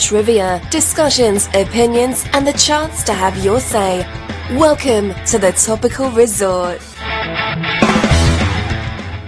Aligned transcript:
trivia, 0.00 0.62
discussions, 0.70 1.48
opinions, 1.48 2.24
and 2.32 2.46
the 2.46 2.52
chance 2.54 3.04
to 3.04 3.12
have 3.12 3.36
your 3.44 3.60
say. 3.60 3.98
Welcome 4.56 5.12
to 5.26 5.38
the 5.38 5.52
Topical 5.52 6.10
Resort. 6.10 6.80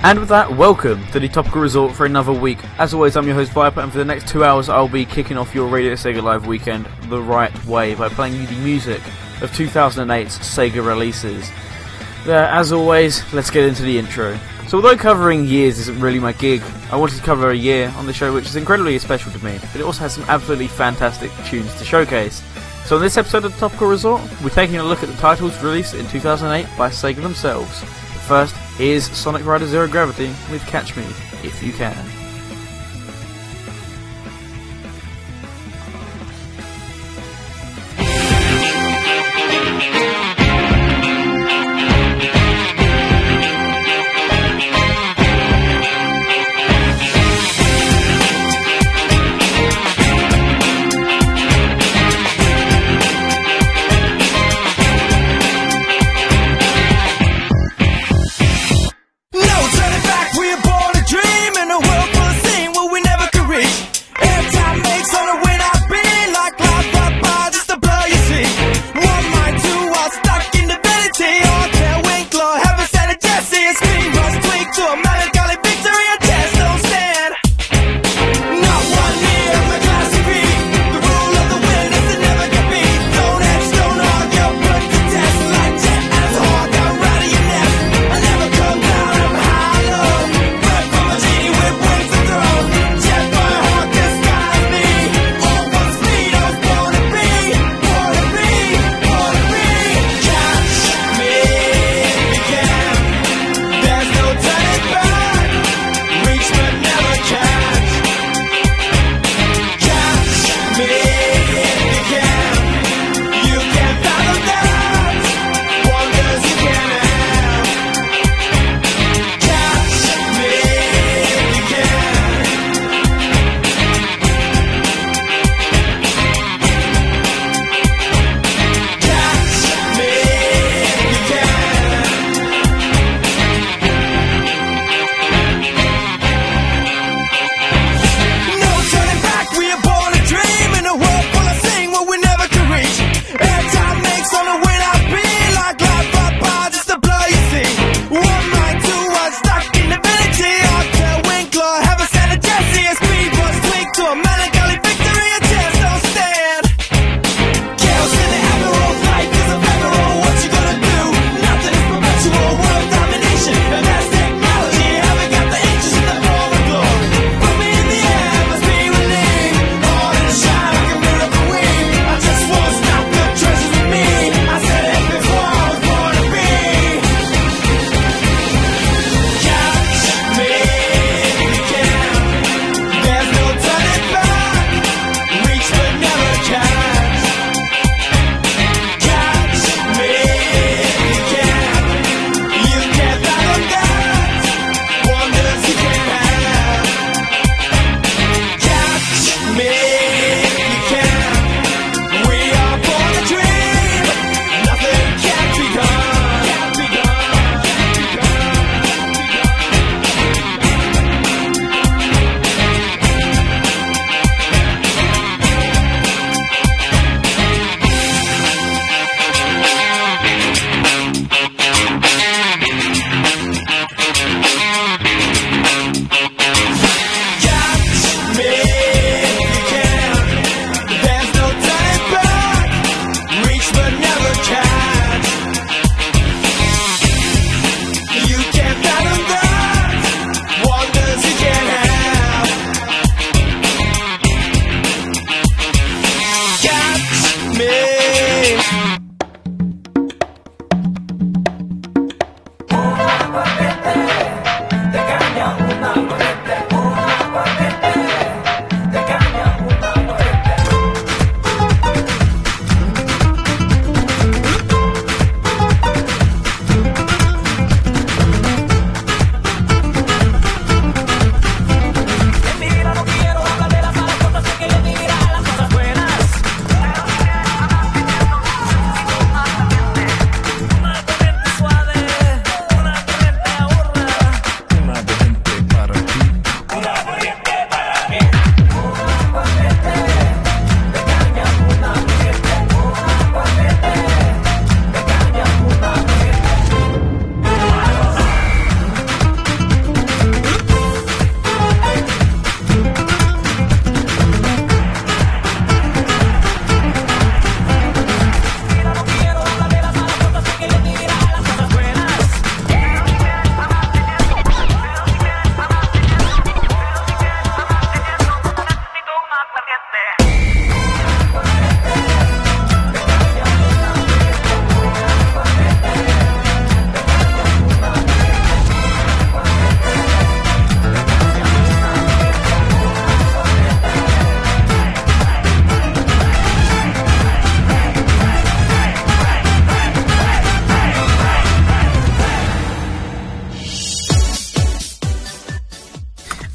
And 0.04 0.18
with 0.18 0.30
that, 0.30 0.56
welcome 0.56 1.06
to 1.08 1.20
the 1.20 1.28
Topical 1.28 1.60
Resort 1.60 1.94
for 1.94 2.06
another 2.06 2.32
week. 2.32 2.58
As 2.78 2.94
always, 2.94 3.16
I'm 3.16 3.26
your 3.26 3.34
host 3.34 3.52
Viper, 3.52 3.80
and 3.80 3.92
for 3.92 3.98
the 3.98 4.04
next 4.04 4.26
two 4.26 4.44
hours, 4.44 4.68
I'll 4.68 4.88
be 4.88 5.04
kicking 5.04 5.36
off 5.36 5.54
your 5.54 5.68
Radio 5.68 5.92
Sega 5.92 6.22
Live 6.22 6.46
weekend 6.46 6.86
the 7.02 7.20
right 7.20 7.52
way 7.66 7.94
by 7.94 8.08
playing 8.08 8.34
you 8.34 8.46
the 8.46 8.56
music 8.56 9.00
of 9.42 9.52
2008's 9.52 10.38
Sega 10.38 10.84
releases. 10.84 11.50
Uh, 12.26 12.48
as 12.50 12.72
always, 12.72 13.30
let's 13.34 13.50
get 13.50 13.64
into 13.64 13.82
the 13.82 13.98
intro. 13.98 14.38
So, 14.72 14.78
although 14.78 14.96
covering 14.96 15.44
years 15.44 15.78
isn't 15.80 16.00
really 16.00 16.18
my 16.18 16.32
gig, 16.32 16.62
I 16.90 16.96
wanted 16.96 17.16
to 17.16 17.22
cover 17.22 17.50
a 17.50 17.54
year 17.54 17.92
on 17.98 18.06
the 18.06 18.12
show 18.14 18.32
which 18.32 18.46
is 18.46 18.56
incredibly 18.56 18.98
special 18.98 19.30
to 19.30 19.44
me, 19.44 19.58
but 19.60 19.76
it 19.78 19.82
also 19.82 20.00
has 20.00 20.14
some 20.14 20.24
absolutely 20.28 20.66
fantastic 20.66 21.30
tunes 21.44 21.74
to 21.74 21.84
showcase. 21.84 22.42
So, 22.86 22.96
in 22.96 23.02
this 23.02 23.18
episode 23.18 23.44
of 23.44 23.52
the 23.52 23.58
Topical 23.58 23.88
Resort, 23.88 24.22
we're 24.42 24.48
taking 24.48 24.76
a 24.76 24.82
look 24.82 25.02
at 25.02 25.10
the 25.10 25.16
titles 25.16 25.62
released 25.62 25.92
in 25.92 26.08
2008 26.08 26.66
by 26.78 26.88
Sega 26.88 27.16
themselves. 27.16 27.80
But 27.80 28.22
first, 28.22 28.56
here's 28.78 29.10
Sonic 29.10 29.44
Rider 29.44 29.66
Zero 29.66 29.86
Gravity 29.86 30.28
with 30.50 30.62
Catch 30.66 30.96
Me 30.96 31.04
If 31.42 31.62
You 31.62 31.74
Can. 31.74 32.11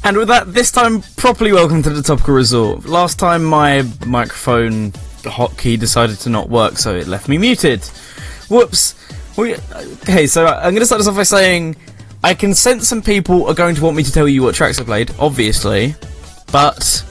And 0.08 0.16
with 0.16 0.28
that, 0.28 0.54
this 0.54 0.70
time, 0.70 1.02
properly 1.18 1.52
welcome 1.52 1.82
to 1.82 1.90
the 1.90 2.00
Topical 2.00 2.32
Resort. 2.32 2.86
Last 2.86 3.18
time, 3.18 3.44
my 3.44 3.82
microphone 4.06 4.92
hotkey 4.92 5.78
decided 5.78 6.18
to 6.20 6.30
not 6.30 6.48
work, 6.48 6.78
so 6.78 6.96
it 6.96 7.06
left 7.06 7.28
me 7.28 7.36
muted. 7.36 7.84
Whoops. 8.48 8.94
Wii, 9.36 10.00
okay, 10.04 10.26
so 10.26 10.46
I'm 10.46 10.72
going 10.72 10.76
to 10.76 10.86
start 10.86 11.00
this 11.00 11.08
off 11.08 11.16
by 11.16 11.24
saying 11.24 11.76
I 12.24 12.32
can 12.32 12.54
sense 12.54 12.88
some 12.88 13.02
people 13.02 13.48
are 13.48 13.54
going 13.54 13.74
to 13.74 13.82
want 13.82 13.98
me 13.98 14.02
to 14.02 14.10
tell 14.10 14.26
you 14.26 14.42
what 14.42 14.54
tracks 14.54 14.80
I 14.80 14.84
played, 14.84 15.12
obviously, 15.18 15.94
but 16.50 17.04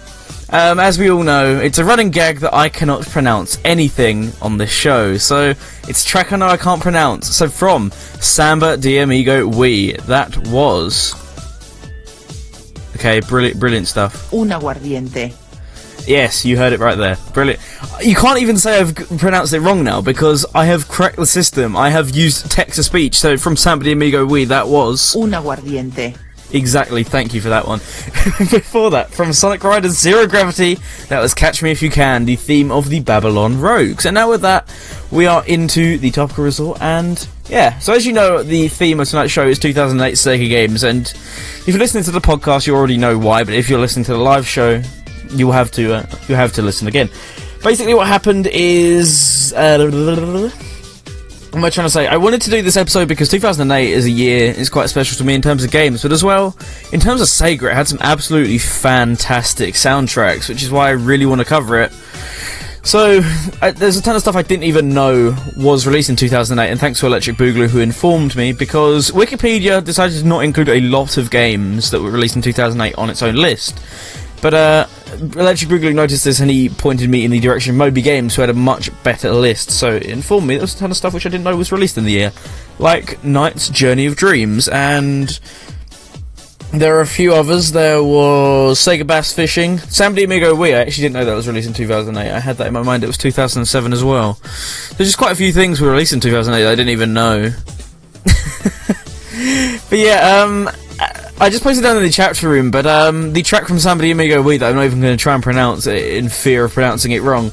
um, 0.50 0.80
as 0.80 0.98
we 0.98 1.12
all 1.12 1.22
know, 1.22 1.56
it's 1.56 1.78
a 1.78 1.86
running 1.86 2.10
gag 2.10 2.40
that 2.40 2.56
I 2.56 2.68
cannot 2.68 3.04
pronounce 3.04 3.60
anything 3.64 4.32
on 4.42 4.58
this 4.58 4.72
show, 4.72 5.18
so 5.18 5.54
it's 5.88 6.04
track 6.04 6.34
I 6.34 6.38
know 6.38 6.48
I 6.48 6.58
can't 6.58 6.82
pronounce. 6.82 7.28
So 7.28 7.48
from 7.48 7.92
Samba 7.92 8.76
de 8.76 8.98
Amigo 8.98 9.48
We, 9.48 9.92
that 10.08 10.36
was. 10.48 11.14
Okay, 12.98 13.20
brilliant, 13.20 13.60
brilliant 13.60 13.88
stuff. 13.88 14.34
Un 14.34 14.50
aguardiente. 14.50 15.36
Yes, 16.08 16.44
you 16.44 16.58
heard 16.58 16.74
it 16.74 16.80
right 16.80 16.98
there. 16.98 17.16
Brilliant. 17.32 17.62
You 18.02 18.16
can't 18.16 18.42
even 18.42 18.58
say 18.58 18.80
I've 18.80 18.96
pronounced 19.20 19.54
it 19.54 19.60
wrong 19.60 19.84
now 19.84 20.02
because 20.02 20.48
I 20.56 20.66
have 20.66 20.88
cracked 20.88 21.18
the 21.18 21.28
system. 21.28 21.78
I 21.78 21.92
have 21.92 22.16
used 22.16 22.50
text 22.50 22.78
to 22.78 22.84
speech. 22.84 23.20
So 23.20 23.38
from 23.38 23.56
Samba 23.56 23.86
de 23.86 23.92
Amigo 23.92 24.26
Wii, 24.26 24.48
that 24.48 24.68
was. 24.68 25.16
Un 25.16 25.30
aguardiente. 25.30 26.18
Exactly, 26.54 27.04
thank 27.04 27.34
you 27.36 27.42
for 27.42 27.50
that 27.50 27.68
one. 27.68 27.80
Before 28.50 28.90
that, 28.92 29.12
from 29.12 29.34
Sonic 29.34 29.64
Riders 29.64 30.00
Zero 30.00 30.26
Gravity, 30.26 30.80
that 31.10 31.20
was 31.20 31.34
Catch 31.34 31.62
Me 31.62 31.72
If 31.72 31.82
You 31.82 31.92
Can, 31.92 32.26
the 32.26 32.38
theme 32.38 32.72
of 32.72 32.90
the 32.90 33.02
Babylon 33.02 33.60
Rogues. 33.60 34.06
And 34.06 34.16
now 34.16 34.30
with 34.30 34.42
that, 34.42 34.74
we 35.12 35.26
are 35.26 35.46
into 35.46 35.98
the 35.98 36.10
Topical 36.10 36.46
Resort, 36.46 36.82
and 36.82 37.28
yeah, 37.50 37.80
so 37.80 37.92
as 37.94 38.06
you 38.06 38.14
know, 38.14 38.44
the 38.44 38.70
theme 38.70 39.02
of 39.02 39.10
tonight's 39.10 39.34
show 39.34 39.46
is 39.46 39.60
2008 39.60 40.14
Sega 40.14 40.48
games, 40.48 40.84
and 40.84 41.14
if 41.68 41.74
you're 41.74 41.80
listening 41.80 42.06
to 42.06 42.12
the 42.12 42.22
podcast, 42.22 42.66
you 42.66 42.74
already 42.74 42.96
know 42.96 43.18
why, 43.20 43.44
but 43.44 43.54
if 43.54 43.70
you're 43.70 43.80
listening 43.80 44.06
to 44.06 44.14
the 44.14 44.18
live 44.18 44.48
show, 44.48 44.82
you'll 45.32 45.52
have 45.52 45.70
to, 45.72 45.96
uh, 45.96 46.06
you'll 46.30 46.38
have 46.38 46.54
to 46.54 46.62
listen 46.62 46.88
again. 46.88 47.10
Basically, 47.62 47.94
what 47.94 48.08
happened 48.08 48.48
is. 48.50 49.54
Uh, 49.54 49.78
what 51.50 51.56
am 51.56 51.66
I 51.66 51.70
trying 51.70 51.86
to 51.88 51.90
say? 51.90 52.08
I 52.08 52.16
wanted 52.16 52.42
to 52.44 52.50
do 52.50 52.62
this 52.62 52.78
episode 52.78 53.10
because 53.10 53.28
2008 53.28 53.92
is 53.92 54.06
a 54.06 54.10
year, 54.10 54.54
it's 54.56 54.70
quite 54.70 54.90
special 54.90 55.18
to 55.18 55.26
me 55.26 55.34
in 55.34 55.42
terms 55.42 55.66
of 55.66 55.72
games, 55.72 56.04
but 56.04 56.14
as 56.14 56.24
well, 56.24 56.56
in 56.94 57.02
terms 57.02 57.20
of 57.20 57.28
Sega, 57.28 57.70
it 57.70 57.74
had 57.74 57.90
some 57.90 58.00
absolutely 58.00 58.60
fantastic 58.60 59.76
soundtracks, 59.76 60.48
which 60.48 60.64
is 60.64 60.72
why 60.72 60.88
I 60.88 60.92
really 60.92 61.26
want 61.26 61.40
to 61.40 61.46
cover 61.46 61.82
it. 61.82 61.92
So, 62.88 63.20
there's 63.76 63.98
a 63.98 64.02
ton 64.02 64.16
of 64.16 64.22
stuff 64.22 64.38
I 64.38 64.44
didn't 64.44 64.64
even 64.64 64.94
know 64.94 65.36
was 65.58 65.86
released 65.86 66.10
in 66.10 66.16
2008, 66.16 66.72
and 66.72 66.80
thanks 66.80 67.02
to 67.02 67.06
Electric 67.06 67.36
Boogaloo 67.36 67.68
who 67.68 67.80
informed 67.80 68.34
me, 68.38 68.54
because 68.54 69.12
Wikipedia 69.12 69.84
decided 69.84 70.18
to 70.22 70.26
not 70.26 70.46
include 70.46 70.70
a 70.70 70.80
lot 70.80 71.18
of 71.18 71.30
games 71.30 71.92
that 71.92 72.02
were 72.02 72.10
released 72.10 72.38
in 72.38 72.42
2008 72.42 72.96
on 72.96 73.10
its 73.10 73.22
own 73.22 73.36
list. 73.36 73.78
But 74.42 74.54
uh, 74.54 74.88
Electric 75.20 75.70
Boogaloo 75.70 75.96
noticed 75.96 76.24
this 76.24 76.40
and 76.40 76.50
he 76.50 76.70
pointed 76.70 77.10
me 77.10 77.26
in 77.26 77.32
the 77.32 77.42
direction 77.42 77.72
of 77.72 77.78
Moby 77.78 78.02
Games, 78.02 78.36
who 78.36 78.42
had 78.42 78.50
a 78.50 78.54
much 78.54 78.90
better 79.04 79.34
list. 79.34 79.70
So 79.70 79.90
it 79.98 80.06
informed 80.06 80.48
me 80.48 80.56
there 80.56 80.62
was 80.62 80.76
a 80.76 80.78
ton 80.78 80.90
of 80.90 80.96
stuff 80.96 81.14
which 81.14 81.26
I 81.26 81.30
didn't 81.30 81.44
know 81.44 81.58
was 81.58 81.74
released 81.74 81.98
in 81.98 82.06
the 82.06 82.14
year, 82.14 82.32
like 82.80 83.20
NiGHTS 83.22 83.74
Journey 83.74 84.06
of 84.06 84.16
Dreams, 84.16 84.70
and 84.70 85.38
there 86.72 86.98
are 86.98 87.02
a 87.02 87.08
few 87.08 87.34
others. 87.34 87.72
There 87.72 88.04
was 88.04 88.80
Sega 88.80 89.06
Bass 89.06 89.34
Fishing, 89.34 89.78
Sam 89.80 90.12
Amigo 90.18 90.56
Wii. 90.56 90.76
I 90.76 90.82
actually 90.82 91.04
didn't 91.04 91.14
know 91.14 91.26
that 91.26 91.34
was 91.34 91.48
released 91.48 91.68
in 91.68 91.74
2008. 91.74 92.32
I 92.32 92.40
had 92.40 92.58
that 92.58 92.68
in 92.68 92.74
my 92.74 92.84
mind. 92.84 93.04
It 93.04 93.08
was 93.08 93.18
2007 93.18 93.94
as 93.94 94.04
well. 94.04 94.40
There's 94.42 95.10
just 95.10 95.18
quite 95.18 95.32
a 95.32 95.36
few 95.36 95.52
things 95.52 95.82
were 95.82 95.92
released 95.92 96.14
in 96.14 96.20
2008 96.20 96.64
that 96.64 96.72
I 96.72 96.76
didn't 96.76 96.92
even 96.92 97.14
know. 97.14 97.52
but 99.90 100.00
yeah, 100.00 100.44
um, 100.44 100.70
I 101.40 101.50
just 101.50 101.64
posted 101.64 101.84
down 101.84 101.98
in 101.98 102.04
the 102.04 102.10
chat 102.10 102.42
room, 102.42 102.72
but 102.72 102.88
um, 102.88 103.34
the 103.34 103.44
track 103.44 103.68
from 103.68 103.78
de 103.78 104.12
Amigo 104.12 104.42
Wii 104.42 104.60
that 104.60 104.70
I'm 104.70 104.76
not 104.76 104.86
even 104.86 105.02
going 105.02 105.16
to 105.16 105.22
try 105.22 105.36
and 105.36 105.44
pronounce 105.44 105.86
it 105.86 106.14
in 106.16 106.30
fear 106.30 106.66
of 106.66 106.74
pronouncing 106.74 107.12
it 107.12 107.22
wrong. 107.22 107.52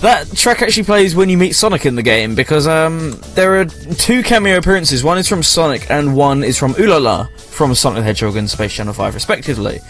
That 0.00 0.34
track 0.34 0.62
actually 0.62 0.84
plays 0.84 1.14
when 1.14 1.28
you 1.28 1.36
meet 1.36 1.52
Sonic 1.52 1.84
in 1.84 1.94
the 1.94 2.02
game 2.02 2.34
because 2.34 2.66
um, 2.66 3.20
there 3.34 3.60
are 3.60 3.66
two 3.66 4.22
cameo 4.22 4.56
appearances. 4.56 5.04
One 5.04 5.18
is 5.18 5.28
from 5.28 5.42
Sonic 5.42 5.90
and 5.90 6.16
one 6.16 6.42
is 6.42 6.56
from 6.56 6.72
Ulala 6.74 7.28
from 7.38 7.74
Sonic 7.74 7.98
the 7.98 8.04
Hedgehog 8.04 8.36
and 8.36 8.48
Space 8.48 8.72
Channel 8.72 8.94
5, 8.94 9.14
respectively. 9.14 9.80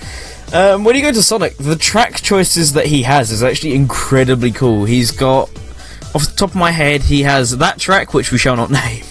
Um, 0.52 0.82
when 0.82 0.96
you 0.96 1.02
go 1.02 1.12
to 1.12 1.22
Sonic, 1.22 1.56
the 1.58 1.76
track 1.76 2.22
choices 2.22 2.72
that 2.72 2.86
he 2.86 3.02
has 3.02 3.30
is 3.30 3.44
actually 3.44 3.74
incredibly 3.74 4.50
cool. 4.50 4.84
He's 4.84 5.12
got, 5.12 5.48
off 6.12 6.26
the 6.26 6.34
top 6.34 6.50
of 6.50 6.56
my 6.56 6.72
head, 6.72 7.02
he 7.02 7.22
has 7.22 7.58
that 7.58 7.78
track, 7.78 8.12
which 8.12 8.32
we 8.32 8.38
shall 8.38 8.56
not 8.56 8.70
name. 8.72 9.04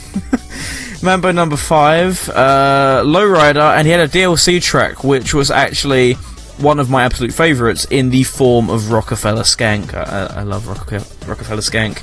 Mambo 1.01 1.31
number 1.31 1.55
five, 1.55 2.27
uh, 2.27 3.03
Lowrider, 3.05 3.77
and 3.77 3.87
he 3.87 3.93
had 3.93 4.01
a 4.01 4.09
DLC 4.09 4.61
track 4.61 5.05
which 5.05 5.33
was 5.33 5.49
actually 5.49 6.17
one 6.61 6.79
of 6.79 6.89
my 6.89 7.03
absolute 7.03 7.33
favourites 7.33 7.85
in 7.85 8.09
the 8.09 8.23
form 8.23 8.69
of 8.69 8.91
Rockefeller 8.91 9.43
Skank. 9.43 9.93
I, 9.93 10.39
I 10.39 10.43
love 10.43 10.67
Rockefeller 10.67 11.61
Skank. 11.61 11.99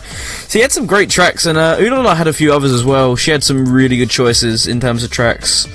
So 0.49 0.59
he 0.59 0.63
had 0.63 0.73
some 0.73 0.87
great 0.87 1.11
tracks, 1.11 1.47
and 1.47 1.59
uh, 1.59 1.77
Ulala 1.79 2.17
had 2.17 2.27
a 2.27 2.33
few 2.33 2.53
others 2.53 2.73
as 2.73 2.85
well. 2.85 3.17
She 3.17 3.31
had 3.31 3.45
some 3.45 3.73
really 3.73 3.97
good 3.97 4.11
choices 4.11 4.67
in 4.67 4.81
terms 4.81 5.05
of 5.05 5.11
tracks. 5.11 5.67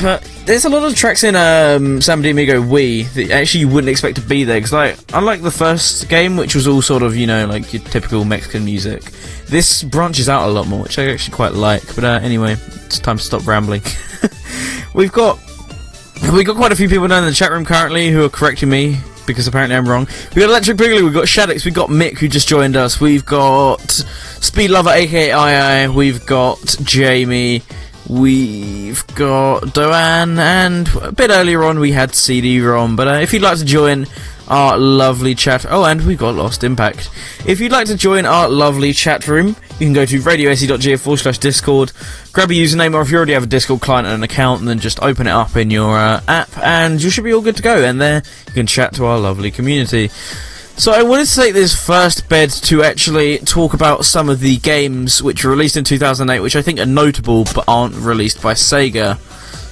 But 0.00 0.22
there's 0.46 0.64
a 0.64 0.70
lot 0.70 0.82
of 0.90 0.96
tracks 0.96 1.24
in 1.24 1.36
um, 1.36 2.00
Samba 2.00 2.22
de 2.22 2.30
Amigo 2.30 2.62
Wii 2.62 3.12
that 3.12 3.30
actually 3.32 3.60
you 3.60 3.68
wouldn't 3.68 3.90
expect 3.90 4.16
to 4.16 4.22
be 4.22 4.44
there. 4.44 4.56
Because, 4.56 4.72
like, 4.72 4.98
unlike 5.12 5.42
the 5.42 5.50
first 5.50 6.08
game, 6.08 6.38
which 6.38 6.54
was 6.54 6.66
all 6.66 6.80
sort 6.80 7.02
of, 7.02 7.14
you 7.14 7.26
know, 7.26 7.46
like 7.46 7.70
your 7.72 7.82
typical 7.82 8.24
Mexican 8.24 8.64
music, 8.64 9.02
this 9.48 9.82
branches 9.82 10.28
out 10.28 10.48
a 10.48 10.52
lot 10.52 10.66
more, 10.68 10.82
which 10.82 10.98
I 10.98 11.10
actually 11.10 11.34
quite 11.34 11.52
like. 11.52 11.94
But 11.94 12.04
uh, 12.04 12.20
anyway, 12.22 12.56
it's 12.86 12.98
time 12.98 13.18
to 13.18 13.22
stop 13.22 13.46
rambling. 13.46 13.82
We've 14.94 15.12
got 15.12 15.38
we've 16.28 16.46
got 16.46 16.56
quite 16.56 16.72
a 16.72 16.76
few 16.76 16.88
people 16.88 17.08
down 17.08 17.24
in 17.24 17.28
the 17.30 17.34
chat 17.34 17.50
room 17.50 17.64
currently 17.64 18.10
who 18.10 18.24
are 18.24 18.28
correcting 18.28 18.68
me 18.68 18.98
because 19.26 19.46
apparently 19.46 19.76
I'm 19.76 19.88
wrong. 19.88 20.06
We've 20.34 20.44
got 20.44 20.50
Electric 20.50 20.76
Boogaloo, 20.76 21.04
we've 21.04 21.14
got 21.14 21.26
Shaddix, 21.26 21.64
we've 21.64 21.74
got 21.74 21.88
Mick 21.88 22.18
who 22.18 22.28
just 22.28 22.48
joined 22.48 22.76
us, 22.76 23.00
we've 23.00 23.24
got 23.24 23.90
Speed 23.90 24.70
Lover 24.70 24.90
aka 24.90 25.84
II, 25.84 25.88
we've 25.94 26.24
got 26.26 26.76
Jamie, 26.82 27.62
we've 28.08 29.06
got 29.14 29.72
Doan, 29.72 30.38
and 30.38 30.88
a 30.96 31.12
bit 31.12 31.30
earlier 31.30 31.64
on 31.64 31.78
we 31.78 31.92
had 31.92 32.14
CD-ROM. 32.14 32.96
But 32.96 33.08
uh, 33.08 33.12
if 33.12 33.32
you'd 33.32 33.42
like 33.42 33.58
to 33.58 33.64
join 33.64 34.06
our 34.48 34.76
lovely 34.76 35.34
chat, 35.34 35.64
oh, 35.68 35.84
and 35.84 36.04
we've 36.04 36.18
got 36.18 36.34
Lost 36.34 36.64
Impact. 36.64 37.08
If 37.46 37.60
you'd 37.60 37.72
like 37.72 37.86
to 37.86 37.96
join 37.96 38.26
our 38.26 38.48
lovely 38.48 38.92
chat 38.92 39.26
room, 39.28 39.54
you 39.80 39.86
can 39.86 39.94
go 39.94 40.04
to 40.04 40.20
radiose.ga 40.20 40.96
forward 40.96 41.16
slash 41.16 41.38
Discord, 41.38 41.92
grab 42.32 42.50
a 42.50 42.52
username, 42.52 42.94
or 42.94 43.00
if 43.00 43.10
you 43.10 43.16
already 43.16 43.32
have 43.32 43.44
a 43.44 43.46
Discord 43.46 43.80
client 43.80 44.06
and 44.06 44.16
an 44.16 44.22
account, 44.22 44.60
and 44.60 44.68
then 44.68 44.78
just 44.78 45.02
open 45.02 45.26
it 45.26 45.30
up 45.30 45.56
in 45.56 45.70
your 45.70 45.96
uh, 45.96 46.20
app, 46.28 46.50
and 46.58 47.02
you 47.02 47.08
should 47.08 47.24
be 47.24 47.32
all 47.32 47.40
good 47.40 47.56
to 47.56 47.62
go. 47.62 47.82
And 47.82 48.00
there 48.00 48.22
you 48.46 48.52
can 48.52 48.66
chat 48.66 48.94
to 48.94 49.06
our 49.06 49.18
lovely 49.18 49.50
community. 49.50 50.08
So 50.76 50.92
I 50.92 51.02
wanted 51.02 51.26
to 51.26 51.34
take 51.34 51.54
this 51.54 51.74
first 51.74 52.28
bed 52.28 52.50
to 52.50 52.82
actually 52.82 53.38
talk 53.38 53.74
about 53.74 54.04
some 54.04 54.28
of 54.28 54.40
the 54.40 54.58
games 54.58 55.22
which 55.22 55.44
were 55.44 55.50
released 55.50 55.76
in 55.76 55.84
2008, 55.84 56.40
which 56.40 56.56
I 56.56 56.62
think 56.62 56.78
are 56.78 56.86
notable 56.86 57.44
but 57.44 57.64
aren't 57.66 57.94
released 57.96 58.42
by 58.42 58.54
Sega. 58.54 59.18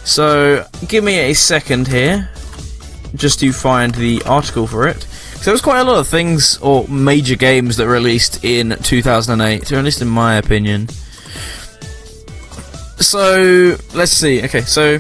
So 0.06 0.66
give 0.86 1.04
me 1.04 1.18
a 1.18 1.34
second 1.34 1.88
here, 1.88 2.30
just 3.14 3.40
to 3.40 3.52
find 3.52 3.94
the 3.94 4.22
article 4.24 4.66
for 4.66 4.86
it. 4.88 5.06
So 5.38 5.45
there 5.45 5.52
was 5.52 5.62
quite 5.62 5.80
a 5.80 5.85
lot 5.85 5.99
of 5.99 6.09
things 6.09 6.59
or 6.59 6.87
major 6.88 7.37
games 7.37 7.76
that 7.76 7.87
released 7.87 8.45
in 8.45 8.76
2008, 8.83 9.73
or 9.73 9.76
at 9.76 9.85
least 9.85 10.02
in 10.02 10.09
my 10.09 10.35
opinion. 10.35 10.88
So 12.99 13.76
let's 13.95 14.11
see. 14.11 14.42
Okay, 14.45 14.62
so 14.62 14.99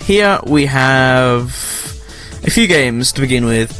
here 0.00 0.38
we 0.46 0.66
have 0.66 1.46
a 2.44 2.50
few 2.50 2.66
games 2.66 3.12
to 3.12 3.22
begin 3.22 3.46
with 3.46 3.72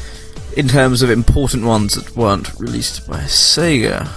in 0.57 0.67
terms 0.67 1.03
of 1.03 1.11
important 1.11 1.65
ones 1.65 1.95
that 1.95 2.17
weren't 2.17 2.53
released 2.59 3.07
by 3.07 3.21
Sega. 3.21 4.09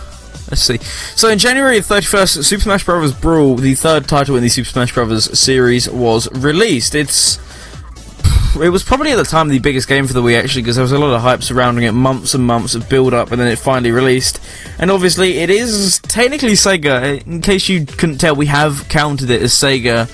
Let's 0.50 0.62
see. 0.62 0.78
So 1.16 1.28
in 1.30 1.40
January 1.40 1.80
31st, 1.80 2.44
Super 2.44 2.64
Smash 2.64 2.86
Bros. 2.86 3.14
Brawl, 3.14 3.56
the 3.56 3.76
third 3.76 4.08
title 4.08 4.36
in 4.38 4.44
the 4.44 4.50
Super 4.50 4.70
Smash 4.70 4.94
Bros. 4.94 5.38
series, 5.38 5.90
was 5.90 6.32
released. 6.32 6.96
It's 6.96 7.38
it 8.60 8.70
was 8.70 8.84
probably 8.84 9.12
at 9.12 9.18
the 9.18 9.24
time 9.24 9.48
the 9.48 9.60
biggest 9.60 9.88
game 9.88 10.08
for 10.08 10.14
the 10.14 10.22
Wii 10.22 10.38
actually 10.38 10.62
because 10.64 10.76
there 10.76 10.84
was 10.84 10.92
a 10.92 11.00
lot 11.00 11.14
of 11.14 11.22
hype 11.22 11.44
surrounding 11.44 11.86
it, 11.86 11.92
months 11.94 12.34
and 12.34 12.46
months 12.46 12.76
of 12.76 12.90
build 12.90 13.14
up, 13.14 13.32
and 13.32 13.40
then 13.40 13.48
it 13.48 13.58
finally 13.58 13.92
released. 13.92 14.40
And 14.80 14.92
obviously, 14.92 15.40
it 15.40 15.50
is 15.50 16.00
technically 16.04 16.54
Sega. 16.54 17.26
In 17.26 17.42
case 17.42 17.70
you 17.70 17.86
couldn't 17.86 18.18
tell, 18.18 18.36
we 18.36 18.48
have 18.48 18.88
counted 18.90 19.30
it 19.30 19.42
as 19.42 19.54
Sega 19.54 20.10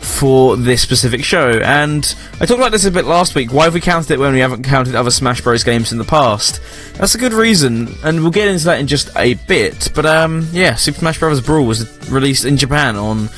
for 0.00 0.56
this 0.56 0.82
specific 0.82 1.24
show. 1.24 1.50
And 1.50 2.14
I 2.34 2.46
talked 2.46 2.60
about 2.60 2.72
this 2.72 2.84
a 2.84 2.90
bit 2.90 3.04
last 3.04 3.34
week. 3.34 3.52
Why 3.52 3.64
have 3.64 3.74
we 3.74 3.80
counted 3.80 4.10
it 4.12 4.18
when 4.18 4.32
we 4.32 4.40
haven't 4.40 4.62
counted 4.64 4.94
other 4.94 5.10
Smash 5.10 5.40
Bros. 5.40 5.64
games 5.64 5.92
in 5.92 5.98
the 5.98 6.04
past? 6.04 6.60
That's 6.94 7.14
a 7.14 7.18
good 7.18 7.32
reason, 7.32 7.88
and 8.04 8.20
we'll 8.20 8.30
get 8.30 8.48
into 8.48 8.64
that 8.66 8.80
in 8.80 8.86
just 8.86 9.10
a 9.16 9.34
bit. 9.34 9.90
But 9.94 10.06
um, 10.06 10.48
yeah, 10.52 10.74
Super 10.74 10.98
Smash 11.00 11.18
Bros. 11.18 11.40
Brawl 11.40 11.66
was 11.66 12.10
released 12.10 12.44
in 12.44 12.56
Japan 12.56 12.96
on 12.96 13.28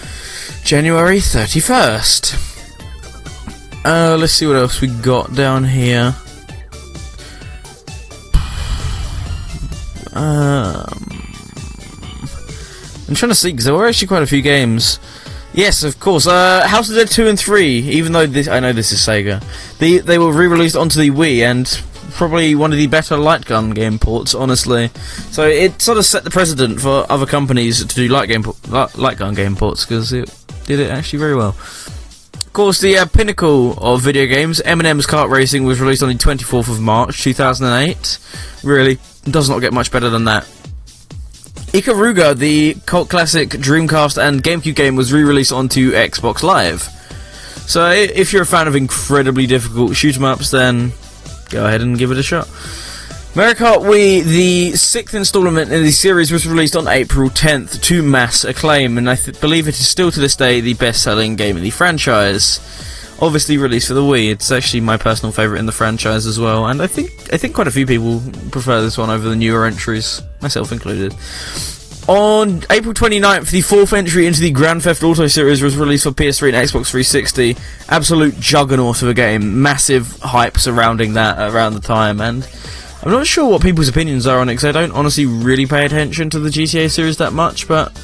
January 0.64 1.18
31st. 1.18 2.59
Uh, 3.84 4.16
let's 4.18 4.32
see 4.32 4.46
what 4.46 4.56
else 4.56 4.80
we 4.80 4.88
got 4.88 5.34
down 5.34 5.64
here. 5.64 6.14
Um, 10.12 10.86
I'm 13.08 13.14
trying 13.14 13.30
to 13.30 13.34
see 13.34 13.52
because 13.52 13.64
there 13.64 13.74
were 13.74 13.86
actually 13.86 14.08
quite 14.08 14.22
a 14.22 14.26
few 14.26 14.42
games 14.42 14.98
Yes, 15.52 15.82
of 15.82 15.98
course. 15.98 16.26
Uh, 16.26 16.66
House 16.66 16.88
of 16.90 16.96
Dead 16.96 17.08
2 17.08 17.26
and 17.26 17.38
3, 17.38 17.66
even 17.66 18.12
though 18.12 18.26
this, 18.26 18.46
I 18.46 18.60
know 18.60 18.72
this 18.72 18.92
is 18.92 19.00
Sega, 19.00 19.42
they, 19.78 19.98
they 19.98 20.18
were 20.18 20.32
re-released 20.32 20.76
onto 20.76 21.00
the 21.00 21.10
Wii 21.10 21.40
and 21.42 21.82
probably 22.12 22.54
one 22.54 22.70
of 22.72 22.78
the 22.78 22.86
better 22.86 23.16
light 23.16 23.44
gun 23.44 23.70
game 23.70 23.98
ports, 23.98 24.34
honestly. 24.34 24.88
So 25.32 25.46
it 25.46 25.82
sort 25.82 25.98
of 25.98 26.04
set 26.04 26.22
the 26.22 26.30
precedent 26.30 26.80
for 26.80 27.04
other 27.10 27.26
companies 27.26 27.84
to 27.84 27.94
do 27.94 28.08
light 28.08 28.28
game 28.28 28.44
light 28.70 29.18
gun 29.18 29.34
game 29.34 29.56
ports 29.56 29.84
because 29.84 30.12
it 30.12 30.32
did 30.66 30.78
it 30.78 30.90
actually 30.90 31.18
very 31.18 31.34
well. 31.34 31.56
Of 32.50 32.54
course, 32.54 32.80
the 32.80 32.98
uh, 32.98 33.06
pinnacle 33.06 33.74
of 33.78 34.00
video 34.00 34.26
games, 34.26 34.60
M&M's 34.62 35.06
Kart 35.06 35.30
Racing, 35.30 35.62
was 35.62 35.80
released 35.80 36.02
on 36.02 36.08
the 36.08 36.16
24th 36.16 36.68
of 36.68 36.80
March 36.80 37.22
2008. 37.22 38.18
Really, 38.64 38.98
does 39.22 39.48
not 39.48 39.60
get 39.60 39.72
much 39.72 39.92
better 39.92 40.10
than 40.10 40.24
that. 40.24 40.42
Ikaruga, 41.72 42.36
the 42.36 42.74
cult 42.86 43.08
classic 43.08 43.50
Dreamcast 43.50 44.20
and 44.20 44.42
GameCube 44.42 44.74
game, 44.74 44.96
was 44.96 45.12
re-released 45.12 45.52
onto 45.52 45.92
Xbox 45.92 46.42
Live. 46.42 46.82
So 47.68 47.88
if 47.88 48.32
you're 48.32 48.42
a 48.42 48.46
fan 48.46 48.66
of 48.66 48.74
incredibly 48.74 49.46
difficult 49.46 49.94
shoot 49.94 50.16
'em 50.16 50.24
ups, 50.24 50.50
then 50.50 50.92
go 51.50 51.66
ahead 51.66 51.82
and 51.82 51.96
give 51.96 52.10
it 52.10 52.18
a 52.18 52.22
shot. 52.24 52.48
Mario 53.32 53.54
Kart 53.54 53.82
Wii, 53.82 54.24
the 54.24 54.72
sixth 54.72 55.14
installment 55.14 55.70
in 55.70 55.84
the 55.84 55.92
series, 55.92 56.32
was 56.32 56.48
released 56.48 56.74
on 56.74 56.88
April 56.88 57.30
10th 57.30 57.80
to 57.82 58.02
mass 58.02 58.42
acclaim, 58.42 58.98
and 58.98 59.08
I 59.08 59.14
th- 59.14 59.40
believe 59.40 59.68
it 59.68 59.78
is 59.78 59.88
still 59.88 60.10
to 60.10 60.18
this 60.18 60.34
day 60.34 60.60
the 60.60 60.74
best-selling 60.74 61.36
game 61.36 61.56
in 61.56 61.62
the 61.62 61.70
franchise. 61.70 62.58
Obviously 63.20 63.56
released 63.56 63.86
for 63.86 63.94
the 63.94 64.02
Wii, 64.02 64.32
it's 64.32 64.50
actually 64.50 64.80
my 64.80 64.96
personal 64.96 65.30
favourite 65.30 65.60
in 65.60 65.66
the 65.66 65.72
franchise 65.72 66.26
as 66.26 66.40
well, 66.40 66.66
and 66.66 66.82
I 66.82 66.88
think 66.88 67.32
I 67.32 67.36
think 67.36 67.54
quite 67.54 67.68
a 67.68 67.70
few 67.70 67.86
people 67.86 68.20
prefer 68.50 68.82
this 68.82 68.98
one 68.98 69.10
over 69.10 69.28
the 69.28 69.36
newer 69.36 69.64
entries, 69.64 70.20
myself 70.42 70.72
included. 70.72 71.14
On 72.08 72.64
April 72.70 72.92
29th, 72.94 73.52
the 73.52 73.60
fourth 73.60 73.92
entry 73.92 74.26
into 74.26 74.40
the 74.40 74.50
Grand 74.50 74.82
Theft 74.82 75.04
Auto 75.04 75.28
series 75.28 75.62
was 75.62 75.76
released 75.76 76.02
for 76.02 76.10
PS3 76.10 76.48
and 76.48 76.56
Xbox 76.56 76.90
360. 76.90 77.56
Absolute 77.90 78.40
juggernaut 78.40 79.02
of 79.02 79.08
a 79.08 79.14
game, 79.14 79.62
massive 79.62 80.18
hype 80.20 80.58
surrounding 80.58 81.12
that 81.12 81.38
around 81.54 81.74
the 81.74 81.80
time, 81.80 82.20
and 82.20 82.48
I'm 83.02 83.10
not 83.10 83.26
sure 83.26 83.50
what 83.50 83.62
people's 83.62 83.88
opinions 83.88 84.26
are 84.26 84.38
on 84.40 84.48
it 84.48 84.52
because 84.52 84.64
I 84.64 84.72
don't 84.72 84.92
honestly 84.92 85.24
really 85.24 85.66
pay 85.66 85.86
attention 85.86 86.28
to 86.30 86.38
the 86.38 86.50
GTA 86.50 86.90
series 86.90 87.16
that 87.16 87.32
much, 87.32 87.66
but 87.66 87.98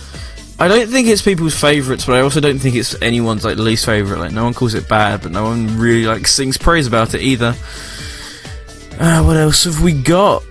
I 0.59 0.69
don't 0.69 0.89
think 0.89 1.07
it's 1.07 1.21
people's 1.21 1.59
favourites, 1.59 2.07
but 2.07 2.15
I 2.15 2.21
also 2.21 2.41
don't 2.41 2.59
think 2.59 2.77
it's 2.77 3.01
anyone's 3.03 3.45
like 3.45 3.59
least 3.59 3.85
favourite. 3.85 4.19
Like 4.19 4.33
no 4.33 4.45
one 4.45 4.55
calls 4.55 4.73
it 4.73 4.89
bad, 4.89 5.21
but 5.23 5.33
no 5.33 5.45
one 5.45 5.79
really 5.79 6.07
like 6.07 6.27
sings 6.27 6.57
praise 6.57 6.87
about 6.87 7.13
it 7.13 7.21
either. 7.21 7.55
Uh, 8.99 9.23
what 9.23 9.37
else 9.37 9.65
have 9.65 9.83
we 9.83 9.93
got? 9.93 10.43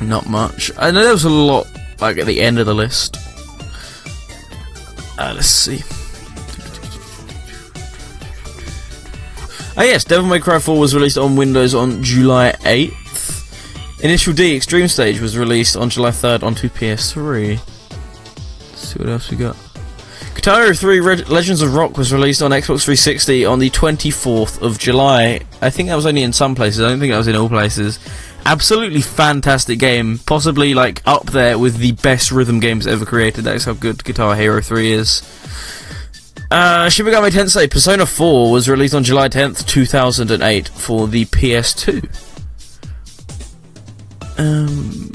Not 0.00 0.28
much. 0.28 0.70
I 0.78 0.92
know 0.92 1.02
there 1.02 1.12
was 1.12 1.24
a 1.24 1.30
lot 1.30 1.66
like 2.00 2.18
at 2.18 2.26
the 2.26 2.40
end 2.40 2.60
of 2.60 2.66
the 2.66 2.74
list. 2.74 3.16
Uh, 5.18 5.32
let's 5.34 5.48
see. 5.48 5.82
Ah 9.76 9.82
yes, 9.82 10.04
Devil 10.04 10.28
May 10.28 10.38
Cry 10.38 10.58
4 10.60 10.78
was 10.78 10.94
released 10.94 11.18
on 11.18 11.34
Windows 11.36 11.74
on 11.74 12.02
July 12.02 12.52
8th. 12.60 14.02
Initial 14.04 14.32
D 14.32 14.54
Extreme 14.54 14.88
Stage 14.88 15.20
was 15.20 15.36
released 15.36 15.76
on 15.76 15.90
July 15.90 16.10
3rd 16.10 16.42
onto 16.44 16.68
PS3. 16.68 17.58
Let's 18.70 18.88
see 18.88 18.98
what 18.98 19.08
else 19.08 19.30
we 19.30 19.36
got. 19.36 19.56
Guitar 20.34 20.62
Hero 20.62 20.74
3 20.74 21.00
Re- 21.00 21.24
Legends 21.24 21.62
of 21.62 21.74
Rock 21.74 21.96
was 21.96 22.12
released 22.12 22.42
on 22.42 22.50
Xbox 22.50 22.84
360 22.84 23.44
on 23.46 23.58
the 23.58 23.70
24th 23.70 24.62
of 24.62 24.78
July. 24.78 25.40
I 25.60 25.70
think 25.70 25.88
that 25.88 25.96
was 25.96 26.06
only 26.06 26.22
in 26.22 26.32
some 26.32 26.54
places, 26.54 26.80
I 26.80 26.88
don't 26.90 27.00
think 27.00 27.12
that 27.12 27.18
was 27.18 27.28
in 27.28 27.34
all 27.36 27.48
places. 27.48 27.98
Absolutely 28.46 29.00
fantastic 29.00 29.78
game, 29.78 30.18
possibly 30.18 30.74
like 30.74 31.02
up 31.06 31.26
there 31.26 31.58
with 31.58 31.78
the 31.78 31.92
best 31.92 32.30
rhythm 32.30 32.60
games 32.60 32.86
ever 32.86 33.06
created. 33.06 33.44
That's 33.44 33.64
how 33.64 33.72
good 33.72 34.04
Guitar 34.04 34.36
Hero 34.36 34.60
3 34.60 34.92
is. 34.92 35.22
Uh, 36.54 36.88
Shin 36.88 37.04
Megami 37.04 37.32
Tensei 37.32 37.68
Persona 37.68 38.06
4 38.06 38.52
was 38.52 38.68
released 38.68 38.94
on 38.94 39.02
July 39.02 39.28
10th, 39.28 39.66
2008 39.66 40.68
for 40.68 41.08
the 41.08 41.24
PS2. 41.24 42.04
Um, 44.38 45.10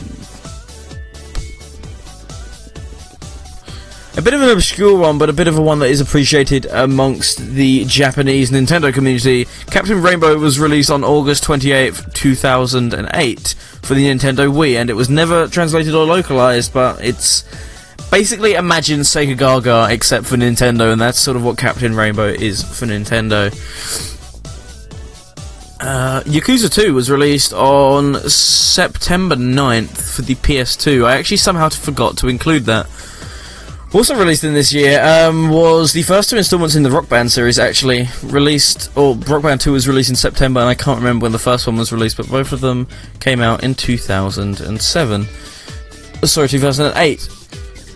a 4.17 4.21
bit 4.21 4.33
of 4.33 4.41
an 4.41 4.49
obscure 4.49 4.99
one, 4.99 5.17
but 5.17 5.29
a 5.29 5.33
bit 5.33 5.47
of 5.47 5.57
a 5.57 5.61
one 5.61 5.79
that 5.79 5.89
is 5.89 6.01
appreciated 6.01 6.65
amongst 6.65 7.37
the 7.37 7.85
Japanese 7.85 8.51
Nintendo 8.51 8.93
community. 8.93 9.47
Captain 9.67 10.01
Rainbow 10.01 10.37
was 10.37 10.59
released 10.59 10.91
on 10.91 11.05
August 11.05 11.45
28th, 11.45 12.13
2008 12.13 13.55
for 13.81 13.93
the 13.93 14.07
Nintendo 14.07 14.51
Wii, 14.51 14.75
and 14.75 14.89
it 14.89 14.93
was 14.93 15.09
never 15.09 15.47
translated 15.47 15.95
or 15.95 16.05
localized, 16.05 16.73
but 16.73 17.01
it's 17.01 17.45
basically 18.11 18.53
imagine 18.53 19.01
Sega 19.01 19.37
Gaga 19.37 19.87
except 19.93 20.25
for 20.25 20.35
Nintendo, 20.35 20.91
and 20.91 20.99
that's 20.99 21.19
sort 21.19 21.37
of 21.37 21.43
what 21.43 21.57
Captain 21.57 21.95
Rainbow 21.95 22.27
is 22.27 22.63
for 22.63 22.85
Nintendo. 22.85 23.49
Uh, 25.81 26.21
Yakuza 26.23 26.69
2 26.73 26.93
was 26.93 27.09
released 27.09 27.53
on 27.53 28.15
September 28.29 29.35
9th 29.35 30.15
for 30.15 30.21
the 30.23 30.35
PS2. 30.35 31.05
I 31.05 31.17
actually 31.17 31.37
somehow 31.37 31.69
forgot 31.69 32.17
to 32.17 32.27
include 32.27 32.63
that. 32.65 32.87
Also 33.93 34.13
released 34.15 34.43
in 34.43 34.53
this 34.53 34.71
year 34.71 35.01
um, 35.01 35.49
was 35.49 35.93
the 35.93 36.03
first 36.03 36.29
two 36.29 36.37
installments 36.37 36.75
in 36.75 36.83
the 36.83 36.91
Rock 36.91 37.09
Band 37.09 37.31
series. 37.31 37.57
Actually 37.57 38.07
released, 38.23 38.95
or 38.95 39.15
Rock 39.15 39.41
Band 39.41 39.61
Two 39.61 39.71
was 39.71 39.87
released 39.87 40.11
in 40.11 40.15
September, 40.15 40.59
and 40.59 40.69
I 40.69 40.75
can't 40.75 40.99
remember 40.99 41.23
when 41.23 41.31
the 41.31 41.39
first 41.39 41.65
one 41.65 41.75
was 41.77 41.91
released, 41.91 42.17
but 42.17 42.29
both 42.29 42.51
of 42.51 42.61
them 42.61 42.87
came 43.19 43.41
out 43.41 43.63
in 43.63 43.73
2007. 43.73 45.25
Sorry, 46.23 46.47
2008. 46.47 47.38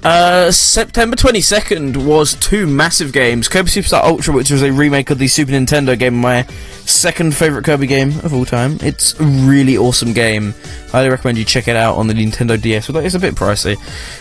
Uh, 0.03 0.51
September 0.51 1.15
22nd 1.15 1.95
was 1.95 2.33
two 2.35 2.67
massive 2.67 3.13
games. 3.13 3.47
Kirby 3.47 3.69
Superstar 3.69 4.03
Ultra, 4.03 4.33
which 4.33 4.51
was 4.51 4.61
a 4.61 4.69
remake 4.69 5.09
of 5.11 5.17
the 5.17 5.29
Super 5.29 5.53
Nintendo 5.53 5.97
game, 5.97 6.15
my 6.17 6.43
second 6.85 7.33
favourite 7.33 7.63
Kirby 7.63 7.87
game 7.87 8.09
of 8.19 8.33
all 8.33 8.43
time. 8.43 8.77
It's 8.81 9.17
a 9.17 9.23
really 9.23 9.77
awesome 9.77 10.11
game. 10.11 10.55
Highly 10.89 11.07
recommend 11.07 11.37
you 11.37 11.45
check 11.45 11.69
it 11.69 11.77
out 11.77 11.95
on 11.95 12.07
the 12.07 12.13
Nintendo 12.13 12.61
DS, 12.61 12.89
although 12.89 12.99
it's 12.99 13.15
a 13.15 13.19
bit 13.19 13.35
pricey. 13.35 13.77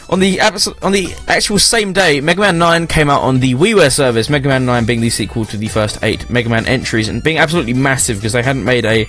On 0.09 0.21
the 0.21 0.41
on 0.83 0.93
the 0.93 1.13
actual 1.27 1.59
same 1.59 1.93
day, 1.93 2.21
Mega 2.21 2.41
Man 2.41 2.59
9 2.59 2.87
came 2.87 3.11
out 3.11 3.23
on 3.23 3.41
the 3.41 3.57
WiiWare 3.57 3.93
service, 3.93 4.31
Mega 4.31 4.49
Man 4.49 4.65
9 4.65 4.87
being 4.87 5.01
the 5.01 5.11
sequel 5.11 5.45
to 5.47 5.57
the 5.57 5.67
first 5.67 5.99
eight 6.05 6.31
Mega 6.31 6.49
Man 6.49 6.65
entries, 6.67 7.09
and 7.09 7.25
being 7.25 7.39
absolutely 7.39 7.75
massive 7.75 8.19
because 8.19 8.35
they 8.35 8.43
hadn't 8.45 8.65
made 8.65 8.85
a 8.85 9.05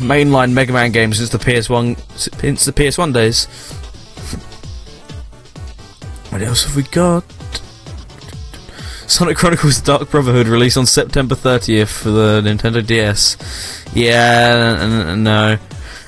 mainline 0.00 0.52
Mega 0.52 0.72
Man 0.72 0.90
game 0.90 1.12
since 1.12 1.30
the 1.30 1.38
PS1 1.38 1.96
since 2.40 2.64
the 2.64 2.72
PS1 2.72 3.14
days. 3.14 3.46
What 6.32 6.40
else 6.40 6.64
have 6.64 6.74
we 6.74 6.82
got? 6.84 7.24
Sonic 9.06 9.36
Chronicles 9.36 9.82
Dark 9.82 10.10
Brotherhood 10.10 10.46
released 10.48 10.78
on 10.78 10.86
September 10.86 11.34
30th 11.34 11.88
for 11.88 12.08
the 12.08 12.40
Nintendo 12.40 12.84
DS. 12.84 13.36
Yeah, 13.94 15.14
no. 15.14 15.58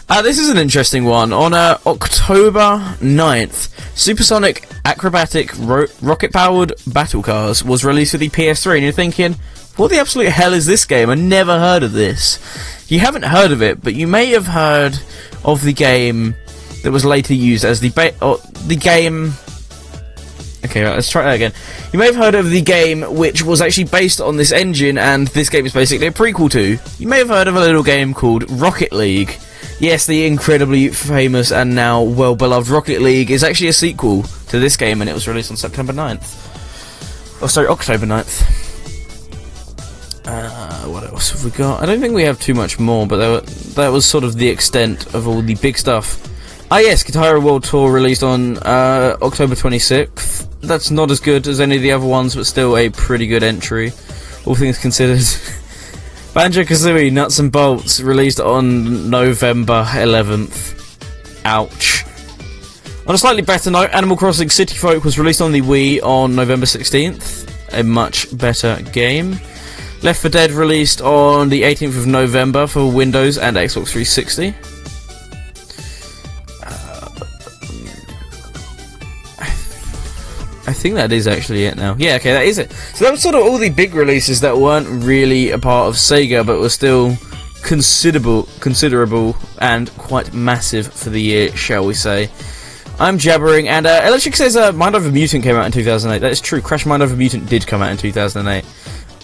Uh, 0.08 0.22
this 0.22 0.38
is 0.38 0.48
an 0.48 0.56
interesting 0.56 1.04
one. 1.04 1.34
On 1.34 1.52
uh, 1.52 1.76
October 1.84 2.96
9th, 3.00 3.68
Supersonic 3.94 4.66
Acrobatic 4.86 5.50
ro- 5.58 5.88
Rocket 6.00 6.32
Powered 6.32 6.72
Battle 6.86 7.22
Cars 7.22 7.62
was 7.62 7.84
released 7.84 8.12
for 8.12 8.18
the 8.18 8.30
PS3, 8.30 8.76
and 8.76 8.82
you're 8.82 8.92
thinking, 8.92 9.34
what 9.76 9.90
the 9.90 9.98
absolute 9.98 10.30
hell 10.30 10.54
is 10.54 10.64
this 10.64 10.86
game? 10.86 11.10
I 11.10 11.16
never 11.16 11.58
heard 11.58 11.82
of 11.82 11.92
this. 11.92 12.38
You 12.90 13.00
haven't 13.00 13.24
heard 13.24 13.52
of 13.52 13.60
it, 13.60 13.82
but 13.82 13.94
you 13.94 14.06
may 14.06 14.30
have 14.30 14.46
heard 14.46 14.98
of 15.44 15.62
the 15.62 15.74
game 15.74 16.34
that 16.82 16.92
was 16.92 17.04
later 17.04 17.34
used 17.34 17.66
as 17.66 17.80
the 17.80 17.90
the 18.66 18.76
game 18.76 19.34
Okay, 20.74 20.84
let's 20.90 21.08
try 21.08 21.22
that 21.22 21.34
again. 21.34 21.52
You 21.92 22.00
may 22.00 22.06
have 22.06 22.16
heard 22.16 22.34
of 22.34 22.50
the 22.50 22.60
game 22.60 23.02
which 23.02 23.44
was 23.44 23.60
actually 23.60 23.84
based 23.84 24.20
on 24.20 24.36
this 24.36 24.50
engine, 24.50 24.98
and 24.98 25.28
this 25.28 25.48
game 25.48 25.64
is 25.66 25.72
basically 25.72 26.08
a 26.08 26.10
prequel 26.10 26.50
to. 26.50 26.76
You 26.98 27.06
may 27.06 27.18
have 27.18 27.28
heard 27.28 27.46
of 27.46 27.54
a 27.54 27.60
little 27.60 27.84
game 27.84 28.12
called 28.12 28.50
Rocket 28.50 28.90
League. 28.92 29.38
Yes, 29.78 30.04
the 30.06 30.26
incredibly 30.26 30.88
famous 30.88 31.52
and 31.52 31.76
now 31.76 32.02
well 32.02 32.34
beloved 32.34 32.70
Rocket 32.70 33.02
League 33.02 33.30
is 33.30 33.44
actually 33.44 33.68
a 33.68 33.72
sequel 33.72 34.24
to 34.48 34.58
this 34.58 34.76
game, 34.76 35.00
and 35.00 35.08
it 35.08 35.12
was 35.12 35.28
released 35.28 35.52
on 35.52 35.56
September 35.56 35.92
9th. 35.92 37.40
Oh, 37.40 37.46
sorry, 37.46 37.68
October 37.68 38.06
9th. 38.06 38.42
Uh, 40.26 40.86
what 40.86 41.04
else 41.04 41.30
have 41.30 41.44
we 41.44 41.52
got? 41.52 41.84
I 41.84 41.86
don't 41.86 42.00
think 42.00 42.14
we 42.14 42.24
have 42.24 42.40
too 42.40 42.54
much 42.54 42.80
more, 42.80 43.06
but 43.06 43.18
that, 43.18 43.30
wa- 43.30 43.74
that 43.84 43.88
was 43.92 44.04
sort 44.06 44.24
of 44.24 44.34
the 44.38 44.48
extent 44.48 45.14
of 45.14 45.28
all 45.28 45.40
the 45.40 45.54
big 45.54 45.78
stuff. 45.78 46.20
Ah, 46.72 46.78
yes, 46.78 47.04
Guitar 47.04 47.38
World 47.38 47.62
Tour 47.62 47.92
released 47.92 48.24
on 48.24 48.58
uh, 48.58 49.16
October 49.22 49.54
26th. 49.54 50.48
That's 50.66 50.90
not 50.90 51.11
as 51.11 51.21
good 51.21 51.47
as 51.47 51.61
any 51.61 51.76
of 51.76 51.83
the 51.83 51.92
other 51.92 52.06
ones, 52.06 52.35
but 52.35 52.47
still 52.47 52.76
a 52.76 52.88
pretty 52.88 53.26
good 53.26 53.42
entry, 53.42 53.92
all 54.44 54.54
things 54.54 54.78
considered. 54.78 55.23
Banjo 56.35 56.62
Kazooie 56.62 57.12
Nuts 57.12 57.38
and 57.38 57.52
Bolts 57.52 58.00
released 58.00 58.40
on 58.40 59.09
November 59.09 59.85
11th. 59.85 60.75
Ouch. 61.44 62.04
On 63.06 63.14
a 63.14 63.18
slightly 63.18 63.42
better 63.42 63.71
note, 63.71 63.90
Animal 63.92 64.16
Crossing 64.16 64.50
City 64.50 64.75
Folk 64.75 65.04
was 65.04 65.18
released 65.18 65.42
on 65.42 65.52
the 65.52 65.61
Wii 65.61 66.02
on 66.02 66.35
November 66.35 66.66
16th. 66.66 67.49
A 67.73 67.85
much 67.85 68.37
better 68.37 68.80
game. 68.92 69.38
Left 70.02 70.21
4 70.21 70.30
Dead 70.30 70.50
released 70.50 71.00
on 71.02 71.49
the 71.50 71.62
18th 71.62 71.99
of 71.99 72.06
November 72.06 72.66
for 72.66 72.90
Windows 72.90 73.38
and 73.38 73.56
Xbox 73.56 73.88
360. 73.88 74.73
Think 80.74 80.96
that 80.96 81.12
is 81.12 81.26
actually 81.26 81.64
it 81.64 81.76
now. 81.76 81.96
Yeah, 81.98 82.16
okay, 82.16 82.32
that 82.32 82.44
is 82.44 82.58
it. 82.58 82.72
So 82.72 83.04
that 83.04 83.12
was 83.12 83.22
sort 83.22 83.34
of 83.34 83.42
all 83.42 83.58
the 83.58 83.70
big 83.70 83.94
releases 83.94 84.40
that 84.42 84.56
weren't 84.56 84.86
really 85.04 85.50
a 85.50 85.58
part 85.58 85.88
of 85.88 85.94
Sega, 85.94 86.46
but 86.46 86.60
were 86.60 86.68
still 86.68 87.16
considerable, 87.62 88.48
considerable, 88.60 89.36
and 89.58 89.90
quite 89.96 90.34
massive 90.34 90.92
for 90.92 91.10
the 91.10 91.20
year, 91.20 91.56
shall 91.56 91.86
we 91.86 91.94
say? 91.94 92.30
I'm 93.00 93.18
jabbering, 93.18 93.68
and 93.68 93.86
uh, 93.86 94.02
Electric 94.04 94.36
says 94.36 94.56
uh, 94.56 94.72
Mind 94.72 94.94
Over 94.94 95.10
Mutant 95.10 95.42
came 95.42 95.56
out 95.56 95.66
in 95.66 95.72
2008. 95.72 96.20
That 96.20 96.30
is 96.30 96.40
true. 96.40 96.60
Crash 96.60 96.86
Mind 96.86 97.02
Over 97.02 97.16
Mutant 97.16 97.48
did 97.48 97.66
come 97.66 97.82
out 97.82 97.90
in 97.90 97.96
2008. 97.96 98.64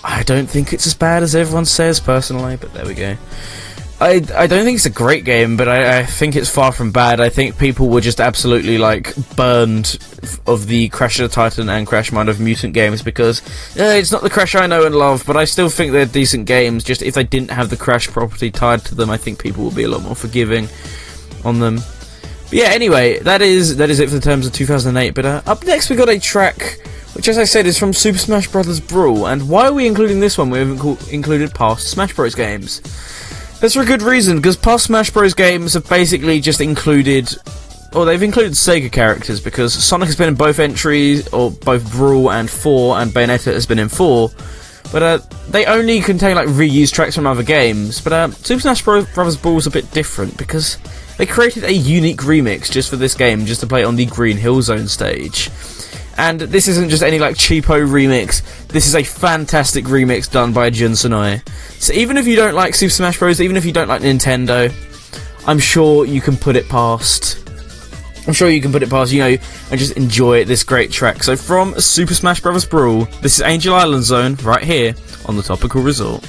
I 0.02 0.22
don't 0.24 0.46
think 0.48 0.72
it's 0.72 0.86
as 0.86 0.94
bad 0.94 1.22
as 1.22 1.36
everyone 1.36 1.66
says, 1.66 2.00
personally, 2.00 2.56
but 2.56 2.72
there 2.72 2.86
we 2.86 2.94
go. 2.94 3.16
I, 4.00 4.24
I 4.34 4.46
don't 4.46 4.64
think 4.64 4.76
it's 4.76 4.86
a 4.86 4.90
great 4.90 5.24
game, 5.24 5.58
but 5.58 5.68
I, 5.68 5.98
I 5.98 6.06
think 6.06 6.34
it's 6.34 6.48
far 6.48 6.72
from 6.72 6.90
bad. 6.90 7.20
I 7.20 7.28
think 7.28 7.58
people 7.58 7.90
were 7.90 8.00
just 8.00 8.18
absolutely 8.18 8.78
like 8.78 9.14
burned 9.36 9.98
of 10.46 10.66
the 10.68 10.88
Crash 10.88 11.20
of 11.20 11.28
the 11.28 11.34
Titan 11.34 11.68
and 11.68 11.86
Crash 11.86 12.10
Mind 12.10 12.30
of 12.30 12.40
Mutant 12.40 12.72
games 12.72 13.02
because 13.02 13.42
uh, 13.78 13.82
it's 13.82 14.10
not 14.10 14.22
the 14.22 14.30
Crash 14.30 14.54
I 14.54 14.66
know 14.66 14.86
and 14.86 14.94
love, 14.94 15.24
but 15.26 15.36
I 15.36 15.44
still 15.44 15.68
think 15.68 15.92
they're 15.92 16.06
decent 16.06 16.46
games. 16.46 16.82
Just 16.82 17.02
if 17.02 17.14
they 17.14 17.24
didn't 17.24 17.50
have 17.50 17.68
the 17.68 17.76
Crash 17.76 18.08
property 18.08 18.50
tied 18.50 18.86
to 18.86 18.94
them, 18.94 19.10
I 19.10 19.18
think 19.18 19.38
people 19.38 19.64
would 19.64 19.76
be 19.76 19.84
a 19.84 19.88
lot 19.88 20.02
more 20.02 20.16
forgiving 20.16 20.68
on 21.44 21.60
them. 21.60 21.76
But 21.76 22.52
yeah, 22.52 22.68
anyway, 22.68 23.18
that 23.18 23.42
is 23.42 23.76
that 23.76 23.90
is 23.90 24.00
it 24.00 24.08
for 24.08 24.14
the 24.14 24.20
terms 24.22 24.46
of 24.46 24.54
2008. 24.54 25.14
But 25.14 25.26
uh, 25.26 25.42
up 25.46 25.64
next 25.66 25.90
we 25.90 25.96
got 25.96 26.08
a 26.08 26.18
track 26.18 26.78
which, 27.14 27.28
as 27.28 27.38
I 27.38 27.44
said, 27.44 27.66
is 27.66 27.76
from 27.76 27.92
Super 27.92 28.18
Smash 28.18 28.48
Bros. 28.48 28.80
Brawl. 28.80 29.26
And 29.26 29.48
why 29.48 29.66
are 29.66 29.72
we 29.72 29.86
including 29.86 30.20
this 30.20 30.38
one? 30.38 30.48
We 30.48 30.58
haven't 30.58 31.12
included 31.12 31.54
past 31.54 31.90
Smash 31.90 32.14
Bros. 32.14 32.34
games. 32.34 32.80
That's 33.60 33.74
for 33.74 33.82
a 33.82 33.86
good 33.86 34.00
reason, 34.00 34.36
because 34.36 34.56
past 34.56 34.86
Smash 34.86 35.10
Bros. 35.10 35.34
games 35.34 35.74
have 35.74 35.86
basically 35.88 36.40
just 36.40 36.60
included. 36.62 37.36
Or 37.92 38.04
they've 38.04 38.22
included 38.22 38.52
Sega 38.52 38.90
characters 38.90 39.40
because 39.40 39.74
Sonic 39.74 40.06
has 40.06 40.16
been 40.16 40.28
in 40.28 40.34
both 40.34 40.58
entries, 40.58 41.28
or 41.28 41.50
both 41.50 41.90
Brawl 41.92 42.30
and 42.30 42.48
4, 42.48 43.00
and 43.00 43.10
Bayonetta 43.10 43.52
has 43.52 43.66
been 43.66 43.78
in 43.78 43.88
4. 43.88 44.30
But 44.92 45.02
uh, 45.02 45.18
they 45.48 45.66
only 45.66 46.00
contain 46.00 46.36
like 46.36 46.48
reused 46.48 46.92
tracks 46.92 47.14
from 47.14 47.26
other 47.26 47.42
games. 47.42 48.00
But 48.00 48.12
uh, 48.12 48.30
Super 48.30 48.60
Smash 48.60 48.82
Bros. 48.82 49.06
Is 49.06 49.66
a 49.66 49.70
bit 49.70 49.90
different 49.90 50.38
because 50.38 50.78
they 51.18 51.26
created 51.26 51.64
a 51.64 51.72
unique 51.72 52.20
remix 52.20 52.70
just 52.70 52.88
for 52.88 52.96
this 52.96 53.14
game, 53.14 53.44
just 53.44 53.60
to 53.60 53.66
play 53.66 53.84
on 53.84 53.96
the 53.96 54.06
Green 54.06 54.38
Hill 54.38 54.62
Zone 54.62 54.88
stage. 54.88 55.50
And 56.20 56.38
this 56.38 56.68
isn't 56.68 56.90
just 56.90 57.02
any 57.02 57.18
like 57.18 57.34
cheapo 57.34 57.88
remix. 57.88 58.42
This 58.68 58.86
is 58.86 58.94
a 58.94 59.02
fantastic 59.02 59.86
remix 59.86 60.30
done 60.30 60.52
by 60.52 60.68
Jun 60.68 60.90
Senoue. 60.90 61.40
So 61.80 61.94
even 61.94 62.18
if 62.18 62.26
you 62.26 62.36
don't 62.36 62.54
like 62.54 62.74
Super 62.74 62.90
Smash 62.90 63.18
Bros, 63.18 63.40
even 63.40 63.56
if 63.56 63.64
you 63.64 63.72
don't 63.72 63.88
like 63.88 64.02
Nintendo, 64.02 64.70
I'm 65.46 65.58
sure 65.58 66.04
you 66.04 66.20
can 66.20 66.36
put 66.36 66.56
it 66.56 66.68
past. 66.68 67.38
I'm 68.26 68.34
sure 68.34 68.50
you 68.50 68.60
can 68.60 68.70
put 68.70 68.82
it 68.82 68.90
past, 68.90 69.12
you 69.12 69.20
know, 69.20 69.38
and 69.70 69.80
just 69.80 69.96
enjoy 69.96 70.44
this 70.44 70.62
great 70.62 70.92
track. 70.92 71.22
So 71.22 71.36
from 71.36 71.80
Super 71.80 72.12
Smash 72.12 72.42
Bros. 72.42 72.66
Brawl, 72.66 73.06
this 73.22 73.38
is 73.38 73.40
Angel 73.40 73.74
Island 73.74 74.04
Zone 74.04 74.34
right 74.42 74.62
here 74.62 74.94
on 75.24 75.38
the 75.38 75.42
Topical 75.42 75.80
Resort. 75.80 76.22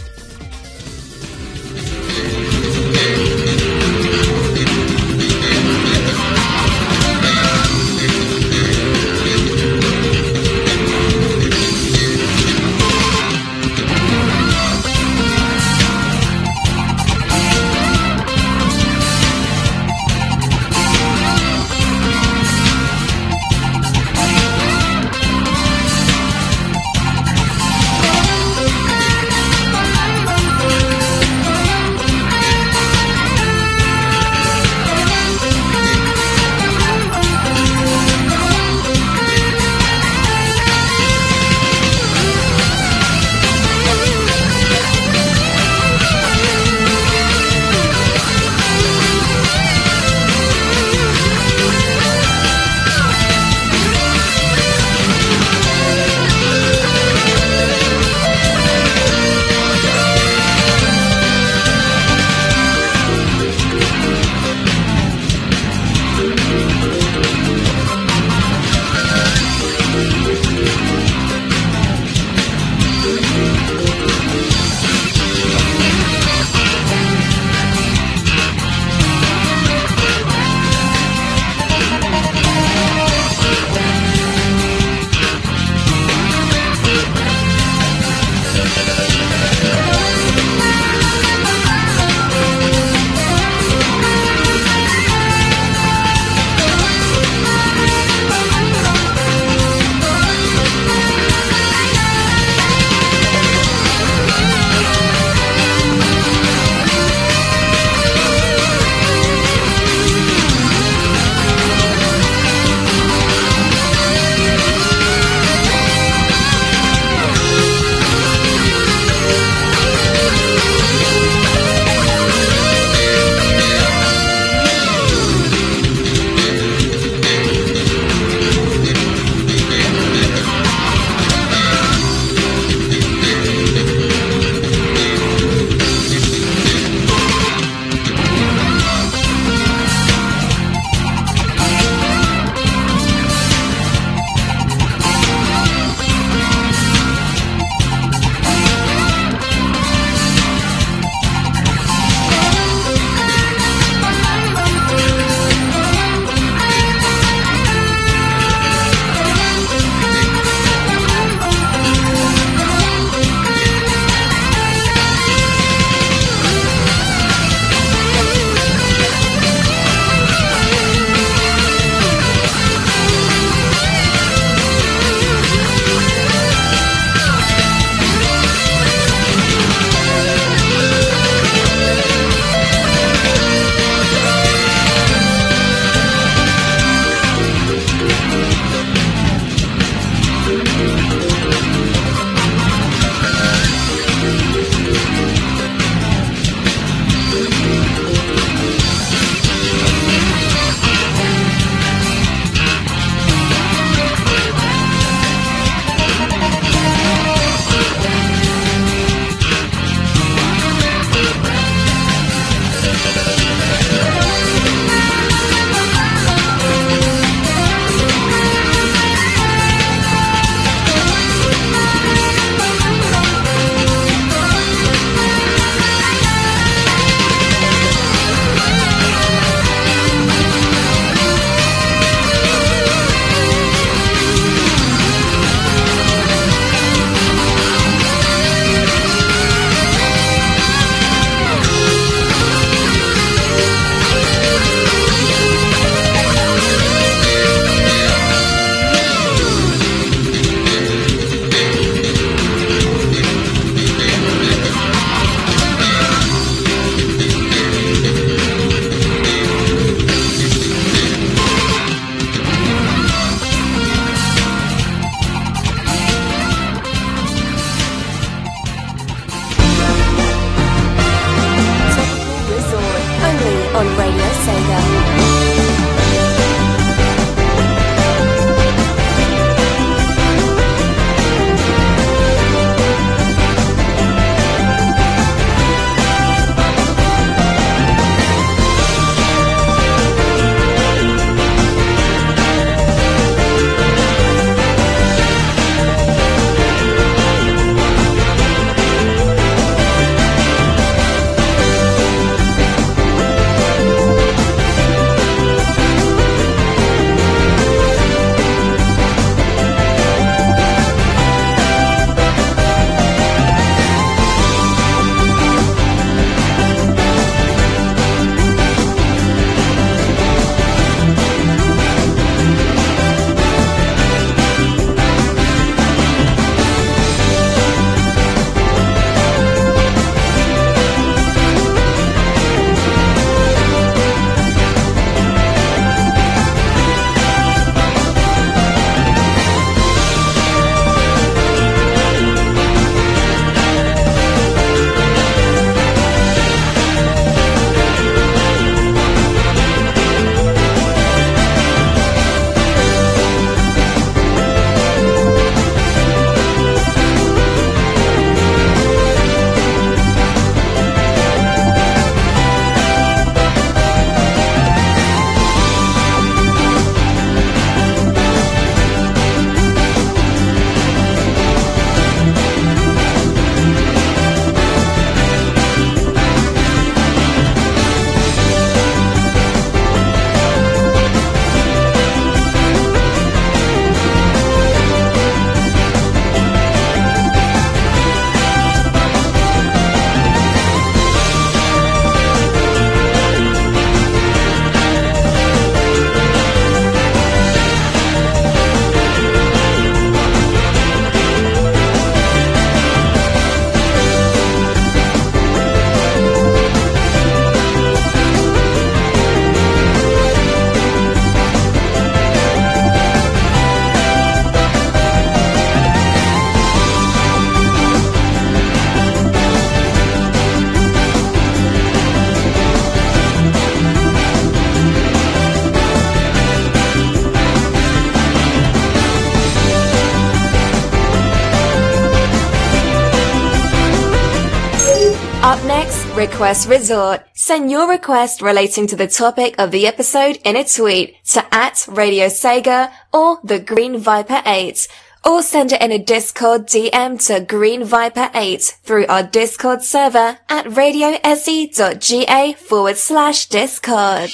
Request 436.41 436.69
Resort. 436.69 437.21
Send 437.36 437.69
your 437.69 437.88
request 437.88 438.41
relating 438.41 438.88
to 438.88 438.95
the 438.95 439.08
topic 439.08 439.54
of 439.60 439.69
the 439.69 439.86
episode 439.86 440.39
in 440.43 440.56
a 440.56 440.63
tweet 440.63 441.23
to 441.25 441.45
at 441.54 441.86
Radio 441.88 442.25
Sega 442.25 442.91
or 443.13 443.39
the 443.43 443.60
Green 443.60 443.99
Viper 443.99 444.41
8 444.43 444.88
or 445.23 445.43
send 445.43 445.71
it 445.71 445.80
in 445.84 445.91
a 445.91 445.99
Discord 445.99 446.65
DM 446.65 447.23
to 447.27 447.41
Green 447.45 447.84
Viper 447.84 448.32
8 448.34 448.60
through 448.82 449.06
our 449.06 449.21
Discord 449.21 449.84
server 449.84 450.39
at 450.49 450.65
radiose.ga 450.65 452.54
forward 452.54 452.97
slash 452.97 453.45
Discord. 453.45 454.32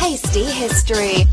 Hasty 0.00 0.46
History. 0.46 1.26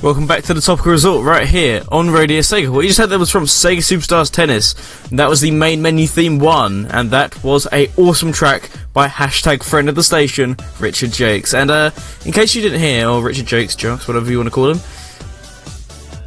Welcome 0.00 0.28
back 0.28 0.44
to 0.44 0.54
the 0.54 0.60
Topical 0.60 0.92
Resort 0.92 1.26
right 1.26 1.44
here 1.46 1.82
on 1.88 2.08
Radio 2.08 2.38
Sega. 2.38 2.68
What 2.70 2.82
you 2.82 2.88
just 2.88 3.00
heard 3.00 3.10
there 3.10 3.18
was 3.18 3.32
from 3.32 3.46
Sega 3.46 3.78
Superstars 3.78 4.30
Tennis. 4.30 4.74
That 5.08 5.28
was 5.28 5.40
the 5.40 5.50
main 5.50 5.82
menu 5.82 6.06
theme 6.06 6.38
one, 6.38 6.86
and 6.86 7.10
that 7.10 7.42
was 7.42 7.66
a 7.72 7.90
awesome 7.96 8.30
track 8.30 8.70
by 8.92 9.08
hashtag 9.08 9.64
friend 9.64 9.88
of 9.88 9.96
the 9.96 10.04
station, 10.04 10.56
Richard 10.78 11.12
Jacques. 11.12 11.52
And 11.52 11.72
uh, 11.72 11.90
in 12.24 12.30
case 12.30 12.54
you 12.54 12.62
didn't 12.62 12.78
hear, 12.78 13.08
or 13.08 13.24
Richard 13.24 13.48
Jacques, 13.48 13.76
Jokes, 13.76 14.06
whatever 14.06 14.30
you 14.30 14.38
want 14.38 14.46
to 14.46 14.54
call 14.54 14.70
him, 14.70 14.78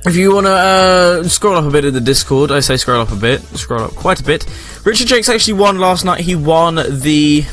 if 0.05 0.17
you 0.17 0.33
want 0.33 0.47
to 0.47 0.51
uh, 0.51 1.23
scroll 1.23 1.55
up 1.55 1.63
a 1.63 1.71
bit 1.71 1.85
in 1.85 1.93
the 1.93 2.01
Discord, 2.01 2.51
I 2.51 2.59
say 2.59 2.75
scroll 2.75 2.99
up 2.99 3.13
a 3.13 3.15
bit, 3.15 3.39
scroll 3.57 3.83
up 3.83 3.91
quite 3.91 4.19
a 4.19 4.23
bit. 4.23 4.45
Richard 4.83 5.07
Jacques 5.07 5.29
actually 5.29 5.53
won 5.53 5.79
last 5.79 6.03
night. 6.03 6.19
He 6.19 6.35
won 6.35 6.75
the 6.75 7.45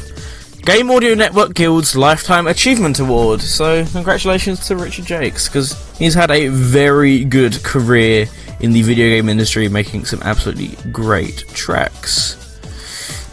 Game 0.63 0.91
Audio 0.91 1.15
Network 1.15 1.55
Guild's 1.55 1.97
Lifetime 1.97 2.47
Achievement 2.47 2.99
Award. 2.99 3.41
So, 3.41 3.85
congratulations 3.87 4.67
to 4.69 4.77
Richard 4.77 5.07
Jacques, 5.07 5.45
because 5.45 5.97
he's 5.99 6.15
had 6.15 6.31
a 6.31 6.49
very 6.49 7.25
good 7.25 7.63
career 7.65 8.27
in 8.61 8.73
the 8.73 8.83
video 8.83 9.09
game 9.09 9.29
industry, 9.29 9.69
making 9.69 10.05
some 10.05 10.21
absolutely 10.23 10.77
great 10.91 11.45
tracks. 11.49 12.37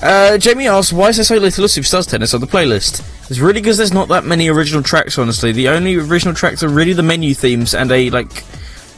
Uh, 0.02 0.38
Jamie 0.38 0.68
asks, 0.68 0.94
why 0.94 1.10
is 1.10 1.18
there 1.18 1.26
so 1.26 1.36
little 1.38 1.66
of 1.66 1.72
Superstars 1.72 2.08
Tennis 2.10 2.34
on 2.34 2.42
the 2.42 2.48
playlist? 2.48 3.02
It's 3.30 3.40
really 3.40 3.60
because 3.60 3.78
there's 3.78 3.94
not 3.94 4.08
that 4.10 4.24
many 4.24 4.50
original 4.50 4.84
tracks, 4.84 5.18
honestly. 5.18 5.52
The 5.52 5.70
only 5.70 5.96
original 5.96 6.34
tracks 6.34 6.64
are 6.64 6.70
really 6.70 6.94
the 6.94 7.04
menu 7.04 7.34
themes 7.34 7.74
and 7.74 7.92
a, 7.92 8.10
like... 8.12 8.46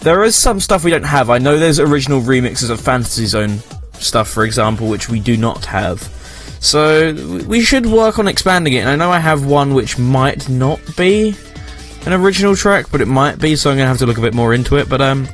There 0.02 0.24
is 0.24 0.36
some 0.36 0.60
stuff 0.60 0.84
we 0.84 0.92
don't 0.92 1.04
have. 1.04 1.32
I 1.32 1.40
know 1.40 1.58
there's 1.58 1.80
original 1.80 2.22
remixes 2.22 2.70
of 2.70 2.80
Fantasy 2.80 3.26
Zone 3.26 3.60
stuff, 3.94 4.30
for 4.30 4.44
example, 4.44 4.88
which 4.88 5.10
we 5.10 5.20
do 5.20 5.38
not 5.38 5.66
have. 5.66 6.13
So 6.60 7.13
we 7.48 7.62
should 7.62 7.86
work 7.86 8.20
on 8.20 8.28
expanding 8.28 8.74
it. 8.74 8.80
And 8.80 8.89
I 8.89 8.96
know 8.96 9.12
I 9.12 9.20
have 9.20 9.46
one 9.46 9.74
which 9.74 9.98
might 9.98 10.50
not 10.50 10.80
be 10.96 11.36
an 12.06 12.13
original 12.13 12.56
track, 12.56 12.88
but 12.91 13.02
it 13.02 13.08
might 13.08 13.39
be. 13.39 13.56
So 13.56 13.70
I'm 13.70 13.78
gonna 13.78 13.88
have 13.88 14.00
to 14.00 14.06
look 14.06 14.17
a 14.17 14.22
bit 14.22 14.34
more 14.34 14.54
into 14.54 14.78
it. 14.78 14.89
But 14.89 15.02
um, 15.02 15.28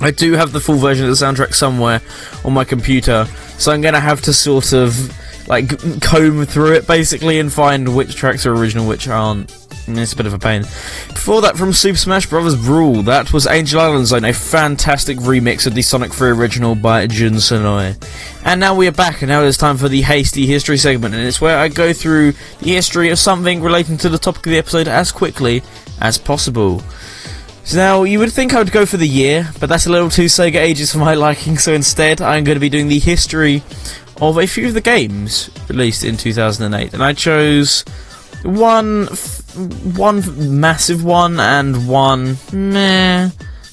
I 0.00 0.10
do 0.10 0.32
have 0.32 0.52
the 0.52 0.60
full 0.60 0.76
version 0.76 1.06
of 1.08 1.16
the 1.16 1.24
soundtrack 1.24 1.54
somewhere 1.54 2.00
on 2.44 2.52
my 2.52 2.64
computer, 2.64 3.24
so 3.56 3.70
I'm 3.70 3.80
gonna 3.80 4.00
have 4.00 4.20
to 4.22 4.32
sort 4.32 4.72
of 4.72 5.48
like 5.48 5.68
comb 6.00 6.44
through 6.44 6.74
it 6.74 6.86
basically 6.86 7.38
and 7.38 7.52
find 7.52 7.94
which 7.94 8.16
tracks 8.16 8.44
are 8.46 8.54
original, 8.54 8.86
which 8.86 9.06
aren't. 9.06 9.61
Mm, 9.86 9.98
it's 9.98 10.12
a 10.12 10.16
bit 10.16 10.26
of 10.26 10.34
a 10.34 10.38
pain. 10.38 10.62
Before 11.08 11.42
that, 11.42 11.56
from 11.56 11.72
Super 11.72 11.98
Smash 11.98 12.26
Bros. 12.26 12.54
Brawl, 12.54 13.02
that 13.02 13.32
was 13.32 13.48
Angel 13.48 13.80
Island 13.80 14.06
Zone, 14.06 14.24
a 14.24 14.32
fantastic 14.32 15.18
remix 15.18 15.66
of 15.66 15.74
the 15.74 15.82
Sonic 15.82 16.12
3 16.12 16.30
original 16.30 16.76
by 16.76 17.08
Jun 17.08 17.32
Senoue. 17.32 17.96
And 18.44 18.60
now 18.60 18.76
we 18.76 18.86
are 18.86 18.92
back, 18.92 19.22
and 19.22 19.28
now 19.28 19.42
it's 19.42 19.56
time 19.56 19.76
for 19.76 19.88
the 19.88 20.02
Hasty 20.02 20.46
History 20.46 20.76
segment, 20.76 21.16
and 21.16 21.26
it's 21.26 21.40
where 21.40 21.58
I 21.58 21.66
go 21.66 21.92
through 21.92 22.32
the 22.60 22.70
history 22.70 23.10
of 23.10 23.18
something 23.18 23.60
relating 23.60 23.96
to 23.98 24.08
the 24.08 24.18
topic 24.18 24.46
of 24.46 24.52
the 24.52 24.58
episode 24.58 24.86
as 24.86 25.10
quickly 25.10 25.64
as 26.00 26.16
possible. 26.16 26.80
So 27.64 27.76
now, 27.76 28.04
you 28.04 28.20
would 28.20 28.32
think 28.32 28.54
I 28.54 28.58
would 28.58 28.70
go 28.70 28.86
for 28.86 28.98
the 28.98 29.08
year, 29.08 29.50
but 29.58 29.68
that's 29.68 29.86
a 29.86 29.90
little 29.90 30.10
too 30.10 30.26
Sega 30.26 30.56
Ages 30.56 30.92
for 30.92 30.98
my 30.98 31.14
liking, 31.16 31.58
so 31.58 31.72
instead 31.72 32.20
I'm 32.20 32.44
going 32.44 32.56
to 32.56 32.60
be 32.60 32.68
doing 32.68 32.86
the 32.86 33.00
history 33.00 33.64
of 34.20 34.38
a 34.38 34.46
few 34.46 34.68
of 34.68 34.74
the 34.74 34.80
games 34.80 35.50
released 35.68 36.04
in 36.04 36.16
2008, 36.16 36.94
and 36.94 37.02
I 37.02 37.14
chose 37.14 37.84
one 38.44 39.08
one 39.54 40.60
massive 40.60 41.04
one 41.04 41.38
and 41.40 41.88
one 41.88 42.36
meh. 42.52 43.30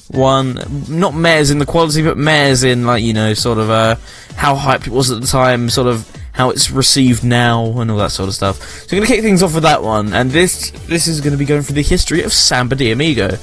One 0.08 0.58
not 0.88 1.14
mares 1.14 1.50
in 1.50 1.58
the 1.58 1.66
quality 1.66 2.02
but 2.02 2.18
mares 2.18 2.64
in 2.64 2.84
like 2.84 3.02
you 3.04 3.12
know 3.12 3.32
sort 3.32 3.58
of 3.58 3.70
uh 3.70 3.94
how 4.34 4.56
hyped 4.56 4.88
it 4.88 4.92
was 4.92 5.10
at 5.12 5.20
the 5.20 5.26
time 5.26 5.70
sort 5.70 5.86
of 5.86 6.10
how 6.32 6.50
it's 6.50 6.70
received 6.70 7.22
now 7.22 7.78
and 7.80 7.90
all 7.90 7.98
that 7.98 8.10
sort 8.10 8.28
of 8.28 8.34
stuff. 8.34 8.56
So 8.60 8.96
I'm 8.96 8.98
going 8.98 9.08
to 9.08 9.14
kick 9.14 9.22
things 9.22 9.42
off 9.42 9.54
with 9.54 9.62
that 9.64 9.82
one 9.82 10.12
and 10.12 10.30
this 10.30 10.70
this 10.88 11.06
is 11.06 11.20
going 11.20 11.32
to 11.32 11.38
be 11.38 11.44
going 11.44 11.62
for 11.62 11.72
the 11.72 11.82
history 11.82 12.22
of 12.22 12.32
Samba 12.32 12.74
de 12.74 12.90
Amigo. 12.90 13.36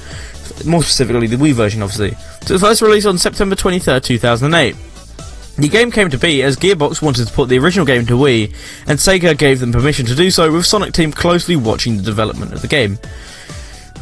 More 0.66 0.82
specifically 0.82 1.26
the 1.26 1.36
Wii 1.36 1.52
version 1.52 1.82
obviously. 1.82 2.10
So 2.42 2.54
the 2.54 2.60
first 2.60 2.82
release 2.82 3.06
on 3.06 3.16
September 3.16 3.56
23rd 3.56 4.04
2008 4.04 4.76
the 5.58 5.68
game 5.68 5.90
came 5.90 6.08
to 6.10 6.18
be 6.18 6.42
as 6.42 6.56
Gearbox 6.56 7.02
wanted 7.02 7.26
to 7.26 7.32
put 7.32 7.48
the 7.48 7.58
original 7.58 7.84
game 7.84 8.06
to 8.06 8.14
Wii, 8.14 8.54
and 8.86 8.98
Sega 8.98 9.36
gave 9.36 9.60
them 9.60 9.72
permission 9.72 10.06
to 10.06 10.14
do 10.14 10.30
so, 10.30 10.52
with 10.52 10.66
Sonic 10.66 10.92
Team 10.92 11.12
closely 11.12 11.56
watching 11.56 11.96
the 11.96 12.02
development 12.02 12.52
of 12.52 12.62
the 12.62 12.68
game. 12.68 12.98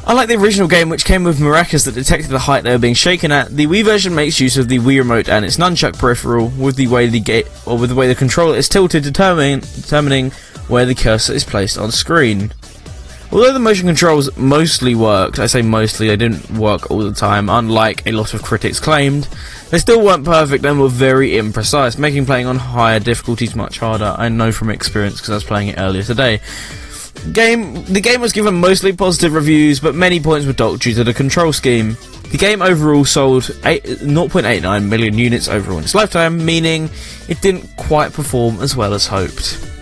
Unlike 0.08 0.28
the 0.28 0.36
original 0.36 0.68
game, 0.68 0.88
which 0.88 1.04
came 1.04 1.24
with 1.24 1.40
maracas 1.40 1.84
that 1.84 1.94
detected 1.94 2.30
the 2.30 2.38
height 2.38 2.62
they 2.62 2.70
were 2.70 2.78
being 2.78 2.94
shaken 2.94 3.32
at, 3.32 3.48
the 3.48 3.66
Wii 3.66 3.84
version 3.84 4.14
makes 4.14 4.38
use 4.38 4.56
of 4.56 4.68
the 4.68 4.78
Wii 4.78 4.98
remote 4.98 5.28
and 5.28 5.44
its 5.44 5.56
nunchuck 5.56 5.98
peripheral, 5.98 6.48
with 6.50 6.76
the 6.76 6.86
way 6.86 7.08
the 7.08 7.18
gate 7.18 7.48
or 7.66 7.76
with 7.76 7.90
the 7.90 7.96
way 7.96 8.06
the 8.06 8.14
controller 8.14 8.56
is 8.56 8.68
tilted, 8.68 9.02
determining 9.02 9.60
determining 9.60 10.30
where 10.68 10.86
the 10.86 10.94
cursor 10.94 11.32
is 11.32 11.42
placed 11.42 11.76
on 11.78 11.90
screen. 11.90 12.52
Although 13.32 13.52
the 13.52 13.58
motion 13.58 13.86
controls 13.86 14.34
mostly 14.36 14.94
worked, 14.94 15.38
I 15.38 15.46
say 15.46 15.60
mostly, 15.60 16.06
they 16.06 16.16
didn't 16.16 16.48
work 16.52 16.90
all 16.90 17.00
the 17.00 17.12
time, 17.12 17.50
unlike 17.50 18.06
a 18.06 18.12
lot 18.12 18.34
of 18.34 18.42
critics 18.42 18.80
claimed, 18.80 19.28
they 19.70 19.78
still 19.78 20.02
weren't 20.02 20.24
perfect 20.24 20.64
and 20.64 20.80
were 20.80 20.88
very 20.88 21.32
imprecise, 21.32 21.98
making 21.98 22.24
playing 22.24 22.46
on 22.46 22.56
higher 22.56 23.00
difficulties 23.00 23.56
much 23.56 23.78
harder. 23.78 24.14
I 24.16 24.28
know 24.28 24.52
from 24.52 24.70
experience 24.70 25.16
because 25.16 25.30
I 25.30 25.34
was 25.34 25.44
playing 25.44 25.68
it 25.68 25.78
earlier 25.78 26.04
today. 26.04 26.40
Game, 27.32 27.84
the 27.86 28.00
game 28.00 28.20
was 28.20 28.32
given 28.32 28.54
mostly 28.54 28.92
positive 28.92 29.32
reviews, 29.32 29.80
but 29.80 29.94
many 29.94 30.20
points 30.20 30.46
were 30.46 30.52
docked 30.52 30.82
due 30.82 30.94
to 30.94 31.02
the 31.02 31.12
control 31.12 31.52
scheme. 31.52 31.96
The 32.30 32.38
game 32.38 32.62
overall 32.62 33.04
sold 33.04 33.50
8, 33.64 33.82
0.89 33.84 34.88
million 34.88 35.18
units 35.18 35.48
overall 35.48 35.78
in 35.78 35.84
its 35.84 35.94
lifetime, 35.94 36.44
meaning 36.44 36.88
it 37.28 37.40
didn't 37.40 37.68
quite 37.76 38.12
perform 38.12 38.60
as 38.60 38.76
well 38.76 38.94
as 38.94 39.06
hoped. 39.08 39.75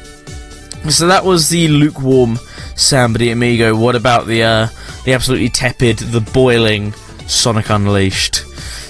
So 0.90 1.06
that 1.06 1.24
was 1.24 1.48
the 1.48 1.68
lukewarm 1.68 2.38
Samba 2.76 3.18
de 3.18 3.30
Amigo. 3.30 3.74
What 3.74 3.96
about 3.96 4.26
the 4.26 4.42
uh, 4.42 4.68
the 5.04 5.12
absolutely 5.14 5.48
tepid, 5.48 5.98
the 5.98 6.20
boiling 6.20 6.92
Sonic 7.26 7.70
Unleashed? 7.70 8.36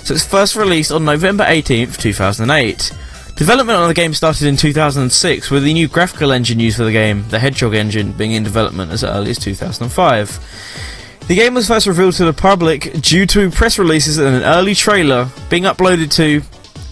So 0.05 0.15
it's 0.15 0.27
first 0.27 0.57
released 0.57 0.93
on 0.93 1.05
November 1.05 1.45
18th, 1.45 1.99
2008. 1.99 2.93
Development 3.37 3.79
on 3.79 3.89
the 3.89 3.95
game 3.95 4.13
started 4.13 4.47
in 4.47 4.57
2006, 4.57 5.51
with 5.51 5.65
the 5.65 5.73
new 5.73 5.89
graphical 5.89 6.31
engine 6.31 6.61
used 6.61 6.77
for 6.77 6.85
the 6.85 6.93
game, 6.93 7.25
the 7.31 7.39
Hedgehog 7.39 7.75
engine, 7.75 8.13
being 8.13 8.33
in 8.33 8.43
development 8.43 8.93
as 8.93 9.03
early 9.03 9.31
as 9.31 9.39
2005. 9.39 11.25
The 11.27 11.35
game 11.35 11.55
was 11.55 11.67
first 11.67 11.87
revealed 11.87 12.15
to 12.15 12.27
the 12.27 12.33
public 12.33 12.93
due 13.01 13.25
to 13.27 13.51
press 13.51 13.79
releases 13.79 14.19
and 14.19 14.37
an 14.37 14.43
early 14.43 14.75
trailer 14.75 15.29
being 15.49 15.63
uploaded 15.63 16.13
to 16.17 16.43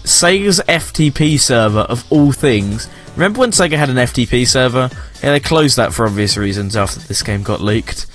Sega's 0.04 0.60
FTP 0.68 1.38
server, 1.38 1.80
of 1.80 2.04
all 2.10 2.32
things. 2.32 2.88
Remember 3.14 3.40
when 3.40 3.50
Sega 3.50 3.76
had 3.76 3.90
an 3.90 3.96
FTP 3.96 4.46
server? 4.46 4.90
Yeah, 5.22 5.30
they 5.30 5.40
closed 5.40 5.76
that 5.76 5.92
for 5.94 6.06
obvious 6.06 6.36
reasons 6.36 6.76
after 6.76 6.98
this 7.00 7.22
game 7.22 7.42
got 7.42 7.60
leaked. 7.60 8.06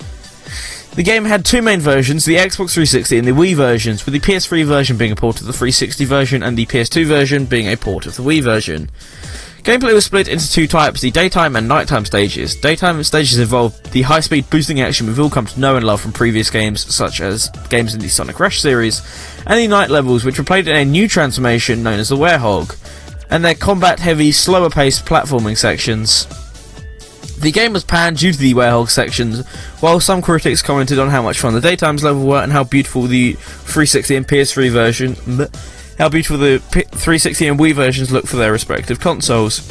The 0.94 1.02
game 1.02 1.24
had 1.24 1.44
two 1.44 1.62
main 1.62 1.80
versions, 1.80 2.24
the 2.24 2.36
Xbox 2.36 2.72
360 2.72 3.18
and 3.18 3.28
the 3.28 3.32
Wii 3.32 3.54
versions, 3.54 4.04
with 4.04 4.14
the 4.14 4.20
PS3 4.20 4.64
version 4.64 4.96
being 4.96 5.12
a 5.12 5.16
port 5.16 5.40
of 5.40 5.46
the 5.46 5.52
360 5.52 6.04
version 6.04 6.42
and 6.42 6.58
the 6.58 6.66
PS2 6.66 7.06
version 7.06 7.44
being 7.44 7.68
a 7.68 7.76
port 7.76 8.06
of 8.06 8.16
the 8.16 8.22
Wii 8.22 8.42
version. 8.42 8.90
Gameplay 9.68 9.92
was 9.92 10.06
split 10.06 10.28
into 10.28 10.50
two 10.50 10.66
types, 10.66 11.02
the 11.02 11.10
daytime 11.10 11.54
and 11.54 11.68
nighttime 11.68 12.06
stages. 12.06 12.56
Daytime 12.56 13.04
stages 13.04 13.38
involved 13.38 13.92
the 13.92 14.00
high-speed 14.00 14.48
boosting 14.48 14.80
action 14.80 15.06
we've 15.06 15.20
all 15.20 15.28
come 15.28 15.44
to 15.44 15.60
know 15.60 15.76
and 15.76 15.84
love 15.84 16.00
from 16.00 16.10
previous 16.10 16.48
games, 16.48 16.94
such 16.94 17.20
as 17.20 17.50
games 17.68 17.92
in 17.92 18.00
the 18.00 18.08
Sonic 18.08 18.40
Rush 18.40 18.62
series, 18.62 19.02
and 19.46 19.60
the 19.60 19.68
night 19.68 19.90
levels, 19.90 20.24
which 20.24 20.38
were 20.38 20.44
played 20.44 20.68
in 20.68 20.74
a 20.74 20.86
new 20.86 21.06
transformation 21.06 21.82
known 21.82 21.98
as 21.98 22.08
the 22.08 22.16
Werehog, 22.16 22.78
and 23.28 23.44
their 23.44 23.54
combat-heavy, 23.54 24.32
slower-paced 24.32 25.04
platforming 25.04 25.58
sections. 25.58 26.26
The 27.40 27.52
game 27.52 27.74
was 27.74 27.84
panned 27.84 28.16
due 28.16 28.32
to 28.32 28.38
the 28.38 28.54
Werehog 28.54 28.88
sections, 28.88 29.46
while 29.80 30.00
some 30.00 30.22
critics 30.22 30.62
commented 30.62 30.98
on 30.98 31.10
how 31.10 31.20
much 31.20 31.40
fun 31.40 31.52
the 31.52 31.60
daytime's 31.60 32.04
level 32.04 32.26
were 32.26 32.42
and 32.42 32.52
how 32.52 32.64
beautiful 32.64 33.02
the 33.02 33.34
360 33.34 34.16
and 34.16 34.26
PS3 34.26 34.70
version, 34.70 35.14
how 35.98 36.08
beautiful 36.08 36.38
the 36.38 36.60
360 36.60 37.46
and 37.48 37.58
Wii 37.58 37.74
versions 37.74 38.12
look 38.12 38.26
for 38.26 38.36
their 38.36 38.52
respective 38.52 39.00
consoles. 39.00 39.66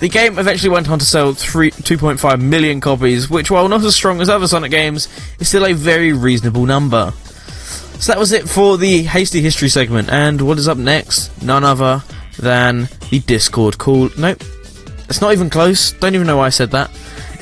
The 0.00 0.08
game 0.08 0.38
eventually 0.38 0.68
went 0.68 0.90
on 0.90 0.98
to 0.98 1.04
sell 1.06 1.32
2.5 1.32 2.40
million 2.42 2.80
copies, 2.80 3.30
which, 3.30 3.50
while 3.50 3.68
not 3.68 3.82
as 3.82 3.94
strong 3.94 4.20
as 4.20 4.28
other 4.28 4.46
Sonic 4.46 4.70
games, 4.70 5.08
is 5.38 5.48
still 5.48 5.64
a 5.64 5.72
very 5.72 6.12
reasonable 6.12 6.66
number. 6.66 7.12
So 7.98 8.12
that 8.12 8.18
was 8.18 8.32
it 8.32 8.46
for 8.46 8.76
the 8.76 9.04
Hasty 9.04 9.40
History 9.40 9.70
segment, 9.70 10.10
and 10.10 10.42
what 10.42 10.58
is 10.58 10.68
up 10.68 10.76
next? 10.76 11.42
None 11.42 11.64
other 11.64 12.02
than 12.38 12.90
the 13.10 13.20
Discord 13.20 13.78
call. 13.78 14.10
Nope, 14.18 14.42
it's 15.08 15.22
not 15.22 15.32
even 15.32 15.48
close. 15.48 15.92
Don't 15.92 16.14
even 16.14 16.26
know 16.26 16.36
why 16.36 16.46
I 16.46 16.50
said 16.50 16.72
that. 16.72 16.90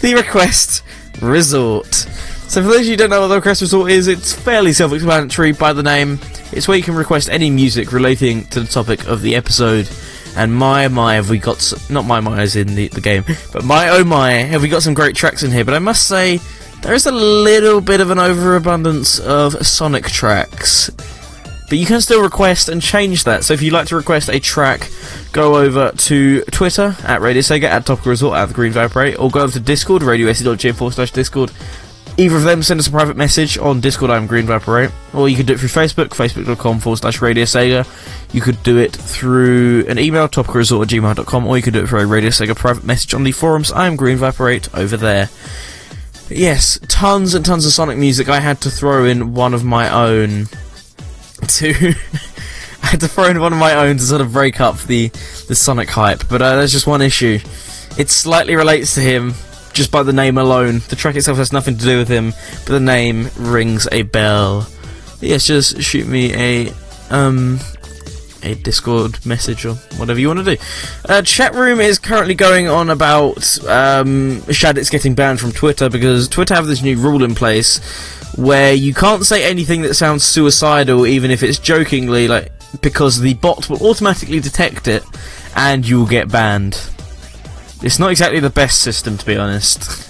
the 0.00 0.14
Request 0.16 0.82
Resort. 1.20 2.08
So 2.52 2.60
for 2.60 2.68
those 2.68 2.80
of 2.80 2.84
you 2.84 2.90
who 2.90 2.96
don't 2.98 3.08
know 3.08 3.22
what 3.22 3.28
the 3.28 3.36
Request 3.36 3.62
Resort 3.62 3.90
is, 3.90 4.08
it's 4.08 4.34
fairly 4.34 4.74
self-explanatory 4.74 5.52
by 5.52 5.72
the 5.72 5.82
name. 5.82 6.18
It's 6.52 6.68
where 6.68 6.76
you 6.76 6.82
can 6.82 6.94
request 6.94 7.30
any 7.30 7.48
music 7.48 7.92
relating 7.92 8.44
to 8.48 8.60
the 8.60 8.66
topic 8.66 9.06
of 9.06 9.22
the 9.22 9.34
episode. 9.36 9.88
And 10.36 10.54
my 10.54 10.86
my, 10.88 11.14
have 11.14 11.30
we 11.30 11.38
got 11.38 11.56
s- 11.56 11.88
not 11.88 12.04
my 12.04 12.20
my 12.20 12.42
as 12.42 12.54
in 12.54 12.74
the, 12.74 12.88
the 12.88 13.00
game, 13.00 13.24
but 13.54 13.64
my 13.64 13.88
oh 13.88 14.04
my, 14.04 14.32
have 14.32 14.60
we 14.60 14.68
got 14.68 14.82
some 14.82 14.92
great 14.92 15.16
tracks 15.16 15.42
in 15.42 15.50
here? 15.50 15.64
But 15.64 15.72
I 15.72 15.78
must 15.78 16.06
say, 16.06 16.40
there 16.82 16.92
is 16.92 17.06
a 17.06 17.10
little 17.10 17.80
bit 17.80 18.02
of 18.02 18.10
an 18.10 18.18
overabundance 18.18 19.18
of 19.18 19.66
Sonic 19.66 20.04
tracks. 20.04 20.90
But 21.70 21.78
you 21.78 21.86
can 21.86 22.02
still 22.02 22.22
request 22.22 22.68
and 22.68 22.82
change 22.82 23.24
that. 23.24 23.44
So 23.44 23.54
if 23.54 23.62
you'd 23.62 23.72
like 23.72 23.86
to 23.86 23.96
request 23.96 24.28
a 24.28 24.38
track, 24.38 24.90
go 25.32 25.56
over 25.56 25.90
to 25.90 26.42
Twitter 26.50 26.94
at 27.04 27.22
Radio 27.22 27.40
Sega, 27.40 27.64
at 27.64 27.86
Topical 27.86 28.10
Resort, 28.10 28.36
at 28.36 28.48
the 28.48 28.54
Green 28.54 28.72
Viper 28.72 29.00
8, 29.00 29.14
or 29.16 29.30
go 29.30 29.40
over 29.40 29.52
to 29.54 29.60
Discord, 29.60 30.02
radiose.ga 30.02 30.72
forward 30.72 30.92
slash 30.92 31.12
Discord. 31.12 31.50
Either 32.18 32.36
of 32.36 32.42
them 32.42 32.62
send 32.62 32.78
us 32.78 32.86
a 32.86 32.90
private 32.90 33.16
message 33.16 33.56
on 33.56 33.80
Discord, 33.80 34.10
I'm 34.10 34.26
Green 34.26 34.44
Viper 34.44 34.80
8, 34.80 34.90
or 35.14 35.28
you 35.30 35.36
can 35.36 35.46
do 35.46 35.54
it 35.54 35.58
through 35.58 35.70
Facebook, 35.70 36.08
facebook.com 36.08 36.78
forward 36.78 36.98
slash 36.98 37.22
Radio 37.22 37.44
Sega. 37.44 37.86
You 38.34 38.42
could 38.42 38.62
do 38.62 38.76
it 38.76 38.92
through 38.92 39.86
an 39.88 39.98
email, 39.98 40.28
topicalresort 40.28 40.82
at 40.82 40.88
gmail.com, 40.88 41.46
or 41.46 41.56
you 41.56 41.62
could 41.62 41.72
do 41.72 41.82
it 41.82 41.88
through 41.88 42.00
a 42.00 42.06
Radio 42.06 42.28
Sega 42.28 42.54
private 42.54 42.84
message 42.84 43.14
on 43.14 43.24
the 43.24 43.32
forums, 43.32 43.72
I'm 43.72 43.96
Green 43.96 44.18
Viper 44.18 44.46
8, 44.48 44.74
over 44.74 44.96
there. 44.98 45.30
Yes, 46.28 46.78
tons 46.88 47.34
and 47.34 47.44
tons 47.44 47.64
of 47.64 47.72
Sonic 47.72 47.96
music. 47.96 48.28
I 48.28 48.40
had 48.40 48.60
to 48.62 48.70
throw 48.70 49.04
in 49.06 49.32
one 49.32 49.54
of 49.54 49.64
my 49.64 49.90
own 49.90 50.46
to. 51.48 51.94
I 52.82 52.86
had 52.86 53.00
to 53.00 53.08
throw 53.08 53.24
in 53.26 53.40
one 53.40 53.52
of 53.52 53.58
my 53.58 53.74
own 53.74 53.96
to 53.96 54.02
sort 54.02 54.20
of 54.20 54.32
break 54.32 54.60
up 54.60 54.78
the, 54.80 55.08
the 55.48 55.54
Sonic 55.54 55.88
hype, 55.88 56.28
but 56.28 56.42
uh, 56.42 56.56
there's 56.56 56.72
just 56.72 56.86
one 56.86 57.00
issue. 57.00 57.38
It 57.98 58.10
slightly 58.10 58.54
relates 58.54 58.94
to 58.96 59.00
him, 59.00 59.34
just 59.72 59.90
by 59.90 60.02
the 60.02 60.12
name 60.12 60.38
alone. 60.38 60.80
The 60.88 60.96
track 60.96 61.16
itself 61.16 61.38
has 61.38 61.52
nothing 61.52 61.76
to 61.76 61.84
do 61.84 61.98
with 61.98 62.08
him, 62.08 62.32
but 62.66 62.72
the 62.72 62.80
name 62.80 63.30
rings 63.36 63.88
a 63.90 64.02
bell. 64.02 64.66
Yes, 65.20 65.46
just 65.46 65.80
shoot 65.82 66.06
me 66.06 66.34
a 66.34 66.72
um 67.10 67.58
a 68.42 68.54
Discord 68.56 69.24
message 69.24 69.64
or 69.64 69.74
whatever 69.96 70.18
you 70.18 70.28
want 70.28 70.44
to 70.44 70.56
do. 70.56 70.62
Uh, 71.08 71.22
chat 71.22 71.54
room 71.54 71.80
is 71.80 71.98
currently 71.98 72.34
going 72.34 72.68
on 72.68 72.90
about 72.90 73.36
um, 73.66 74.40
Shadix 74.48 74.90
getting 74.90 75.14
banned 75.14 75.40
from 75.40 75.52
Twitter 75.52 75.88
because 75.88 76.28
Twitter 76.28 76.54
have 76.54 76.66
this 76.66 76.82
new 76.82 76.98
rule 76.98 77.22
in 77.22 77.34
place 77.34 77.78
where 78.36 78.72
you 78.72 78.94
can't 78.94 79.24
say 79.24 79.48
anything 79.48 79.82
that 79.82 79.94
sounds 79.94 80.24
suicidal, 80.24 81.06
even 81.06 81.30
if 81.30 81.42
it's 81.42 81.58
jokingly, 81.58 82.28
like 82.28 82.50
because 82.80 83.20
the 83.20 83.34
bot 83.34 83.68
will 83.68 83.86
automatically 83.86 84.40
detect 84.40 84.88
it 84.88 85.04
and 85.54 85.86
you 85.86 85.98
will 85.98 86.06
get 86.06 86.30
banned. 86.30 86.74
It's 87.82 87.98
not 87.98 88.10
exactly 88.10 88.40
the 88.40 88.50
best 88.50 88.80
system, 88.80 89.18
to 89.18 89.26
be 89.26 89.36
honest. 89.36 90.08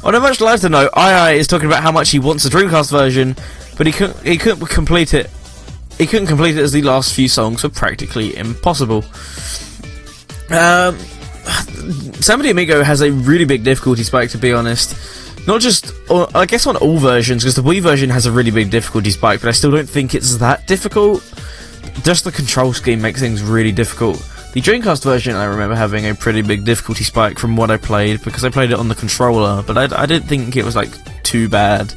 On 0.04 0.14
a 0.14 0.20
much 0.20 0.40
lighter 0.40 0.68
note, 0.68 0.90
II 0.96 1.38
is 1.38 1.46
talking 1.46 1.66
about 1.66 1.82
how 1.82 1.92
much 1.92 2.10
he 2.10 2.18
wants 2.18 2.44
the 2.44 2.50
Dreamcast 2.50 2.90
version, 2.90 3.36
but 3.78 3.86
he 3.86 3.92
couldn't, 3.92 4.20
he 4.24 4.36
couldn't 4.36 4.66
complete 4.66 5.14
it. 5.14 5.30
He 5.98 6.06
couldn't 6.06 6.26
complete 6.26 6.56
it 6.56 6.62
as 6.62 6.72
the 6.72 6.82
last 6.82 7.14
few 7.14 7.28
songs 7.28 7.62
were 7.62 7.68
practically 7.68 8.36
impossible. 8.36 9.04
Um, 10.50 10.98
Samba 12.20 12.42
de 12.42 12.50
Amigo 12.50 12.82
has 12.82 13.00
a 13.00 13.12
really 13.12 13.44
big 13.44 13.62
difficulty 13.62 14.02
spike, 14.02 14.30
to 14.30 14.38
be 14.38 14.52
honest. 14.52 14.96
Not 15.46 15.60
just, 15.60 15.92
or 16.08 16.28
I 16.34 16.46
guess 16.46 16.66
on 16.66 16.76
all 16.76 16.98
versions, 16.98 17.42
because 17.42 17.56
the 17.56 17.62
Wii 17.62 17.80
version 17.80 18.10
has 18.10 18.26
a 18.26 18.32
really 18.32 18.50
big 18.50 18.70
difficulty 18.70 19.10
spike, 19.10 19.40
but 19.40 19.48
I 19.48 19.52
still 19.52 19.70
don't 19.70 19.88
think 19.88 20.14
it's 20.14 20.36
that 20.38 20.66
difficult. 20.66 21.22
Just 22.02 22.24
the 22.24 22.32
control 22.32 22.72
scheme 22.72 23.00
makes 23.00 23.20
things 23.20 23.42
really 23.42 23.72
difficult. 23.72 24.16
The 24.52 24.60
Dreamcast 24.60 25.02
version, 25.02 25.34
I 25.34 25.44
remember 25.44 25.74
having 25.74 26.06
a 26.06 26.14
pretty 26.14 26.42
big 26.42 26.64
difficulty 26.64 27.04
spike 27.04 27.38
from 27.38 27.56
what 27.56 27.70
I 27.70 27.78
played, 27.78 28.22
because 28.22 28.44
I 28.44 28.50
played 28.50 28.70
it 28.70 28.78
on 28.78 28.88
the 28.88 28.94
controller, 28.94 29.62
but 29.62 29.78
I, 29.78 30.02
I 30.02 30.06
didn't 30.06 30.28
think 30.28 30.56
it 30.56 30.64
was, 30.64 30.76
like, 30.76 31.22
too 31.22 31.48
bad. 31.48 31.94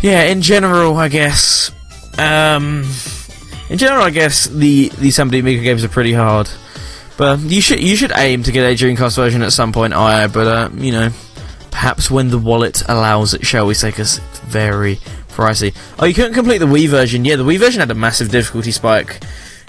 Yeah, 0.00 0.24
in 0.24 0.40
general, 0.40 0.96
I 0.96 1.08
guess. 1.08 1.70
Um, 2.18 2.84
in 3.68 3.78
general, 3.78 4.02
I 4.04 4.10
guess 4.10 4.46
the 4.46 4.90
the 5.00 5.10
Samba 5.10 5.32
de 5.32 5.40
Amigo 5.40 5.62
games 5.62 5.82
are 5.82 5.88
pretty 5.88 6.12
hard. 6.12 6.48
But 7.16 7.40
you 7.40 7.60
should 7.60 7.80
you 7.80 7.96
should 7.96 8.12
aim 8.14 8.42
to 8.42 8.52
get 8.52 8.70
a 8.70 8.74
Dreamcast 8.74 9.16
version 9.16 9.42
at 9.42 9.52
some 9.52 9.72
point, 9.72 9.94
I. 9.94 10.26
But 10.26 10.46
uh, 10.46 10.70
you 10.74 10.92
know, 10.92 11.10
perhaps 11.70 12.10
when 12.10 12.28
the 12.28 12.38
wallet 12.38 12.82
allows 12.88 13.34
it, 13.34 13.46
shall 13.46 13.66
we 13.66 13.74
say? 13.74 13.88
Because 13.88 14.18
it's 14.18 14.38
very 14.40 14.96
pricey. 15.28 15.74
Oh, 15.98 16.04
you 16.04 16.14
couldn't 16.14 16.34
complete 16.34 16.58
the 16.58 16.66
Wii 16.66 16.88
version. 16.88 17.24
Yeah, 17.24 17.36
the 17.36 17.44
Wii 17.44 17.58
version 17.58 17.80
had 17.80 17.90
a 17.90 17.94
massive 17.94 18.30
difficulty 18.30 18.72
spike. 18.72 19.22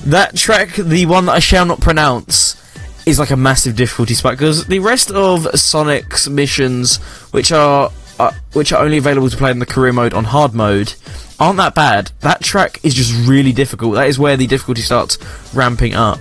That 0.06 0.36
track, 0.36 0.76
the 0.76 1.08
one 1.08 1.26
that 1.26 1.34
I 1.34 1.40
shall 1.40 1.66
not 1.66 1.82
pronounce, 1.82 2.62
is 3.08 3.18
like 3.20 3.32
a 3.32 3.36
massive 3.36 3.76
difficulty 3.76 4.14
spike 4.14 4.38
because 4.38 4.66
the 4.66 4.80
rest 4.80 5.12
of 5.12 5.48
Sonic's 5.60 6.28
missions, 6.28 6.98
which 7.32 7.52
are 7.52 7.92
uh, 8.20 8.32
which 8.54 8.72
are 8.72 8.84
only 8.84 8.98
available 8.98 9.30
to 9.30 9.38
play 9.38 9.52
in 9.52 9.60
the 9.60 9.66
career 9.66 9.92
mode 9.92 10.14
on 10.14 10.24
hard 10.26 10.54
mode, 10.54 10.94
aren't 11.40 11.58
that 11.58 11.76
bad. 11.76 12.12
That 12.22 12.42
track 12.42 12.80
is 12.84 12.94
just 12.94 13.28
really 13.28 13.52
difficult. 13.52 13.96
That 13.96 14.08
is 14.08 14.20
where 14.20 14.38
the 14.38 14.48
difficulty 14.48 14.82
starts 14.82 15.18
ramping 15.54 15.96
up. 15.96 16.20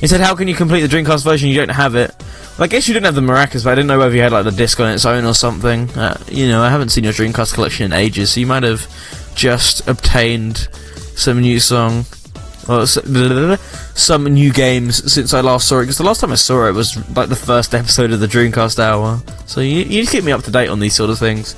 He 0.00 0.06
said, 0.06 0.20
"How 0.20 0.36
can 0.36 0.46
you 0.46 0.54
complete 0.54 0.82
the 0.82 0.96
Dreamcast 0.96 1.24
version? 1.24 1.48
You 1.48 1.56
don't 1.56 1.70
have 1.70 1.96
it." 1.96 2.14
Well, 2.56 2.64
I 2.64 2.66
guess 2.68 2.86
you 2.86 2.94
didn't 2.94 3.06
have 3.06 3.16
the 3.16 3.20
maracas, 3.20 3.64
but 3.64 3.70
I 3.70 3.74
didn't 3.74 3.88
know 3.88 3.98
whether 3.98 4.14
you 4.14 4.22
had 4.22 4.32
like 4.32 4.44
the 4.44 4.52
disc 4.52 4.78
on 4.78 4.92
its 4.92 5.04
own 5.04 5.24
or 5.24 5.34
something. 5.34 5.90
Uh, 5.90 6.16
you 6.28 6.46
know, 6.46 6.62
I 6.62 6.70
haven't 6.70 6.90
seen 6.90 7.02
your 7.02 7.12
Dreamcast 7.12 7.54
collection 7.54 7.86
in 7.86 7.92
ages, 7.92 8.30
so 8.30 8.40
you 8.40 8.46
might 8.46 8.62
have 8.62 8.86
just 9.34 9.88
obtained 9.88 10.68
some 11.16 11.40
new 11.40 11.58
song 11.58 12.04
Uh, 12.68 12.78
or 12.78 12.82
s- 12.82 12.98
some 13.94 14.24
new 14.24 14.52
games 14.52 15.12
since 15.12 15.32
I 15.34 15.40
last 15.40 15.68
saw 15.68 15.78
it. 15.78 15.82
Because 15.82 15.98
the 15.98 16.04
last 16.04 16.20
time 16.20 16.32
I 16.32 16.36
saw 16.36 16.66
it 16.68 16.72
was 16.72 16.96
like 17.16 17.28
the 17.28 17.36
first 17.36 17.74
episode 17.74 18.10
of 18.12 18.20
the 18.20 18.26
Dreamcast 18.26 18.78
Hour. 18.78 19.20
So 19.46 19.60
you 19.60 19.80
you 19.84 20.06
keep 20.06 20.24
me 20.24 20.32
up 20.32 20.42
to 20.44 20.50
date 20.50 20.68
on 20.68 20.80
these 20.80 20.94
sort 20.94 21.10
of 21.10 21.18
things. 21.18 21.54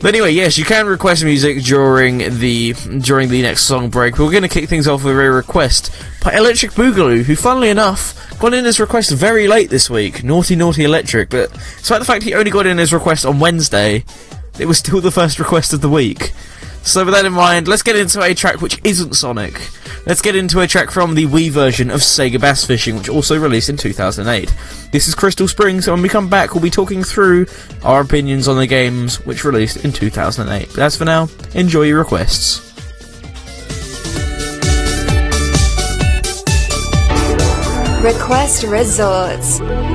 But 0.00 0.08
anyway, 0.14 0.32
yes, 0.32 0.58
you 0.58 0.64
can 0.66 0.86
request 0.86 1.24
music 1.24 1.62
during 1.62 2.18
the 2.38 2.74
during 3.00 3.30
the 3.30 3.40
next 3.40 3.62
song 3.62 3.88
break. 3.88 4.18
We're 4.18 4.30
going 4.30 4.42
to 4.42 4.48
kick 4.50 4.68
things 4.68 4.86
off 4.86 5.02
with 5.02 5.14
a 5.14 5.30
request 5.30 5.90
by 6.22 6.34
Electric 6.34 6.72
Boogaloo, 6.72 7.22
who, 7.22 7.34
funnily 7.36 7.70
enough, 7.70 8.14
got 8.38 8.52
in 8.52 8.66
his 8.66 8.78
request 8.78 9.12
very 9.12 9.48
late 9.48 9.70
this 9.70 9.88
week. 9.88 10.22
Naughty, 10.22 10.56
naughty 10.56 10.84
Electric. 10.84 11.30
But 11.30 11.50
despite 11.78 12.00
the 12.00 12.04
fact 12.04 12.22
he 12.22 12.34
only 12.34 12.50
got 12.50 12.66
in 12.66 12.76
his 12.76 12.92
request 12.92 13.24
on 13.24 13.40
Wednesday, 13.40 14.04
it 14.58 14.66
was 14.66 14.76
still 14.78 15.00
the 15.00 15.10
first 15.10 15.38
request 15.38 15.72
of 15.72 15.80
the 15.80 15.88
week. 15.88 16.32
So 16.84 17.04
with 17.04 17.14
that 17.14 17.24
in 17.24 17.32
mind, 17.32 17.66
let's 17.66 17.82
get 17.82 17.96
into 17.96 18.22
a 18.22 18.34
track 18.34 18.60
which 18.60 18.78
isn't 18.84 19.14
Sonic. 19.14 19.70
Let's 20.06 20.20
get 20.20 20.36
into 20.36 20.60
a 20.60 20.66
track 20.66 20.90
from 20.90 21.14
the 21.14 21.26
Wii 21.26 21.50
version 21.50 21.90
of 21.90 22.00
Sega 22.00 22.38
Bass 22.38 22.66
Fishing, 22.66 22.96
which 22.96 23.08
also 23.08 23.38
released 23.38 23.70
in 23.70 23.78
2008. 23.78 24.54
This 24.92 25.08
is 25.08 25.14
Crystal 25.14 25.48
Springs, 25.48 25.88
and 25.88 25.94
when 25.94 26.02
we 26.02 26.10
come 26.10 26.28
back, 26.28 26.54
we'll 26.54 26.62
be 26.62 26.70
talking 26.70 27.02
through 27.02 27.46
our 27.82 28.02
opinions 28.02 28.48
on 28.48 28.58
the 28.58 28.66
games 28.66 29.16
which 29.24 29.44
released 29.44 29.82
in 29.84 29.92
2008. 29.92 30.68
But 30.68 30.78
as 30.80 30.96
for 30.96 31.06
now, 31.06 31.28
enjoy 31.54 31.84
your 31.84 31.98
requests. 31.98 32.60
Request 38.04 38.64
Resorts. 38.64 39.93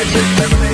Five, 0.00 0.08
six, 0.08 0.28
seven, 0.38 0.62
eight. 0.64 0.69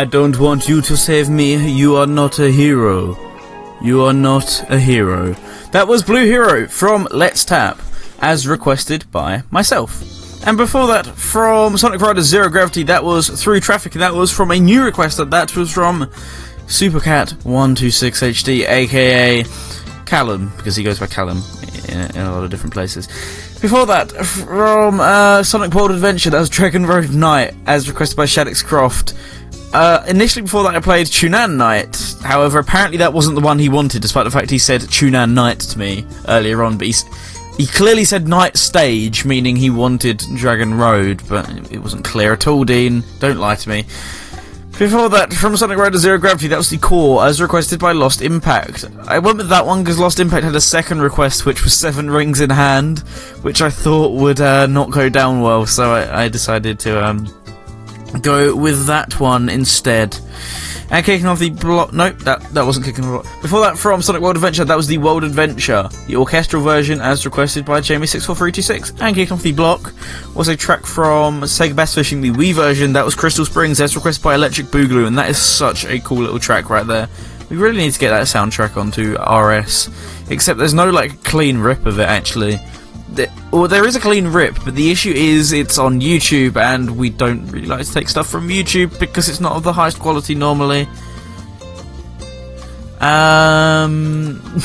I 0.00 0.06
don't 0.06 0.40
want 0.40 0.66
you 0.66 0.80
to 0.80 0.96
save 0.96 1.28
me. 1.28 1.70
You 1.70 1.96
are 1.96 2.06
not 2.06 2.38
a 2.38 2.50
hero. 2.50 3.18
You 3.82 4.02
are 4.04 4.14
not 4.14 4.64
a 4.70 4.78
hero. 4.78 5.34
That 5.72 5.88
was 5.88 6.02
Blue 6.02 6.24
Hero 6.24 6.66
from 6.68 7.06
Let's 7.10 7.44
Tap, 7.44 7.78
as 8.18 8.48
requested 8.48 9.04
by 9.12 9.42
myself. 9.50 10.02
And 10.46 10.56
before 10.56 10.86
that, 10.86 11.04
from 11.04 11.76
Sonic 11.76 12.00
Riders 12.00 12.24
Zero 12.24 12.48
Gravity, 12.48 12.82
that 12.84 13.04
was 13.04 13.28
Through 13.28 13.60
Traffic, 13.60 13.94
and 13.94 14.00
that 14.00 14.14
was 14.14 14.32
from 14.32 14.50
a 14.50 14.58
new 14.58 14.82
request. 14.82 15.18
That 15.18 15.28
that 15.32 15.54
was 15.54 15.70
from 15.70 16.06
Supercat126HD, 16.64 18.66
aka 18.66 19.44
Callum, 20.06 20.50
because 20.56 20.76
he 20.76 20.82
goes 20.82 20.98
by 20.98 21.08
Callum 21.08 21.42
in, 21.90 21.98
in 22.16 22.22
a 22.22 22.32
lot 22.32 22.42
of 22.42 22.48
different 22.48 22.72
places. 22.72 23.06
Before 23.60 23.84
that, 23.84 24.12
from 24.12 24.98
uh, 24.98 25.42
Sonic 25.42 25.74
World 25.74 25.90
Adventure, 25.90 26.30
that 26.30 26.40
was 26.40 26.48
Dragon 26.48 26.86
Road 26.86 27.10
Night, 27.10 27.52
as 27.66 27.86
requested 27.86 28.16
by 28.16 28.24
Shaddix 28.24 28.64
Croft. 28.64 29.12
Uh, 29.72 30.04
initially, 30.08 30.42
before 30.42 30.64
that, 30.64 30.74
I 30.74 30.80
played 30.80 31.06
Chun-nan 31.08 31.56
Night. 31.56 32.16
However, 32.22 32.58
apparently 32.58 32.98
that 32.98 33.12
wasn't 33.12 33.36
the 33.36 33.40
one 33.40 33.58
he 33.58 33.68
wanted, 33.68 34.02
despite 34.02 34.24
the 34.24 34.30
fact 34.30 34.50
he 34.50 34.58
said 34.58 34.88
Chun-nan 34.88 35.32
Night 35.32 35.60
to 35.60 35.78
me 35.78 36.04
earlier 36.26 36.62
on. 36.64 36.76
But 36.76 36.88
he's, 36.88 37.04
he 37.56 37.66
clearly 37.66 38.04
said 38.04 38.26
Night 38.26 38.56
Stage, 38.56 39.24
meaning 39.24 39.54
he 39.54 39.70
wanted 39.70 40.24
Dragon 40.34 40.74
Road, 40.74 41.22
but 41.28 41.48
it 41.70 41.78
wasn't 41.78 42.04
clear 42.04 42.32
at 42.32 42.48
all, 42.48 42.64
Dean. 42.64 43.04
Don't 43.20 43.38
lie 43.38 43.54
to 43.54 43.68
me. 43.68 43.84
Before 44.76 45.10
that, 45.10 45.34
from 45.34 45.58
Sonic 45.58 45.76
Rider 45.76 45.98
Zero 45.98 46.16
Gravity, 46.16 46.48
that 46.48 46.56
was 46.56 46.70
the 46.70 46.78
core, 46.78 47.22
as 47.22 47.38
requested 47.38 47.78
by 47.78 47.92
Lost 47.92 48.22
Impact. 48.22 48.86
I 49.06 49.18
went 49.18 49.36
with 49.36 49.50
that 49.50 49.66
one 49.66 49.84
because 49.84 49.98
Lost 49.98 50.18
Impact 50.18 50.42
had 50.42 50.54
a 50.54 50.60
second 50.60 51.02
request, 51.02 51.44
which 51.44 51.62
was 51.62 51.74
Seven 51.74 52.10
Rings 52.10 52.40
in 52.40 52.48
Hand, 52.48 53.00
which 53.42 53.60
I 53.60 53.68
thought 53.68 54.14
would 54.14 54.40
uh, 54.40 54.66
not 54.66 54.90
go 54.90 55.10
down 55.10 55.42
well, 55.42 55.66
so 55.66 55.92
I, 55.92 56.24
I 56.24 56.28
decided 56.30 56.78
to 56.80 57.04
um, 57.04 57.26
go 58.18 58.54
with 58.54 58.86
that 58.86 59.20
one 59.20 59.48
instead. 59.48 60.18
And 60.90 61.06
kicking 61.06 61.26
off 61.26 61.38
the 61.38 61.50
block. 61.50 61.92
Nope, 61.92 62.18
that, 62.20 62.42
that 62.52 62.66
wasn't 62.66 62.84
kicking 62.84 63.04
off. 63.04 63.24
Before 63.42 63.60
that, 63.60 63.78
from 63.78 64.02
Sonic 64.02 64.22
World 64.22 64.36
Adventure, 64.36 64.64
that 64.64 64.76
was 64.76 64.88
the 64.88 64.98
World 64.98 65.22
Adventure, 65.22 65.88
the 66.08 66.16
orchestral 66.16 66.62
version 66.62 67.00
as 67.00 67.24
requested 67.24 67.64
by 67.64 67.80
Jamie64326. 67.80 69.00
And 69.00 69.14
kicking 69.14 69.32
off 69.32 69.42
the 69.42 69.52
block 69.52 69.94
was 70.34 70.48
a 70.48 70.56
track 70.56 70.84
from 70.84 71.42
Sega 71.42 71.76
Bass 71.76 71.94
Fishing, 71.94 72.20
the 72.20 72.32
Wii 72.32 72.54
version, 72.54 72.92
that 72.94 73.04
was 73.04 73.14
Crystal 73.14 73.44
Springs 73.44 73.80
as 73.80 73.94
requested 73.94 74.24
by 74.24 74.34
Electric 74.34 74.66
Boogaloo, 74.66 75.06
and 75.06 75.16
that 75.16 75.30
is 75.30 75.38
such 75.38 75.84
a 75.84 76.00
cool 76.00 76.18
little 76.18 76.40
track 76.40 76.70
right 76.70 76.86
there. 76.86 77.08
We 77.50 77.56
really 77.56 77.78
need 77.78 77.92
to 77.92 77.98
get 77.98 78.10
that 78.10 78.26
soundtrack 78.26 78.76
onto 78.76 79.14
RS, 79.14 79.90
except 80.28 80.58
there's 80.58 80.74
no 80.74 80.90
like 80.90 81.22
clean 81.22 81.58
rip 81.58 81.86
of 81.86 82.00
it 82.00 82.08
actually 82.08 82.58
well, 83.50 83.68
there 83.68 83.86
is 83.86 83.96
a 83.96 84.00
clean 84.00 84.28
rip, 84.28 84.56
but 84.64 84.74
the 84.74 84.90
issue 84.90 85.12
is 85.12 85.52
it's 85.52 85.78
on 85.78 86.00
YouTube, 86.00 86.56
and 86.56 86.96
we 86.96 87.10
don't 87.10 87.46
really 87.48 87.66
like 87.66 87.84
to 87.84 87.92
take 87.92 88.08
stuff 88.08 88.28
from 88.28 88.48
YouTube 88.48 88.98
because 88.98 89.28
it's 89.28 89.40
not 89.40 89.56
of 89.56 89.62
the 89.62 89.72
highest 89.72 89.98
quality 89.98 90.34
normally. 90.34 90.88
Um, 93.00 94.42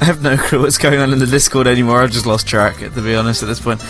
I 0.00 0.04
have 0.04 0.22
no 0.22 0.36
clue 0.36 0.60
what's 0.60 0.78
going 0.78 1.00
on 1.00 1.12
in 1.12 1.18
the 1.18 1.26
Discord 1.26 1.66
anymore. 1.66 2.02
I've 2.02 2.10
just 2.10 2.26
lost 2.26 2.46
track, 2.46 2.78
to 2.78 2.90
be 2.90 3.14
honest, 3.14 3.42
at 3.42 3.46
this 3.46 3.60
point. 3.60 3.80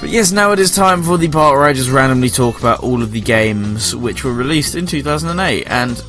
But 0.00 0.10
yes, 0.10 0.32
now 0.32 0.50
it 0.52 0.58
is 0.58 0.74
time 0.74 1.02
for 1.02 1.16
the 1.16 1.28
part 1.28 1.54
where 1.56 1.64
I 1.64 1.72
just 1.72 1.90
randomly 1.90 2.30
talk 2.30 2.58
about 2.58 2.80
all 2.80 3.02
of 3.02 3.12
the 3.12 3.20
games 3.20 3.94
which 3.94 4.24
were 4.24 4.32
released 4.32 4.74
in 4.74 4.86
2008, 4.86 5.64
and 5.68 6.02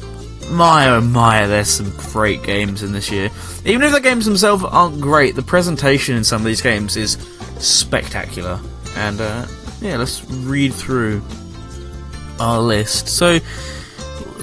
my 0.52 0.89
oh 0.89 1.02
my, 1.02 1.48
there's 1.48 1.70
some 1.70 1.91
great 2.12 2.44
games 2.44 2.84
in 2.84 2.91
this 2.91 3.12
year. 3.12 3.30
Even 3.66 3.84
if 3.84 3.91
the 3.91 4.02
games 4.02 4.26
themselves 4.26 4.64
aren't 4.64 5.02
great, 5.02 5.36
the 5.36 5.41
presentation 5.41 6.16
in 6.16 6.24
some 6.24 6.41
of 6.41 6.46
these 6.46 6.62
games 6.62 6.96
is 6.98 7.14
spectacular. 7.60 8.60
And 8.96 9.22
uh, 9.22 9.46
yeah, 9.82 9.98
let's 9.98 10.24
read 10.30 10.74
through 10.74 11.22
our 12.39 12.60
list. 12.60 13.08
So, 13.08 13.39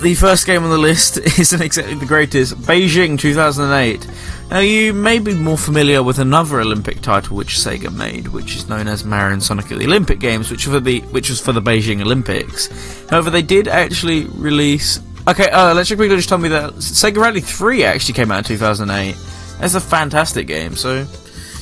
the 0.01 0.15
first 0.15 0.47
game 0.47 0.65
on 0.65 0.71
the 0.71 0.79
list 0.79 1.19
isn't 1.39 1.61
exactly 1.61 1.95
the 1.95 2.07
greatest 2.07 2.57
Beijing 2.57 3.19
2008. 3.19 4.07
Now, 4.51 4.59
you 4.59 4.93
may 4.93 5.19
be 5.19 5.35
more 5.35 5.59
familiar 5.59 6.03
with 6.03 6.19
another 6.19 6.61
Olympic 6.61 7.03
title 7.03 7.37
which 7.37 7.55
Sega 7.55 7.95
made, 7.95 8.29
which 8.29 8.57
is 8.57 8.69
known 8.69 8.89
as 8.89 9.05
Mario 9.05 9.35
and 9.35 9.43
Sonic 9.43 9.71
at 9.71 9.79
the 9.79 9.85
Olympic 9.85 10.19
Games, 10.19 10.51
which, 10.51 10.65
for 10.65 10.81
the, 10.81 11.01
which 11.03 11.31
was 11.31 11.41
for 11.41 11.53
the 11.53 11.63
Beijing 11.63 12.01
Olympics. 12.01 12.69
However, 13.09 13.31
they 13.31 13.43
did 13.43 13.69
actually 13.69 14.25
release 14.25 14.99
Okay, 15.29 15.51
uh, 15.51 15.71
Electric 15.73 15.99
Boogaloo 15.99 16.17
just 16.17 16.29
told 16.29 16.41
me 16.41 16.49
that 16.49 16.73
Sega 16.75 17.19
Rally 17.19 17.41
3 17.41 17.85
actually 17.85 18.15
came 18.15 18.33
out 18.33 18.39
in 18.39 18.45
2008. 18.45 19.15
That's 19.61 19.75
a 19.75 19.81
fantastic 19.81 20.47
game, 20.47 20.75
so 20.75 21.07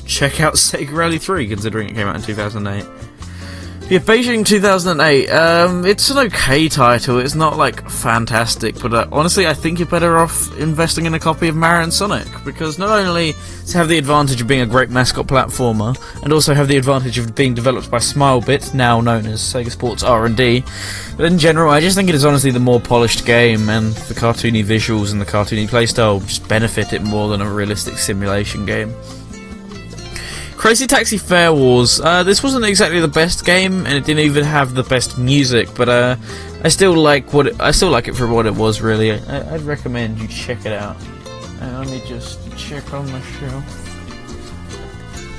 check 0.06 0.40
out 0.40 0.54
Sega 0.54 0.92
Rally 0.92 1.18
3 1.18 1.48
considering 1.48 1.88
it 1.90 1.94
came 1.94 2.06
out 2.06 2.16
in 2.16 2.22
2008. 2.22 2.84
Yeah, 3.90 4.00
Beijing 4.00 4.44
2008. 4.44 5.30
Um, 5.30 5.86
it's 5.86 6.10
an 6.10 6.18
okay 6.26 6.68
title. 6.68 7.20
It's 7.20 7.34
not 7.34 7.56
like 7.56 7.88
fantastic, 7.88 8.78
but 8.78 8.92
uh, 8.92 9.06
honestly, 9.10 9.46
I 9.46 9.54
think 9.54 9.78
you're 9.78 9.88
better 9.88 10.18
off 10.18 10.54
investing 10.58 11.06
in 11.06 11.14
a 11.14 11.18
copy 11.18 11.48
of 11.48 11.56
Mario 11.56 11.84
and 11.84 11.92
Sonic 11.92 12.26
because 12.44 12.78
not 12.78 12.90
only 12.90 13.32
to 13.32 13.78
have 13.78 13.88
the 13.88 13.96
advantage 13.96 14.42
of 14.42 14.46
being 14.46 14.60
a 14.60 14.66
great 14.66 14.90
mascot 14.90 15.26
platformer, 15.26 15.96
and 16.22 16.34
also 16.34 16.52
have 16.52 16.68
the 16.68 16.76
advantage 16.76 17.16
of 17.16 17.34
being 17.34 17.54
developed 17.54 17.90
by 17.90 17.96
Smilebit, 17.96 18.74
now 18.74 19.00
known 19.00 19.24
as 19.24 19.40
Sega 19.40 19.70
Sports 19.70 20.02
R&D, 20.02 20.64
but 21.16 21.24
in 21.24 21.38
general, 21.38 21.72
I 21.72 21.80
just 21.80 21.96
think 21.96 22.10
it 22.10 22.14
is 22.14 22.26
honestly 22.26 22.50
the 22.50 22.60
more 22.60 22.80
polished 22.80 23.24
game, 23.24 23.70
and 23.70 23.94
the 23.94 24.14
cartoony 24.14 24.62
visuals 24.62 25.12
and 25.12 25.20
the 25.20 25.24
cartoony 25.24 25.66
playstyle 25.66 26.20
just 26.26 26.46
benefit 26.46 26.92
it 26.92 27.00
more 27.00 27.30
than 27.30 27.40
a 27.40 27.50
realistic 27.50 27.96
simulation 27.96 28.66
game. 28.66 28.94
Crazy 30.58 30.88
Taxi 30.88 31.18
Fare 31.18 31.52
Wars. 31.52 32.00
Uh, 32.00 32.24
this 32.24 32.42
wasn't 32.42 32.64
exactly 32.64 32.98
the 32.98 33.06
best 33.06 33.46
game, 33.46 33.86
and 33.86 33.94
it 33.94 34.04
didn't 34.04 34.24
even 34.24 34.42
have 34.42 34.74
the 34.74 34.82
best 34.82 35.16
music, 35.16 35.68
but 35.76 35.88
uh, 35.88 36.16
I 36.64 36.68
still 36.68 36.94
like 36.94 37.32
what 37.32 37.46
it, 37.46 37.60
I 37.60 37.70
still 37.70 37.90
like 37.90 38.08
it 38.08 38.16
for 38.16 38.26
what 38.26 38.44
it 38.44 38.54
was. 38.54 38.80
Really, 38.80 39.12
I, 39.12 39.52
would 39.52 39.62
recommend 39.62 40.18
you 40.18 40.26
check 40.26 40.66
it 40.66 40.72
out. 40.72 40.96
Uh, 41.62 41.78
let 41.78 41.88
me 41.88 42.02
just 42.06 42.40
check 42.58 42.92
on 42.92 43.10
my 43.12 43.20
shelf. 43.20 43.64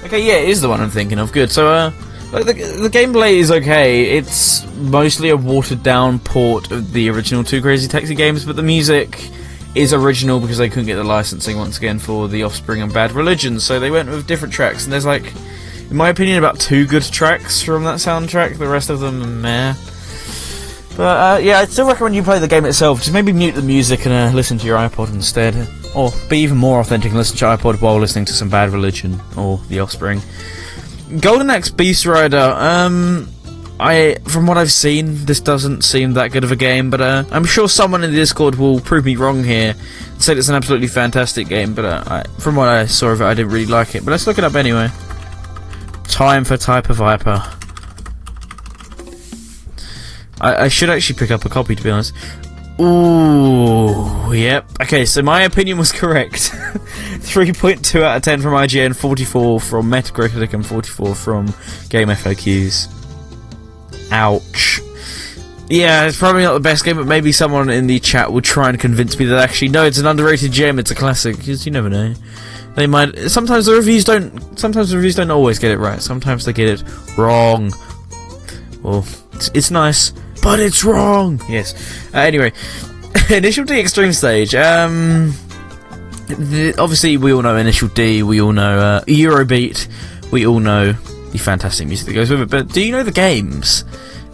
Okay, 0.06 0.26
yeah, 0.26 0.36
it 0.36 0.48
is 0.48 0.62
the 0.62 0.70
one 0.70 0.80
I'm 0.80 0.90
thinking 0.90 1.20
of. 1.20 1.34
Good. 1.34 1.52
So, 1.52 1.68
uh, 1.68 1.90
the, 2.32 2.54
the 2.54 2.90
gameplay 2.90 3.34
is 3.40 3.52
okay. 3.52 4.18
It's 4.18 4.66
mostly 4.76 5.30
a 5.30 5.38
watered 5.38 5.84
down 5.84 6.20
port 6.20 6.72
of 6.72 6.94
the 6.94 7.10
original 7.10 7.44
two 7.44 7.62
Crazy 7.62 7.90
Taxi 7.90 8.16
games, 8.16 8.46
but 8.46 8.56
the 8.56 8.64
music 8.64 9.30
is 9.76 9.94
original 9.94 10.40
because 10.40 10.58
they 10.58 10.70
couldn't 10.70 10.88
get 10.88 10.96
the 10.96 11.04
licensing 11.04 11.58
once 11.58 11.78
again 11.78 12.00
for 12.00 12.28
The 12.28 12.44
Offspring 12.44 12.82
and 12.82 12.94
Bad 12.94 13.12
Religion, 13.12 13.60
so 13.60 13.80
they 13.80 13.92
went 13.92 14.10
with 14.10 14.28
different 14.28 14.54
tracks. 14.54 14.84
And 14.84 14.94
there's 14.94 15.06
like, 15.06 15.34
in 15.90 15.96
my 15.96 16.10
opinion, 16.10 16.38
about 16.38 16.60
two 16.60 16.86
good 16.88 17.04
tracks 17.04 17.62
from 17.62 17.84
that 17.84 17.96
soundtrack. 17.96 18.58
The 18.58 18.68
rest 18.68 18.90
of 18.90 19.00
them, 19.00 19.42
meh. 19.42 19.76
But 20.98 21.38
uh, 21.38 21.40
yeah, 21.42 21.60
I'd 21.60 21.70
still 21.70 21.88
recommend 21.88 22.16
you 22.16 22.24
play 22.24 22.40
the 22.40 22.48
game 22.48 22.66
itself. 22.66 23.00
Just 23.00 23.14
maybe 23.14 23.32
mute 23.32 23.54
the 23.54 23.62
music 23.62 24.06
and 24.06 24.14
uh, 24.14 24.36
listen 24.36 24.58
to 24.58 24.66
your 24.66 24.78
iPod 24.78 25.14
instead, 25.14 25.56
or 25.96 26.12
be 26.30 26.40
even 26.40 26.58
more 26.58 26.80
authentic 26.80 27.12
and 27.12 27.18
listen 27.18 27.38
to 27.38 27.46
iPod 27.46 27.82
while 27.82 27.98
listening 27.98 28.26
to 28.26 28.34
some 28.34 28.50
Bad 28.50 28.72
Religion 28.72 29.20
or 29.38 29.60
The 29.70 29.80
Offspring. 29.80 30.22
Golden 31.22 31.50
Axe 31.50 31.70
Beast 31.70 32.06
Rider. 32.06 32.54
Um, 32.58 33.30
I, 33.80 34.18
from 34.26 34.46
what 34.46 34.58
I've 34.58 34.74
seen, 34.74 35.26
this 35.26 35.40
doesn't 35.40 35.84
seem 35.84 36.14
that 36.14 36.32
good 36.32 36.44
of 36.44 36.52
a 36.52 36.56
game, 36.58 36.90
but 36.90 37.00
uh, 37.00 37.24
I'm 37.32 37.46
sure 37.46 37.70
someone 37.70 38.04
in 38.04 38.12
the 38.12 38.18
Discord 38.18 38.56
will 38.56 38.82
prove 38.82 39.06
me 39.06 39.16
wrong 39.16 39.44
here 39.44 39.74
and 40.12 40.22
say 40.22 40.34
it's 40.34 40.50
an 40.50 40.56
absolutely 40.56 40.88
fantastic 40.88 41.48
game, 41.48 41.74
but 41.74 41.86
uh, 41.86 42.04
I, 42.06 42.24
from 42.42 42.58
what 42.58 42.68
I 42.68 42.88
saw 42.88 43.10
of 43.10 43.22
it, 43.22 43.26
I 43.26 43.34
didn't 43.34 43.54
really 43.54 43.66
like 43.66 43.96
it. 43.96 44.04
But 44.04 44.12
let's 44.12 44.28
look 44.28 44.38
it 44.38 44.44
up 44.44 44.56
anyway. 44.56 44.90
Time 46.04 46.44
for 46.44 46.58
Type 46.58 46.90
of 46.90 46.98
Viper. 46.98 47.42
I, 50.42 50.66
I 50.66 50.68
should 50.68 50.90
actually 50.90 51.18
pick 51.18 51.32
up 51.32 51.46
a 51.46 51.50
copy, 51.50 51.76
to 51.76 51.84
be 51.84 51.90
honest. 51.90 52.14
Ooh, 52.82 54.34
yep. 54.34 54.66
Okay, 54.82 55.06
so 55.06 55.22
my 55.22 55.44
opinion 55.44 55.78
was 55.78 55.92
correct. 55.94 56.34
3.2 57.22 58.02
out 58.02 58.18
of 58.18 58.24
10 58.24 58.42
from 58.42 58.54
IGN, 58.54 58.94
44 58.94 59.62
from 59.62 59.90
Metacritic, 59.90 60.54
and 60.54 60.66
44 60.66 61.16
from 61.16 61.48
GameFAQs. 61.48 62.99
Ouch. 64.12 64.82
Yeah, 65.70 66.06
it's 66.06 66.18
probably 66.18 66.44
not 66.44 66.54
the 66.54 66.60
best 66.60 66.84
game, 66.84 66.98
but 66.98 67.06
maybe 67.06 67.32
someone 67.32 67.70
in 67.70 67.86
the 67.86 68.00
chat 68.00 68.32
will 68.34 68.42
try 68.42 68.70
and 68.70 68.80
convince 68.80 69.20
me 69.20 69.26
that 69.26 69.38
actually, 69.38 69.70
no, 69.70 69.86
it's 69.86 70.00
an 70.00 70.08
underrated 70.08 70.52
gem, 70.52 70.80
it's 70.80 70.90
a 70.90 70.96
classic, 70.96 71.38
because 71.38 71.64
you 71.64 71.72
never 71.72 71.90
know. 71.90 72.16
They 72.76 72.88
might, 72.88 73.30
sometimes 73.30 73.68
the 73.68 73.74
reviews 73.74 74.04
don't, 74.04 74.58
sometimes 74.58 74.90
the 74.90 74.96
reviews 74.96 75.16
don't 75.16 75.30
always 75.30 75.60
get 75.60 75.70
it 75.70 75.78
right, 75.78 76.02
sometimes 76.02 76.46
they 76.46 76.54
get 76.54 76.70
it 76.70 76.84
wrong. 77.18 77.72
Well, 78.82 79.06
it's, 79.34 79.52
it's 79.54 79.70
nice, 79.70 80.12
but 80.42 80.60
it's 80.60 80.84
wrong! 80.84 81.40
Yes. 81.48 81.76
Uh, 82.16 82.20
anyway, 82.20 82.52
Initial 83.30 83.66
D 83.66 83.80
Extreme 83.80 84.14
Stage, 84.14 84.56
um... 84.56 85.34
The, 86.30 86.76
obviously, 86.80 87.18
we 87.18 87.34
all 87.34 87.42
know 87.44 87.56
Initial 87.58 87.90
D, 87.90 88.24
we 88.24 88.42
all 88.42 88.54
know 88.54 88.80
uh, 88.80 89.02
Eurobeat, 89.06 89.88
we 90.32 90.48
all 90.48 90.60
know 90.60 90.96
the 91.32 91.38
fantastic 91.38 91.88
music 91.88 92.08
that 92.08 92.14
goes 92.14 92.30
with 92.30 92.42
it. 92.42 92.50
But 92.50 92.70
do 92.70 92.82
you 92.82 92.92
know 92.92 93.04
the 93.04 93.12
games? 93.12 93.84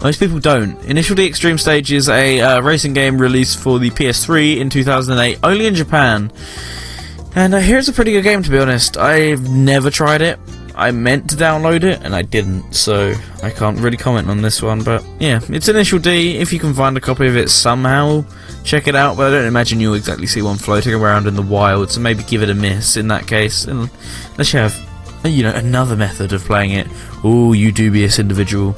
Most 0.02 0.20
people 0.20 0.40
don't. 0.40 0.80
Initial 0.84 1.16
D 1.16 1.26
Extreme 1.26 1.58
Stage 1.58 1.92
is 1.92 2.10
a 2.10 2.42
uh, 2.42 2.62
racing 2.62 2.94
game 2.94 3.18
released 3.18 3.60
for 3.60 3.80
the 3.80 3.90
PS3 3.90 4.58
in 4.58 4.70
2008, 4.70 5.40
only 5.44 5.66
in 5.68 5.76
Japan. 5.76 6.32
And 7.36 7.54
uh, 7.54 7.60
here's 7.60 7.90
a 7.90 7.94
pretty 7.94 8.12
good 8.12 8.24
game, 8.24 8.44
to 8.44 8.50
be 8.50 8.60
honest. 8.60 8.98
I've 8.98 9.50
never 9.50 9.90
tried 9.90 10.22
it. 10.22 10.40
I 10.76 10.92
meant 10.92 11.30
to 11.30 11.38
download 11.38 11.84
it 11.84 12.02
and 12.04 12.14
I 12.14 12.22
didn't, 12.22 12.74
so 12.74 13.14
I 13.42 13.50
can't 13.50 13.80
really 13.80 13.96
comment 13.96 14.30
on 14.30 14.42
this 14.42 14.62
one. 14.62 14.84
But 14.84 15.06
yeah, 15.20 15.40
it's 15.50 15.70
Initial 15.70 16.00
D. 16.00 16.38
If 16.38 16.52
you 16.52 16.60
can 16.60 16.74
find 16.74 16.98
a 16.98 17.02
copy 17.02 17.28
of 17.28 17.38
it 17.38 17.50
somehow, 17.50 18.26
check 18.66 18.88
it 18.88 18.96
out. 18.96 19.16
But 19.16 19.28
I 19.28 19.38
don't 19.38 19.48
imagine 19.48 19.80
you'll 19.80 19.94
exactly 19.94 20.28
see 20.28 20.42
one 20.42 20.58
floating 20.58 20.94
around 20.94 21.28
in 21.28 21.36
the 21.36 21.42
wild, 21.42 21.92
so 21.92 22.02
maybe 22.02 22.24
give 22.24 22.44
it 22.44 22.50
a 22.50 22.54
miss 22.54 22.98
in 22.98 23.08
that 23.08 23.26
case. 23.26 23.66
Unless 23.66 24.54
you 24.54 24.60
have, 24.60 24.76
you 25.32 25.44
know, 25.44 25.52
another 25.52 25.96
method 25.96 26.34
of 26.34 26.44
playing 26.44 26.72
it. 26.72 26.88
Oh, 27.24 27.54
you 27.54 27.72
dubious 27.72 28.20
individual. 28.20 28.76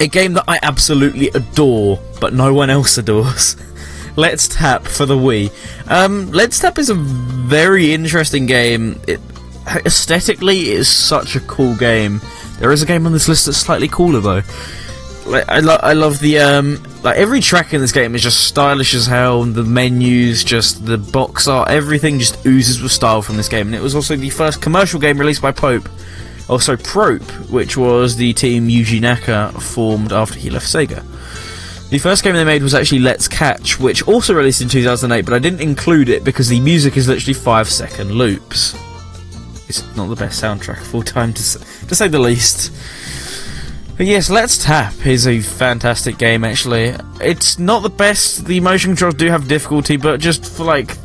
A 0.00 0.06
game 0.06 0.34
that 0.34 0.44
I 0.48 0.58
absolutely 0.62 1.28
adore, 1.28 2.00
but 2.20 2.34
no 2.34 2.52
one 2.52 2.70
else 2.70 2.98
adores. 2.98 3.56
Let's 4.16 4.48
Tap 4.48 4.84
for 4.84 5.06
the 5.06 5.16
Wii. 5.16 5.50
Um, 5.90 6.30
Let's 6.30 6.58
Tap 6.58 6.78
is 6.78 6.90
a 6.90 6.94
very 6.94 7.92
interesting 7.92 8.46
game. 8.46 9.00
It, 9.08 9.20
aesthetically, 9.66 10.70
it 10.70 10.78
is 10.78 10.88
such 10.88 11.36
a 11.36 11.40
cool 11.40 11.76
game. 11.76 12.20
There 12.58 12.70
is 12.70 12.82
a 12.82 12.86
game 12.86 13.06
on 13.06 13.12
this 13.12 13.28
list 13.28 13.46
that's 13.46 13.58
slightly 13.58 13.88
cooler 13.88 14.20
though. 14.20 14.42
Like, 15.26 15.48
I, 15.48 15.56
I 15.58 15.92
love 15.94 16.20
the 16.20 16.38
um, 16.38 16.82
like 17.02 17.16
every 17.16 17.40
track 17.40 17.72
in 17.72 17.80
this 17.80 17.92
game 17.92 18.14
is 18.14 18.22
just 18.22 18.44
stylish 18.44 18.94
as 18.94 19.06
hell. 19.06 19.44
The 19.44 19.62
menus, 19.62 20.44
just 20.44 20.84
the 20.84 20.98
box 20.98 21.48
art, 21.48 21.70
everything 21.70 22.18
just 22.18 22.44
oozes 22.44 22.82
with 22.82 22.92
style 22.92 23.22
from 23.22 23.36
this 23.36 23.48
game. 23.48 23.68
And 23.68 23.74
it 23.74 23.80
was 23.80 23.94
also 23.94 24.16
the 24.16 24.30
first 24.30 24.60
commercial 24.60 25.00
game 25.00 25.18
released 25.18 25.42
by 25.42 25.52
Pope. 25.52 25.88
Also, 26.48 26.76
Prope, 26.76 27.22
which 27.50 27.76
was 27.76 28.16
the 28.16 28.34
team 28.34 28.68
Yuji 28.68 29.00
Naka 29.00 29.50
formed 29.60 30.12
after 30.12 30.38
he 30.38 30.50
left 30.50 30.66
Sega. 30.66 31.02
The 31.88 31.98
first 31.98 32.22
game 32.22 32.34
they 32.34 32.44
made 32.44 32.62
was 32.62 32.74
actually 32.74 32.98
Let's 32.98 33.28
Catch, 33.28 33.78
which 33.78 34.02
also 34.08 34.34
released 34.34 34.60
in 34.60 34.68
2008, 34.68 35.24
but 35.24 35.32
I 35.32 35.38
didn't 35.38 35.60
include 35.60 36.08
it 36.08 36.24
because 36.24 36.48
the 36.48 36.60
music 36.60 36.96
is 36.96 37.08
literally 37.08 37.34
five 37.34 37.68
second 37.68 38.10
loops. 38.10 38.74
It's 39.68 39.96
not 39.96 40.08
the 40.08 40.16
best 40.16 40.42
soundtrack 40.42 40.82
of 40.82 40.94
all 40.94 41.02
time, 41.02 41.32
to, 41.32 41.42
to 41.42 41.94
say 41.94 42.08
the 42.08 42.18
least. 42.18 42.72
But 43.96 44.06
yes, 44.06 44.28
Let's 44.28 44.62
Tap 44.62 45.06
is 45.06 45.26
a 45.26 45.40
fantastic 45.40 46.18
game 46.18 46.42
actually. 46.42 46.96
It's 47.20 47.60
not 47.60 47.84
the 47.84 47.90
best, 47.90 48.44
the 48.46 48.58
motion 48.58 48.90
controls 48.90 49.14
do 49.14 49.28
have 49.28 49.46
difficulty, 49.46 49.96
but 49.96 50.18
just 50.18 50.44
for 50.44 50.64
like 50.64 50.96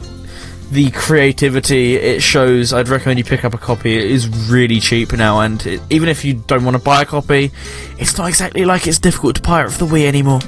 the 0.71 0.89
creativity 0.91 1.95
it 1.95 2.21
shows, 2.21 2.73
I'd 2.73 2.89
recommend 2.89 3.19
you 3.19 3.25
pick 3.25 3.45
up 3.45 3.53
a 3.53 3.59
copy. 3.59 3.95
It 3.95 4.09
is 4.09 4.27
really 4.49 4.79
cheap 4.79 5.13
now, 5.13 5.39
and 5.41 5.63
it, 5.65 5.81
even 5.89 6.09
if 6.09 6.25
you 6.25 6.35
don't 6.47 6.65
want 6.65 6.77
to 6.77 6.83
buy 6.83 7.03
a 7.03 7.05
copy, 7.05 7.51
it's 7.97 8.17
not 8.17 8.27
exactly 8.27 8.65
like 8.65 8.87
it's 8.87 8.99
difficult 8.99 9.35
to 9.35 9.41
pirate 9.41 9.71
for 9.71 9.85
the 9.85 9.91
Wii 9.91 10.05
anymore. 10.05 10.39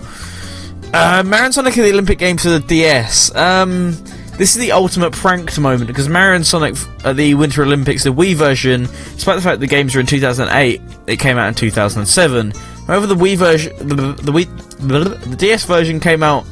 Uh, 0.94 1.24
Mario 1.26 1.52
Sonic 1.52 1.78
at 1.78 1.84
the 1.84 1.92
Olympic 1.92 2.20
Games 2.20 2.44
for 2.44 2.50
the 2.50 2.60
DS. 2.60 3.34
Um, 3.36 3.96
this 4.42 4.56
is 4.56 4.60
the 4.60 4.72
ultimate 4.72 5.14
pranked 5.14 5.60
moment 5.60 5.86
because 5.86 6.10
Mario 6.10 6.36
and 6.36 6.48
Sonic 6.48 6.74
at 7.06 7.16
the 7.16 7.36
Winter 7.36 7.62
Olympics, 7.62 8.06
the 8.06 8.10
Wii 8.10 8.34
version, 8.34 8.86
despite 9.14 9.36
the 9.36 9.42
fact 9.44 9.60
the 9.60 9.68
games 9.68 9.94
were 9.94 10.02
in 10.02 10.08
2008, 10.08 10.82
it 11.06 11.18
came 11.18 11.38
out 11.38 11.48
in 11.48 11.54
2007. 11.54 12.52
However, 12.88 13.06
the 13.06 13.14
Wii 13.14 13.38
version, 13.38 13.78
the, 13.78 14.14
the 14.14 14.32
Wii, 14.32 15.30
the 15.30 15.36
DS 15.36 15.66
version 15.66 16.00
came 16.00 16.24
out 16.24 16.48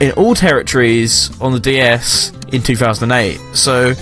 in 0.00 0.12
all 0.12 0.36
territories 0.36 1.36
on 1.40 1.50
the 1.50 1.58
DS 1.58 2.30
in 2.52 2.62
2008. 2.62 3.40
So 3.56 3.94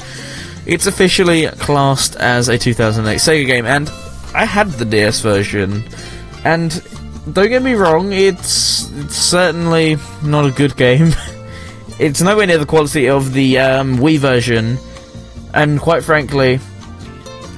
it's 0.67 0.87
officially 0.87 1.47
classed 1.47 2.17
as 2.17 2.51
a 2.51 2.59
2008 2.59 3.17
Sega 3.17 3.47
game, 3.47 3.65
and 3.65 3.89
I 4.35 4.45
had 4.45 4.69
the 4.73 4.85
DS 4.85 5.23
version, 5.23 5.83
and 6.45 6.71
don't 7.33 7.49
get 7.49 7.63
me 7.63 7.73
wrong, 7.73 8.13
it's, 8.13 8.91
it's 8.99 9.17
certainly 9.17 9.97
not 10.23 10.45
a 10.45 10.51
good 10.51 10.77
game. 10.87 11.13
It's 12.01 12.23
nowhere 12.23 12.47
near 12.47 12.57
the 12.57 12.67
quality 12.67 13.09
of 13.09 13.35
the 13.35 13.59
um, 13.59 13.99
Wii 13.99 14.19
version, 14.19 14.79
and 15.53 15.79
quite 15.79 16.03
frankly, 16.03 16.59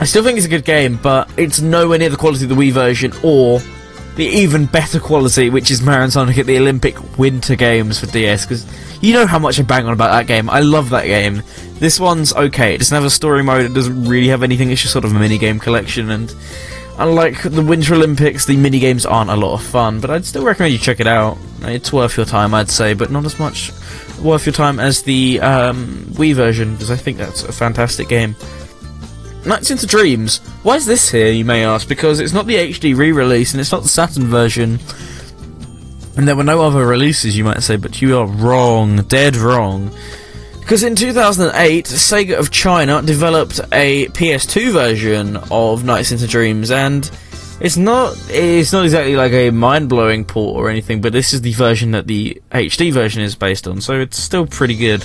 I 0.01 0.05
still 0.05 0.25
think 0.25 0.37
it's 0.37 0.47
a 0.47 0.51
good 0.51 0.65
game, 0.65 0.99
but 1.01 1.31
it's 1.37 1.61
nowhere 1.61 1.99
near 1.99 2.11
the 2.11 2.17
quality 2.17 2.45
of 2.45 2.51
the 2.51 2.57
Wii 2.57 2.73
version 2.73 3.13
or 3.23 3.61
the 4.17 4.27
even 4.27 4.67
better 4.67 4.99
quality, 4.99 5.49
which 5.49 5.71
is 5.71 5.81
Mario 5.81 6.09
Sonic 6.09 6.39
at 6.39 6.47
the 6.47 6.59
Olympic 6.59 7.17
Winter 7.17 7.55
Games 7.55 8.01
for 8.01 8.07
DS, 8.07 8.45
because 8.45 8.67
you 9.01 9.15
know 9.15 9.27
how 9.27 9.39
much 9.39 9.61
I 9.61 9.63
bang 9.63 9.87
on 9.87 9.93
about 9.93 10.11
that 10.11 10.27
game. 10.27 10.51
I 10.51 10.59
love 10.59 10.91
that 10.91 11.05
game. 11.05 11.43
This 11.75 12.01
one's 12.01 12.35
okay. 12.35 12.75
It 12.75 12.79
doesn't 12.79 12.95
have 12.95 13.05
a 13.05 13.11
story 13.11 13.45
mode. 13.45 13.65
It 13.65 13.75
doesn't 13.75 14.05
really 14.05 14.29
have 14.29 14.43
anything. 14.43 14.71
It's 14.71 14.83
just 14.83 14.93
sort 14.93 15.05
of 15.05 15.15
a 15.15 15.19
mini 15.19 15.39
game 15.39 15.61
collection, 15.61 16.11
and 16.11 16.35
unlike 16.99 17.43
the 17.43 17.63
Winter 17.63 17.95
Olympics, 17.95 18.45
the 18.45 18.57
mini 18.57 18.81
games 18.81 19.07
aren't 19.07 19.31
a 19.31 19.37
lot 19.37 19.55
of 19.55 19.63
fun. 19.63 20.01
But 20.01 20.11
I'd 20.11 20.25
still 20.25 20.45
recommend 20.45 20.73
you 20.73 20.81
check 20.81 20.99
it 20.99 21.07
out. 21.07 21.39
It's 21.61 21.93
worth 21.93 22.17
your 22.17 22.27
time, 22.27 22.55
I'd 22.55 22.71
say, 22.71 22.93
but 22.95 23.13
not 23.13 23.25
as 23.25 23.39
much 23.39 23.71
worth 24.23 24.47
your 24.47 24.53
time 24.53 24.79
as 24.81 25.03
the 25.03 25.41
um, 25.41 26.07
Wii 26.13 26.35
version, 26.35 26.73
because 26.73 26.91
I 26.91 26.97
think 26.97 27.19
that's 27.19 27.43
a 27.43 27.53
fantastic 27.53 28.09
game. 28.09 28.35
NiGHTS 29.43 29.71
into 29.73 29.87
Dreams. 29.87 30.39
Why 30.63 30.77
is 30.77 30.87
this 30.87 31.11
here, 31.11 31.31
you 31.31 31.45
may 31.45 31.65
ask? 31.65 31.89
Because 31.89 32.21
it's 32.21 32.33
not 32.33 32.47
the 32.47 32.55
HD 32.55 32.97
re-release, 32.97 33.53
and 33.53 33.61
it's 33.61 33.73
not 33.73 33.83
the 33.83 33.89
Saturn 33.89 34.27
version. 34.27 34.79
And 36.17 36.29
there 36.29 36.37
were 36.37 36.45
no 36.45 36.63
other 36.63 36.87
releases, 36.87 37.37
you 37.37 37.43
might 37.43 37.63
say, 37.63 37.77
but 37.77 38.01
you 38.01 38.19
are 38.19 38.27
wrong. 38.27 39.03
Dead 39.05 39.35
wrong. 39.35 39.91
Because 40.61 40.85
in 40.85 40.95
2008, 40.95 41.87
Sega 41.87 42.39
of 42.39 42.53
China 42.53 43.03
developed 43.03 43.59
a 43.73 44.07
PS2 44.09 44.73
version 44.73 45.37
of 45.37 45.83
NiGHTS 45.83 46.13
into 46.13 46.27
Dreams, 46.29 46.71
and 46.71 47.11
it's 47.63 47.77
not 47.77 48.17
it's 48.29 48.73
not 48.73 48.85
exactly 48.85 49.15
like 49.15 49.33
a 49.33 49.51
mind-blowing 49.51 50.25
port 50.25 50.57
or 50.57 50.69
anything, 50.69 51.01
but 51.01 51.13
this 51.13 51.33
is 51.33 51.43
the 51.43 51.53
version 51.53 51.93
that 51.93 52.09
the 52.09 52.43
HD 52.51 52.93
version 52.93 53.23
is 53.23 53.37
based 53.37 53.69
on, 53.69 53.81
so 53.81 54.01
it's 54.01 54.19
still 54.19 54.47
pretty 54.47 54.75
good. 54.75 55.05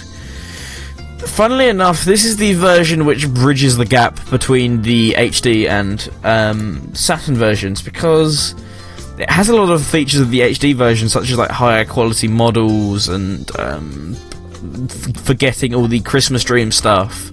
Funnily 1.19 1.67
enough, 1.67 2.03
this 2.03 2.25
is 2.25 2.37
the 2.37 2.53
version 2.53 3.05
which 3.05 3.29
bridges 3.29 3.77
the 3.77 3.85
gap 3.85 4.19
between 4.31 4.81
the 4.81 5.13
HD 5.13 5.69
and 5.69 6.09
um, 6.23 6.95
Saturn 6.95 7.35
versions 7.35 7.83
because 7.83 8.55
it 9.19 9.29
has 9.29 9.49
a 9.49 9.55
lot 9.55 9.69
of 9.69 9.85
features 9.85 10.19
of 10.19 10.31
the 10.31 10.39
HD 10.39 10.73
version, 10.73 11.09
such 11.09 11.29
as 11.29 11.37
like 11.37 11.51
higher 11.51 11.85
quality 11.85 12.27
models 12.27 13.07
and 13.07 13.55
um, 13.59 14.15
forgetting 15.25 15.75
all 15.75 15.87
the 15.87 15.99
Christmas 15.99 16.43
Dream 16.43 16.71
stuff. 16.71 17.31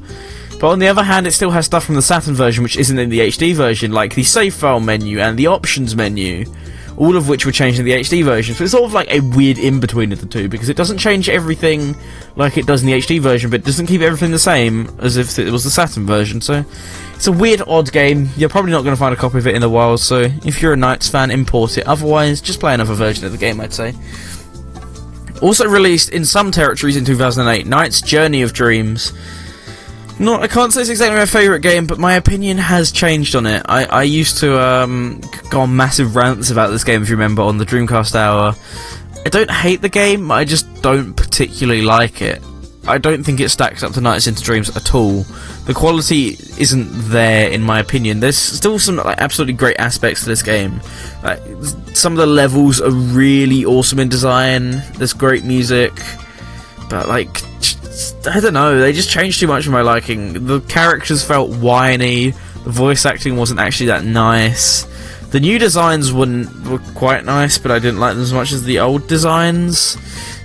But 0.60 0.68
on 0.70 0.78
the 0.78 0.88
other 0.88 1.02
hand, 1.02 1.26
it 1.26 1.32
still 1.32 1.50
has 1.50 1.66
stuff 1.66 1.84
from 1.84 1.94
the 1.94 2.02
Saturn 2.02 2.34
version 2.34 2.62
which 2.62 2.76
isn't 2.76 2.98
in 2.98 3.10
the 3.10 3.20
HD 3.20 3.54
version, 3.54 3.92
like 3.92 4.14
the 4.14 4.22
save 4.22 4.54
file 4.54 4.80
menu 4.80 5.20
and 5.20 5.38
the 5.38 5.48
options 5.48 5.94
menu 5.94 6.46
all 6.96 7.16
of 7.16 7.28
which 7.28 7.44
were 7.44 7.52
changed 7.52 7.78
in 7.78 7.84
the 7.84 7.92
HD 7.92 8.24
version. 8.24 8.54
So 8.54 8.64
it's 8.64 8.72
sort 8.72 8.84
of 8.84 8.92
like 8.92 9.10
a 9.10 9.20
weird 9.20 9.58
in 9.58 9.80
between 9.80 10.12
of 10.12 10.20
the 10.20 10.26
two 10.26 10.48
because 10.48 10.68
it 10.68 10.76
doesn't 10.76 10.98
change 10.98 11.28
everything 11.28 11.96
like 12.36 12.56
it 12.56 12.66
does 12.66 12.82
in 12.82 12.86
the 12.86 12.94
HD 12.94 13.20
version, 13.20 13.50
but 13.50 13.60
it 13.60 13.66
doesn't 13.66 13.86
keep 13.86 14.00
everything 14.00 14.30
the 14.30 14.38
same 14.38 14.88
as 15.00 15.16
if 15.16 15.38
it 15.38 15.50
was 15.50 15.64
the 15.64 15.70
Saturn 15.70 16.06
version. 16.06 16.40
So 16.40 16.64
it's 17.14 17.26
a 17.26 17.32
weird, 17.32 17.62
odd 17.66 17.90
game. 17.92 18.28
You're 18.36 18.48
probably 18.48 18.70
not 18.72 18.82
going 18.82 18.94
to 18.94 18.98
find 18.98 19.12
a 19.12 19.16
copy 19.16 19.38
of 19.38 19.46
it 19.46 19.54
in 19.54 19.60
the 19.60 19.68
wild. 19.68 20.00
So 20.00 20.20
if 20.44 20.62
you're 20.62 20.74
a 20.74 20.76
NiGHTS 20.76 21.10
fan, 21.10 21.30
import 21.30 21.78
it. 21.78 21.86
Otherwise, 21.86 22.40
just 22.40 22.60
play 22.60 22.74
another 22.74 22.94
version 22.94 23.24
of 23.24 23.32
the 23.32 23.38
game. 23.38 23.60
I'd 23.60 23.72
say. 23.72 23.94
Also 25.42 25.66
released 25.66 26.10
in 26.10 26.24
some 26.24 26.52
territories 26.52 26.96
in 26.96 27.04
2008, 27.04 27.66
NiGHTS 27.66 28.04
Journey 28.04 28.42
of 28.42 28.52
Dreams 28.52 29.12
not, 30.18 30.42
I 30.42 30.48
can't 30.48 30.72
say 30.72 30.80
it's 30.80 30.90
exactly 30.90 31.18
my 31.18 31.26
favourite 31.26 31.62
game, 31.62 31.86
but 31.86 31.98
my 31.98 32.14
opinion 32.14 32.58
has 32.58 32.92
changed 32.92 33.34
on 33.34 33.46
it. 33.46 33.62
I, 33.68 33.84
I 33.86 34.02
used 34.04 34.38
to 34.38 34.60
um, 34.60 35.20
go 35.50 35.60
on 35.60 35.74
massive 35.74 36.14
rants 36.14 36.50
about 36.50 36.70
this 36.70 36.84
game, 36.84 37.02
if 37.02 37.08
you 37.08 37.16
remember, 37.16 37.42
on 37.42 37.58
the 37.58 37.64
Dreamcast 37.64 38.14
Hour. 38.14 38.54
I 39.26 39.28
don't 39.28 39.50
hate 39.50 39.80
the 39.80 39.88
game, 39.88 40.30
I 40.30 40.44
just 40.44 40.82
don't 40.82 41.14
particularly 41.14 41.82
like 41.82 42.22
it. 42.22 42.42
I 42.86 42.98
don't 42.98 43.24
think 43.24 43.40
it 43.40 43.48
stacks 43.48 43.82
up 43.82 43.92
to 43.92 44.00
NiGHTS 44.00 44.28
into 44.28 44.42
Dreams 44.42 44.76
at 44.76 44.94
all. 44.94 45.22
The 45.64 45.72
quality 45.72 46.36
isn't 46.58 46.88
there, 47.10 47.48
in 47.50 47.62
my 47.62 47.80
opinion. 47.80 48.20
There's 48.20 48.36
still 48.36 48.78
some 48.78 48.96
like, 48.96 49.18
absolutely 49.18 49.54
great 49.54 49.78
aspects 49.78 50.22
to 50.24 50.28
this 50.28 50.42
game. 50.42 50.80
Like, 51.22 51.40
some 51.94 52.12
of 52.12 52.18
the 52.18 52.26
levels 52.26 52.82
are 52.82 52.90
really 52.90 53.64
awesome 53.64 53.98
in 54.00 54.10
design. 54.10 54.82
There's 54.96 55.14
great 55.14 55.44
music, 55.44 55.94
but 56.90 57.08
like 57.08 57.40
I 58.26 58.40
don't 58.40 58.54
know. 58.54 58.80
They 58.80 58.92
just 58.92 59.10
changed 59.10 59.40
too 59.40 59.46
much 59.46 59.64
for 59.64 59.70
my 59.70 59.82
liking. 59.82 60.46
The 60.46 60.60
characters 60.60 61.24
felt 61.24 61.50
whiny. 61.50 62.30
The 62.30 62.70
voice 62.70 63.04
acting 63.06 63.36
wasn't 63.36 63.60
actually 63.60 63.86
that 63.86 64.04
nice. 64.04 64.86
The 65.30 65.40
new 65.40 65.58
designs 65.58 66.12
weren't, 66.12 66.48
were 66.66 66.78
quite 66.94 67.24
nice, 67.24 67.58
but 67.58 67.72
I 67.72 67.80
didn't 67.80 67.98
like 67.98 68.14
them 68.14 68.22
as 68.22 68.32
much 68.32 68.52
as 68.52 68.62
the 68.62 68.78
old 68.78 69.08
designs. 69.08 69.96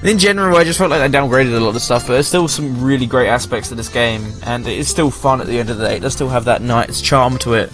In 0.01 0.17
general, 0.17 0.57
I 0.57 0.63
just 0.63 0.79
felt 0.79 0.89
like 0.89 0.99
they 0.99 1.17
downgraded 1.17 1.55
a 1.55 1.59
lot 1.59 1.75
of 1.75 1.81
stuff, 1.81 2.07
but 2.07 2.13
there's 2.13 2.27
still 2.27 2.47
some 2.47 2.83
really 2.83 3.05
great 3.05 3.27
aspects 3.27 3.69
to 3.69 3.75
this 3.75 3.89
game, 3.89 4.23
and 4.43 4.65
it 4.67 4.77
is 4.77 4.87
still 4.87 5.11
fun 5.11 5.41
at 5.41 5.47
the 5.47 5.59
end 5.59 5.69
of 5.69 5.77
the 5.77 5.87
day. 5.87 5.97
It 5.97 5.99
does 5.99 6.13
still 6.13 6.29
have 6.29 6.45
that 6.45 6.61
nice 6.61 7.01
charm 7.01 7.37
to 7.39 7.53
it. 7.53 7.69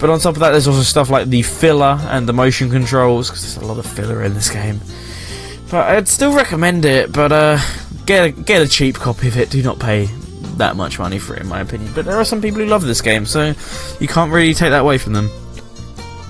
But 0.00 0.10
on 0.10 0.18
top 0.18 0.34
of 0.34 0.40
that, 0.40 0.50
there's 0.50 0.66
also 0.66 0.82
stuff 0.82 1.08
like 1.08 1.28
the 1.28 1.42
filler 1.42 1.98
and 2.04 2.28
the 2.28 2.32
motion 2.32 2.68
controls, 2.70 3.28
because 3.28 3.42
there's 3.42 3.64
a 3.64 3.66
lot 3.66 3.78
of 3.78 3.86
filler 3.86 4.22
in 4.24 4.34
this 4.34 4.50
game. 4.50 4.80
But 5.70 5.88
I'd 5.88 6.08
still 6.08 6.34
recommend 6.34 6.84
it, 6.84 7.12
but 7.12 7.30
uh, 7.30 7.58
get 8.10 8.24
a, 8.24 8.30
get 8.42 8.62
a 8.62 8.68
cheap 8.68 8.96
copy 8.96 9.28
of 9.28 9.36
it. 9.36 9.50
Do 9.50 9.62
not 9.62 9.78
pay 9.78 10.06
that 10.56 10.74
much 10.76 10.98
money 10.98 11.18
for 11.18 11.36
it, 11.36 11.42
in 11.42 11.48
my 11.48 11.60
opinion. 11.60 11.92
But 11.94 12.04
there 12.04 12.16
are 12.16 12.24
some 12.24 12.42
people 12.42 12.60
who 12.60 12.66
love 12.66 12.82
this 12.82 13.00
game, 13.00 13.24
so 13.24 13.54
you 14.00 14.08
can't 14.08 14.32
really 14.32 14.52
take 14.52 14.70
that 14.70 14.80
away 14.80 14.98
from 14.98 15.12
them. 15.12 15.30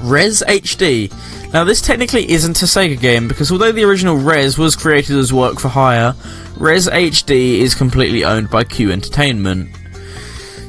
Rez 0.02 0.42
HD. 0.46 1.10
Now, 1.52 1.64
this 1.64 1.80
technically 1.80 2.30
isn't 2.30 2.62
a 2.62 2.66
Sega 2.66 3.00
game 3.00 3.28
because 3.28 3.50
although 3.50 3.72
the 3.72 3.84
original 3.84 4.16
Rez 4.16 4.58
was 4.58 4.76
created 4.76 5.16
as 5.16 5.32
work 5.32 5.58
for 5.58 5.68
hire, 5.68 6.14
Rez 6.56 6.86
HD 6.86 7.58
is 7.58 7.74
completely 7.74 8.24
owned 8.24 8.50
by 8.50 8.64
Q 8.64 8.92
Entertainment. 8.92 9.70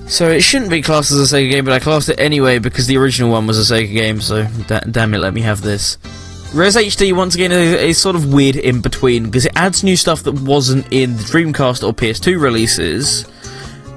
So 0.07 0.30
it 0.30 0.41
shouldn't 0.41 0.72
be 0.72 0.82
classed 0.82 1.12
as 1.12 1.32
a 1.32 1.36
Sega 1.36 1.51
game, 1.51 1.66
but 1.66 1.74
I 1.74 1.80
classed 1.80 2.09
it 2.09 2.20
anyway 2.20 2.59
because 2.59 2.88
the 2.88 2.97
original 2.97 3.32
one 3.32 3.47
was 3.47 3.57
a 3.59 3.74
Sega 3.74 3.93
game, 3.93 4.22
so 4.22 4.45
da- 4.68 4.80
damn 4.80 5.14
it, 5.14 5.20
let 5.20 5.34
me 5.34 5.41
have 5.41 5.62
this. 5.62 5.97
Rez 6.54 6.76
HD, 6.76 7.16
once 7.16 7.34
again, 7.34 7.54
is 7.54 7.76
a 7.76 7.93
sort 7.93 8.18
of 8.18 8.34
weird 8.34 8.58
in 8.58 8.82
between 8.82 9.26
because 9.26 9.45
it 9.45 9.54
adds 9.56 9.84
new 9.84 9.95
stuff 9.95 10.24
that 10.24 10.34
wasn't 10.34 10.86
in 10.91 11.16
the 11.16 11.24
Dreamcast 11.24 11.82
or 11.88 11.93
PS2 11.93 12.41
releases, 12.41 13.26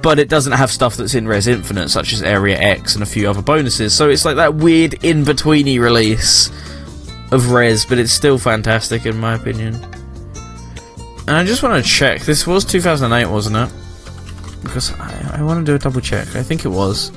but 0.02 0.20
it 0.20 0.28
doesn't 0.28 0.52
have 0.52 0.70
stuff 0.70 0.96
that's 0.96 1.14
in 1.14 1.26
Rez 1.26 1.48
Infinite, 1.48 1.88
such 1.88 2.12
as 2.12 2.22
Area 2.22 2.56
X 2.56 2.94
and 2.94 3.02
a 3.02 3.06
few 3.06 3.28
other 3.28 3.42
bonuses. 3.42 3.92
So 3.92 4.08
it's 4.08 4.24
like 4.24 4.36
that 4.36 4.54
weird 4.54 4.94
in 5.04 5.24
betweeny 5.24 5.80
release 5.80 6.50
of 7.32 7.50
Rez, 7.50 7.84
but 7.84 7.98
it's 7.98 8.12
still 8.12 8.38
fantastic 8.38 9.04
in 9.04 9.16
my 9.16 9.34
opinion. 9.34 9.74
And 11.26 11.30
I 11.30 11.44
just 11.44 11.64
want 11.64 11.82
to 11.82 11.90
check. 11.90 12.20
This 12.20 12.46
was 12.46 12.64
2008, 12.64 13.26
wasn't 13.26 13.56
it? 13.56 14.62
Because 14.62 14.92
I, 14.92 15.38
I 15.38 15.42
want 15.42 15.58
to 15.58 15.72
do 15.72 15.74
a 15.74 15.78
double 15.80 16.00
check. 16.00 16.36
I 16.36 16.42
think 16.44 16.64
it 16.64 16.68
was. 16.68 17.10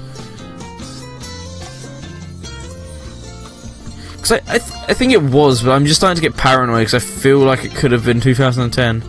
Because 4.27 4.47
I, 4.49 4.55
I, 4.55 4.57
th- 4.57 4.89
I 4.89 4.93
think 4.93 5.13
it 5.13 5.21
was, 5.21 5.63
but 5.63 5.71
I'm 5.71 5.85
just 5.85 5.99
starting 5.99 6.15
to 6.15 6.21
get 6.21 6.35
paranoid 6.35 6.79
because 6.79 6.95
I 6.95 6.99
feel 6.99 7.39
like 7.39 7.63
it 7.63 7.73
could 7.73 7.91
have 7.91 8.03
been 8.03 8.19
2010. 8.19 9.03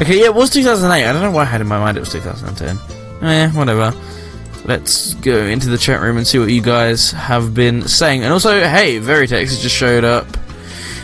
Okay, 0.00 0.20
yeah, 0.20 0.26
it 0.26 0.34
was 0.34 0.50
2008. 0.50 1.04
I 1.04 1.12
don't 1.12 1.22
know 1.22 1.30
why 1.30 1.42
I 1.42 1.44
had 1.44 1.60
in 1.60 1.66
my 1.66 1.78
mind 1.78 1.96
it 1.96 2.00
was 2.00 2.12
2010. 2.12 2.78
Eh, 3.22 3.50
whatever. 3.50 3.94
Let's 4.64 5.14
go 5.14 5.44
into 5.44 5.68
the 5.68 5.76
chat 5.76 6.00
room 6.00 6.16
and 6.16 6.26
see 6.26 6.38
what 6.38 6.48
you 6.48 6.62
guys 6.62 7.10
have 7.12 7.54
been 7.54 7.86
saying. 7.86 8.24
And 8.24 8.32
also, 8.32 8.60
hey, 8.60 8.98
Veritex 8.98 9.40
has 9.40 9.60
just 9.60 9.76
showed 9.76 10.04
up. 10.04 10.26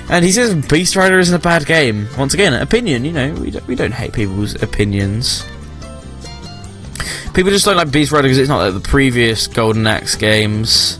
And 0.08 0.24
he 0.24 0.32
says 0.32 0.54
Beast 0.66 0.96
Rider 0.96 1.18
isn't 1.18 1.34
a 1.34 1.42
bad 1.42 1.66
game. 1.66 2.08
Once 2.16 2.32
again, 2.32 2.54
opinion, 2.54 3.04
you 3.04 3.12
know, 3.12 3.34
we 3.34 3.50
don't, 3.50 3.66
we 3.66 3.74
don't 3.74 3.92
hate 3.92 4.14
people's 4.14 4.60
opinions. 4.62 5.44
People 7.34 7.52
just 7.52 7.66
don't 7.66 7.76
like 7.76 7.92
Beast 7.92 8.12
Rider 8.12 8.24
because 8.28 8.38
it's 8.38 8.48
not 8.48 8.58
like 8.58 8.82
the 8.82 8.88
previous 8.88 9.46
Golden 9.46 9.86
Axe 9.86 10.16
games. 10.16 10.99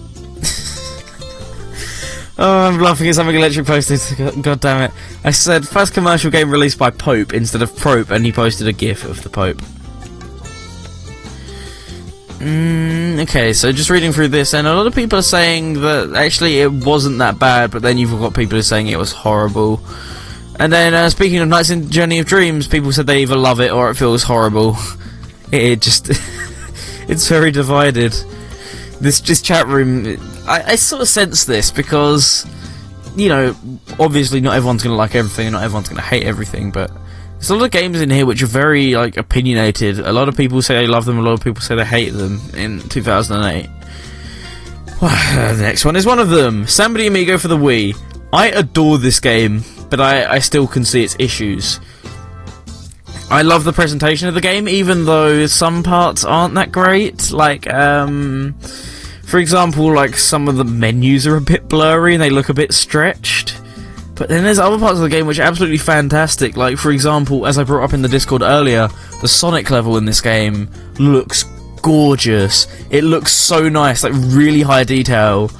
Oh, 2.42 2.68
I'm 2.68 2.80
laughing 2.80 3.06
at 3.06 3.16
something 3.16 3.36
Electric 3.36 3.66
posted. 3.66 4.00
God, 4.42 4.60
damn 4.60 4.84
it. 4.84 4.92
I 5.24 5.30
said, 5.30 5.68
first 5.68 5.92
commercial 5.92 6.30
game 6.30 6.50
released 6.50 6.78
by 6.78 6.88
Pope 6.88 7.34
instead 7.34 7.60
of 7.60 7.76
Prope, 7.76 8.10
and 8.10 8.24
he 8.24 8.32
posted 8.32 8.66
a 8.66 8.72
gif 8.72 9.04
of 9.04 9.22
the 9.22 9.28
Pope. 9.28 9.58
Mm, 12.38 13.20
okay, 13.24 13.52
so 13.52 13.70
just 13.72 13.90
reading 13.90 14.10
through 14.12 14.28
this, 14.28 14.54
and 14.54 14.66
a 14.66 14.74
lot 14.74 14.86
of 14.86 14.94
people 14.94 15.18
are 15.18 15.22
saying 15.22 15.82
that 15.82 16.14
actually 16.16 16.60
it 16.60 16.72
wasn't 16.72 17.18
that 17.18 17.38
bad, 17.38 17.70
but 17.70 17.82
then 17.82 17.98
you've 17.98 18.18
got 18.18 18.32
people 18.32 18.52
who 18.52 18.60
are 18.60 18.62
saying 18.62 18.86
it 18.86 18.96
was 18.96 19.12
horrible. 19.12 19.82
And 20.58 20.72
then, 20.72 20.94
uh, 20.94 21.10
speaking 21.10 21.40
of 21.40 21.48
NiGHTS 21.50 21.70
in 21.70 21.90
Journey 21.90 22.20
of 22.20 22.26
Dreams, 22.26 22.66
people 22.66 22.90
said 22.90 23.06
they 23.06 23.20
either 23.20 23.36
love 23.36 23.60
it 23.60 23.70
or 23.70 23.90
it 23.90 23.96
feels 23.96 24.22
horrible. 24.22 24.76
It, 25.52 25.62
it 25.62 25.82
just. 25.82 26.08
it's 27.08 27.26
very 27.26 27.50
divided. 27.50 28.14
This 29.01 29.20
just 29.20 29.44
chat 29.44 29.66
room. 29.66 30.06
I, 30.47 30.62
I 30.72 30.77
sort 30.77 31.02
of 31.02 31.09
sense 31.09 31.44
this 31.44 31.70
because, 31.70 32.47
you 33.16 33.28
know, 33.28 33.56
obviously 33.98 34.40
not 34.40 34.55
everyone's 34.55 34.82
going 34.82 34.93
to 34.93 34.98
like 34.98 35.14
everything 35.14 35.52
not 35.52 35.62
everyone's 35.62 35.89
going 35.89 36.01
to 36.01 36.06
hate 36.06 36.24
everything, 36.24 36.70
but 36.70 36.90
there's 37.32 37.48
a 37.48 37.56
lot 37.56 37.64
of 37.64 37.70
games 37.70 38.01
in 38.02 38.10
here 38.10 38.27
which 38.27 38.43
are 38.43 38.47
very 38.47 38.94
like 38.94 39.16
opinionated. 39.16 39.98
A 39.98 40.12
lot 40.12 40.28
of 40.28 40.36
people 40.36 40.60
say 40.60 40.74
they 40.74 40.86
love 40.86 41.06
them. 41.06 41.18
A 41.18 41.22
lot 41.22 41.32
of 41.32 41.43
people 41.43 41.62
say 41.62 41.74
they 41.74 41.85
hate 41.85 42.10
them. 42.10 42.39
In 42.55 42.81
2008. 42.81 43.70
Well, 45.01 45.55
the 45.56 45.62
next 45.62 45.86
one 45.86 45.97
is 45.97 46.05
one 46.05 46.18
of 46.18 46.28
them. 46.28 46.66
Samba 46.66 46.98
de 46.98 47.06
Amigo 47.06 47.39
for 47.39 47.48
the 47.48 47.56
Wii. 47.56 47.97
I 48.32 48.48
adore 48.48 48.98
this 48.98 49.18
game, 49.18 49.64
but 49.89 50.01
I, 50.01 50.32
I 50.35 50.39
still 50.39 50.66
can 50.66 50.85
see 50.85 51.02
its 51.02 51.16
issues. 51.18 51.81
I 53.31 53.43
love 53.43 53.62
the 53.62 53.73
presentation 53.73 54.27
of 54.27 54.35
the 54.35 54.40
game, 54.40 54.69
even 54.69 55.05
though 55.05 55.47
some 55.47 55.85
parts 55.85 56.24
aren't 56.24 56.55
that 56.55 56.73
great. 56.73 57.31
Like, 57.31 57.73
um, 57.73 58.55
for 59.24 59.39
example, 59.39 59.94
like 59.94 60.16
some 60.16 60.48
of 60.48 60.57
the 60.57 60.65
menus 60.65 61.28
are 61.28 61.36
a 61.36 61.40
bit 61.40 61.69
blurry 61.69 62.15
and 62.15 62.23
they 62.23 62.31
look 62.31 62.48
a 62.48 62.55
bit 62.55 62.73
stretched. 62.74 63.61
But 64.16 64.28
then 64.28 64.43
there's 64.43 64.59
other 64.59 64.78
parts 64.78 64.97
of 64.97 65.02
the 65.02 65.09
game 65.09 65.28
which 65.28 65.39
are 65.39 65.44
absolutely 65.44 65.78
fantastic. 65.78 66.57
Like, 66.57 66.77
for 66.77 66.90
example, 66.90 67.47
as 67.47 67.57
I 67.57 67.62
brought 67.62 67.85
up 67.85 67.93
in 67.93 68.02
the 68.02 68.09
Discord 68.09 68.43
earlier, 68.43 68.89
the 69.20 69.28
Sonic 69.28 69.70
level 69.70 69.97
in 69.97 70.05
this 70.05 70.20
game 70.20 70.69
looks 70.98 71.44
gorgeous. 71.82 72.66
It 72.90 73.05
looks 73.05 73.32
so 73.32 73.69
nice, 73.69 74.02
like 74.02 74.12
really 74.15 74.62
high 74.62 74.82
detail. 74.82 75.52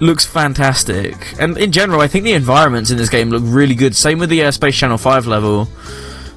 Looks 0.00 0.24
fantastic. 0.24 1.16
And 1.40 1.58
in 1.58 1.72
general, 1.72 2.00
I 2.00 2.06
think 2.06 2.24
the 2.24 2.32
environments 2.32 2.92
in 2.92 2.96
this 2.96 3.10
game 3.10 3.30
look 3.30 3.42
really 3.44 3.74
good. 3.74 3.96
Same 3.96 4.20
with 4.20 4.30
the 4.30 4.44
uh, 4.44 4.50
Space 4.52 4.76
Channel 4.76 4.96
5 4.96 5.26
level. 5.26 5.68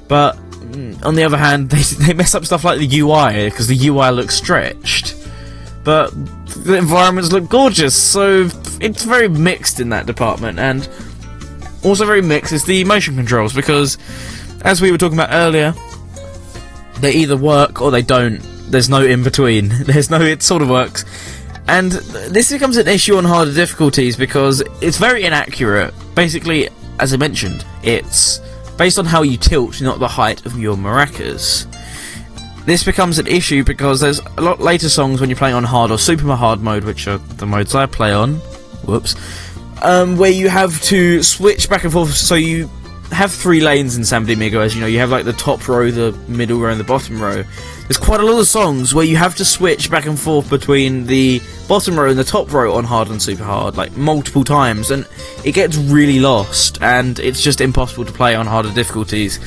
But 0.08 0.36
Mm. 0.74 1.04
on 1.04 1.14
the 1.14 1.22
other 1.22 1.36
hand, 1.36 1.70
they, 1.70 1.82
they 2.04 2.12
mess 2.12 2.34
up 2.34 2.44
stuff 2.44 2.64
like 2.64 2.78
the 2.78 3.00
UI, 3.00 3.48
because 3.48 3.66
the 3.66 3.88
UI 3.88 4.10
looks 4.10 4.34
stretched. 4.34 5.16
But 5.84 6.08
the 6.64 6.76
environments 6.76 7.30
look 7.30 7.48
gorgeous, 7.48 7.94
so 7.94 8.48
it's 8.80 9.04
very 9.04 9.28
mixed 9.28 9.80
in 9.80 9.90
that 9.90 10.06
department. 10.06 10.58
And 10.58 10.88
also 11.84 12.06
very 12.06 12.22
mixed 12.22 12.52
is 12.52 12.64
the 12.64 12.84
motion 12.84 13.16
controls 13.16 13.52
because, 13.52 13.98
as 14.62 14.80
we 14.80 14.90
were 14.90 14.98
talking 14.98 15.18
about 15.18 15.30
earlier, 15.32 15.74
they 17.00 17.12
either 17.12 17.36
work 17.36 17.82
or 17.82 17.90
they 17.90 18.02
don't. 18.02 18.38
There's 18.70 18.88
no 18.88 19.02
in 19.02 19.22
between. 19.22 19.68
There's 19.84 20.10
no 20.10 20.20
it 20.22 20.42
sort 20.42 20.62
of 20.62 20.70
works. 20.70 21.04
And 21.66 21.92
this 21.92 22.50
becomes 22.52 22.76
an 22.76 22.88
issue 22.88 23.16
on 23.16 23.24
harder 23.24 23.52
difficulties 23.52 24.16
because 24.16 24.62
it's 24.80 24.98
very 24.98 25.24
inaccurate. 25.24 25.94
Basically, 26.14 26.68
as 26.98 27.12
I 27.12 27.16
mentioned, 27.16 27.64
it's 27.82 28.40
based 28.76 28.98
on 28.98 29.04
how 29.04 29.22
you 29.22 29.36
tilt, 29.36 29.80
not 29.80 29.98
the 29.98 30.08
height 30.08 30.44
of 30.46 30.58
your 30.58 30.76
maracas. 30.76 31.66
This 32.64 32.82
becomes 32.82 33.18
an 33.18 33.26
issue 33.26 33.62
because 33.62 34.00
there's 34.00 34.20
a 34.38 34.40
lot 34.40 34.60
later 34.60 34.88
songs 34.88 35.20
when 35.20 35.28
you're 35.28 35.36
playing 35.36 35.54
on 35.54 35.64
hard 35.64 35.90
or 35.90 35.98
super 35.98 36.34
hard 36.34 36.60
mode, 36.60 36.84
which 36.84 37.06
are 37.06 37.18
the 37.18 37.46
modes 37.46 37.74
I 37.74 37.86
play 37.86 38.12
on. 38.12 38.36
Whoops 38.86 39.14
um, 39.84 40.16
where 40.16 40.30
you 40.30 40.48
have 40.48 40.80
to 40.82 41.22
switch 41.22 41.68
back 41.68 41.84
and 41.84 41.92
forth. 41.92 42.14
So 42.14 42.34
you 42.34 42.70
have 43.12 43.32
three 43.32 43.60
lanes 43.60 43.96
in 43.96 44.24
de 44.24 44.32
Amigo, 44.32 44.60
as 44.60 44.74
you 44.74 44.80
know. 44.80 44.86
You 44.86 44.98
have 44.98 45.10
like 45.10 45.24
the 45.24 45.32
top 45.32 45.66
row, 45.68 45.90
the 45.90 46.12
middle 46.28 46.58
row, 46.58 46.70
and 46.70 46.80
the 46.80 46.84
bottom 46.84 47.20
row. 47.20 47.44
There's 47.82 47.98
quite 47.98 48.20
a 48.20 48.24
lot 48.24 48.40
of 48.40 48.46
songs 48.46 48.94
where 48.94 49.04
you 49.04 49.16
have 49.16 49.34
to 49.36 49.44
switch 49.44 49.90
back 49.90 50.06
and 50.06 50.18
forth 50.18 50.48
between 50.48 51.06
the 51.06 51.40
bottom 51.68 51.98
row 51.98 52.08
and 52.08 52.18
the 52.18 52.24
top 52.24 52.52
row 52.52 52.74
on 52.74 52.84
hard 52.84 53.08
and 53.08 53.20
super 53.20 53.44
hard, 53.44 53.76
like 53.76 53.96
multiple 53.96 54.42
times, 54.42 54.90
and 54.90 55.06
it 55.44 55.52
gets 55.52 55.76
really 55.76 56.18
lost, 56.18 56.82
and 56.82 57.18
it's 57.18 57.42
just 57.42 57.60
impossible 57.60 58.04
to 58.04 58.12
play 58.12 58.34
on 58.34 58.46
harder 58.46 58.72
difficulties. 58.72 59.38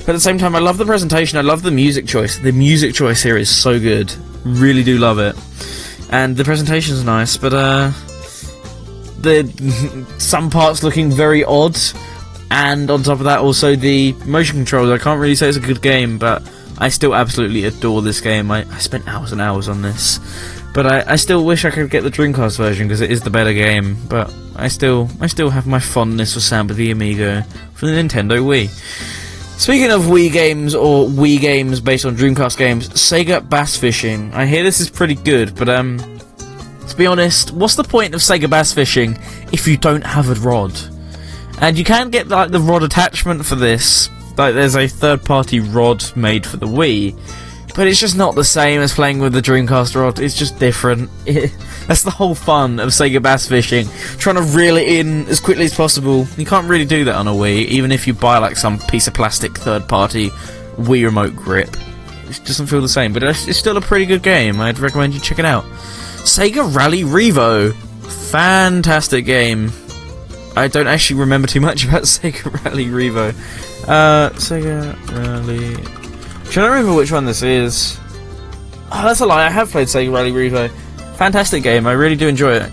But 0.00 0.10
at 0.10 0.12
the 0.12 0.20
same 0.20 0.38
time, 0.38 0.54
I 0.54 0.60
love 0.60 0.78
the 0.78 0.84
presentation. 0.84 1.38
I 1.38 1.42
love 1.42 1.62
the 1.62 1.70
music 1.70 2.06
choice. 2.06 2.38
The 2.38 2.52
music 2.52 2.94
choice 2.94 3.22
here 3.22 3.36
is 3.36 3.48
so 3.48 3.80
good. 3.80 4.12
Really 4.44 4.84
do 4.84 4.98
love 4.98 5.18
it, 5.18 5.34
and 6.10 6.36
the 6.36 6.44
presentation's 6.44 7.02
nice. 7.02 7.36
But 7.36 7.54
uh, 7.54 7.90
the 9.20 10.06
some 10.18 10.50
parts 10.50 10.82
looking 10.82 11.10
very 11.10 11.44
odd, 11.44 11.76
and 12.50 12.90
on 12.90 13.02
top 13.02 13.18
of 13.18 13.24
that, 13.24 13.40
also 13.40 13.76
the 13.76 14.12
motion 14.24 14.56
controls. 14.56 14.90
I 14.90 15.02
can't 15.02 15.20
really 15.20 15.34
say 15.34 15.48
it's 15.48 15.56
a 15.56 15.60
good 15.60 15.82
game, 15.82 16.18
but 16.18 16.42
I 16.78 16.88
still 16.88 17.14
absolutely 17.14 17.64
adore 17.64 18.02
this 18.02 18.20
game. 18.20 18.50
I, 18.50 18.66
I 18.70 18.78
spent 18.78 19.08
hours 19.08 19.32
and 19.32 19.40
hours 19.40 19.68
on 19.68 19.82
this, 19.82 20.20
but 20.74 20.86
I, 20.86 21.12
I 21.12 21.16
still 21.16 21.44
wish 21.44 21.64
I 21.64 21.70
could 21.70 21.90
get 21.90 22.02
the 22.02 22.10
Dreamcast 22.10 22.56
version 22.56 22.86
because 22.86 23.00
it 23.00 23.10
is 23.10 23.22
the 23.22 23.30
better 23.30 23.52
game. 23.52 23.96
But 24.08 24.32
I 24.56 24.68
still 24.68 25.08
I 25.20 25.26
still 25.26 25.50
have 25.50 25.66
my 25.66 25.78
fondness 25.80 26.34
for 26.34 26.40
Samba 26.40 26.74
de 26.74 26.90
Amigo 26.90 27.42
for 27.74 27.86
the 27.86 27.92
Nintendo 27.92 28.42
Wii. 28.42 28.68
Speaking 29.58 29.90
of 29.90 30.02
Wii 30.02 30.30
games 30.30 30.74
or 30.74 31.06
Wii 31.06 31.40
games 31.40 31.80
based 31.80 32.04
on 32.04 32.14
Dreamcast 32.14 32.58
games, 32.58 32.90
Sega 32.90 33.46
Bass 33.48 33.74
Fishing. 33.74 34.32
I 34.34 34.44
hear 34.44 34.62
this 34.62 34.80
is 34.80 34.90
pretty 34.90 35.14
good, 35.14 35.54
but 35.54 35.70
um, 35.70 35.98
to 36.88 36.96
be 36.96 37.06
honest, 37.06 37.52
what's 37.52 37.74
the 37.74 37.82
point 37.82 38.14
of 38.14 38.20
Sega 38.20 38.50
Bass 38.50 38.74
Fishing 38.74 39.18
if 39.52 39.66
you 39.66 39.78
don't 39.78 40.04
have 40.04 40.28
a 40.28 40.34
rod? 40.46 40.78
And 41.60 41.78
you 41.78 41.84
can 41.84 42.10
get 42.10 42.28
like 42.28 42.50
the 42.50 42.60
rod 42.60 42.82
attachment 42.82 43.44
for 43.46 43.54
this. 43.54 44.10
Like 44.36 44.54
there's 44.54 44.76
a 44.76 44.86
third-party 44.86 45.60
rod 45.60 46.04
made 46.14 46.44
for 46.44 46.58
the 46.58 46.66
Wii, 46.66 47.18
but 47.74 47.86
it's 47.86 47.98
just 47.98 48.16
not 48.16 48.34
the 48.34 48.44
same 48.44 48.82
as 48.82 48.92
playing 48.92 49.18
with 49.18 49.32
the 49.32 49.40
Dreamcast 49.40 49.94
rod. 49.94 50.18
It's 50.18 50.36
just 50.36 50.58
different. 50.58 51.10
that's 51.24 52.02
the 52.02 52.10
whole 52.10 52.34
fun 52.34 52.78
of 52.78 52.90
Sega 52.90 53.22
Bass 53.22 53.48
Fishing, 53.48 53.86
trying 54.18 54.36
to 54.36 54.42
reel 54.42 54.76
it 54.76 54.88
in 54.88 55.26
as 55.28 55.40
quickly 55.40 55.64
as 55.64 55.74
possible. 55.74 56.26
You 56.36 56.44
can't 56.44 56.68
really 56.68 56.84
do 56.84 57.04
that 57.04 57.14
on 57.14 57.28
a 57.28 57.32
Wii, 57.32 57.64
even 57.66 57.92
if 57.92 58.06
you 58.06 58.12
buy 58.12 58.36
like 58.38 58.56
some 58.56 58.78
piece 58.78 59.06
of 59.06 59.14
plastic 59.14 59.56
third-party 59.56 60.28
Wii 60.76 61.04
remote 61.04 61.34
grip. 61.34 61.74
It 62.28 62.40
doesn't 62.44 62.66
feel 62.66 62.82
the 62.82 62.88
same, 62.88 63.12
but 63.14 63.22
it's 63.22 63.56
still 63.56 63.76
a 63.78 63.80
pretty 63.80 64.04
good 64.04 64.22
game. 64.22 64.60
I'd 64.60 64.78
recommend 64.78 65.14
you 65.14 65.20
check 65.20 65.38
it 65.38 65.46
out. 65.46 65.64
Sega 66.24 66.74
Rally 66.74 67.02
Revo. 67.02 67.72
Fantastic 68.30 69.24
game. 69.24 69.70
I 70.56 70.68
don't 70.68 70.86
actually 70.86 71.20
remember 71.20 71.46
too 71.46 71.60
much 71.60 71.84
about 71.88 72.02
Sega 72.02 72.64
Rally 72.64 72.86
Revo. 72.86 73.30
Uh, 73.86 74.30
Sega 74.30 74.94
Rally. 75.12 75.74
Trying 76.50 76.66
to 76.66 76.70
remember 76.70 76.94
which 76.94 77.12
one 77.12 77.24
this 77.26 77.42
is. 77.42 77.98
Oh, 78.92 79.02
that's 79.04 79.20
a 79.20 79.26
lie. 79.26 79.46
I 79.46 79.50
have 79.50 79.70
played 79.70 79.88
Sega 79.88 80.12
Rally 80.12 80.32
Revo. 80.32 80.70
Fantastic 81.16 81.62
game. 81.62 81.86
I 81.86 81.92
really 81.92 82.16
do 82.16 82.28
enjoy 82.28 82.52
it. 82.54 82.72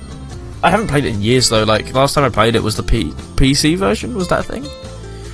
I 0.63 0.69
haven't 0.69 0.87
played 0.87 1.03
it 1.05 1.13
in 1.13 1.21
years 1.21 1.49
though. 1.49 1.63
Like 1.63 1.93
last 1.93 2.13
time 2.13 2.23
I 2.23 2.29
played 2.29 2.55
it 2.55 2.63
was 2.63 2.75
the 2.77 2.83
P- 2.83 3.11
PC 3.35 3.75
version. 3.77 4.15
Was 4.15 4.29
that 4.29 4.45
thing? 4.45 4.63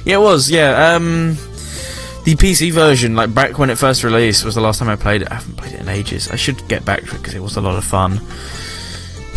Yeah, 0.05 0.15
it 0.15 0.21
was. 0.21 0.49
Yeah. 0.49 0.95
Um, 0.95 1.37
The 2.25 2.35
PC 2.35 2.71
version, 2.71 3.15
like 3.15 3.33
back 3.33 3.57
when 3.59 3.69
it 3.69 3.77
first 3.77 4.03
released, 4.03 4.43
was 4.43 4.55
the 4.55 4.61
last 4.61 4.79
time 4.79 4.89
I 4.89 4.95
played 4.95 5.21
it. 5.21 5.31
I 5.31 5.35
haven't 5.35 5.55
played 5.57 5.73
it 5.73 5.81
in 5.81 5.89
ages. 5.89 6.29
I 6.29 6.35
should 6.35 6.67
get 6.67 6.83
back 6.85 7.03
to 7.05 7.15
it 7.15 7.19
because 7.19 7.33
it 7.35 7.41
was 7.41 7.57
a 7.57 7.61
lot 7.61 7.75
of 7.77 7.83
fun. 7.83 8.19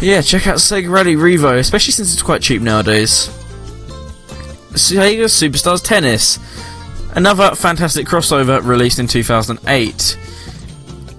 Yeah, 0.02 0.20
check 0.20 0.48
out 0.48 0.56
Sega 0.56 0.90
Rally 0.90 1.14
Revo, 1.14 1.56
especially 1.56 1.92
since 1.92 2.12
it's 2.12 2.22
quite 2.22 2.42
cheap 2.42 2.60
nowadays. 2.60 3.28
Sega 4.72 5.26
Superstars 5.26 5.80
Tennis, 5.80 6.40
another 7.14 7.54
fantastic 7.54 8.04
crossover 8.08 8.60
released 8.66 8.98
in 8.98 9.06
2008. 9.06 10.18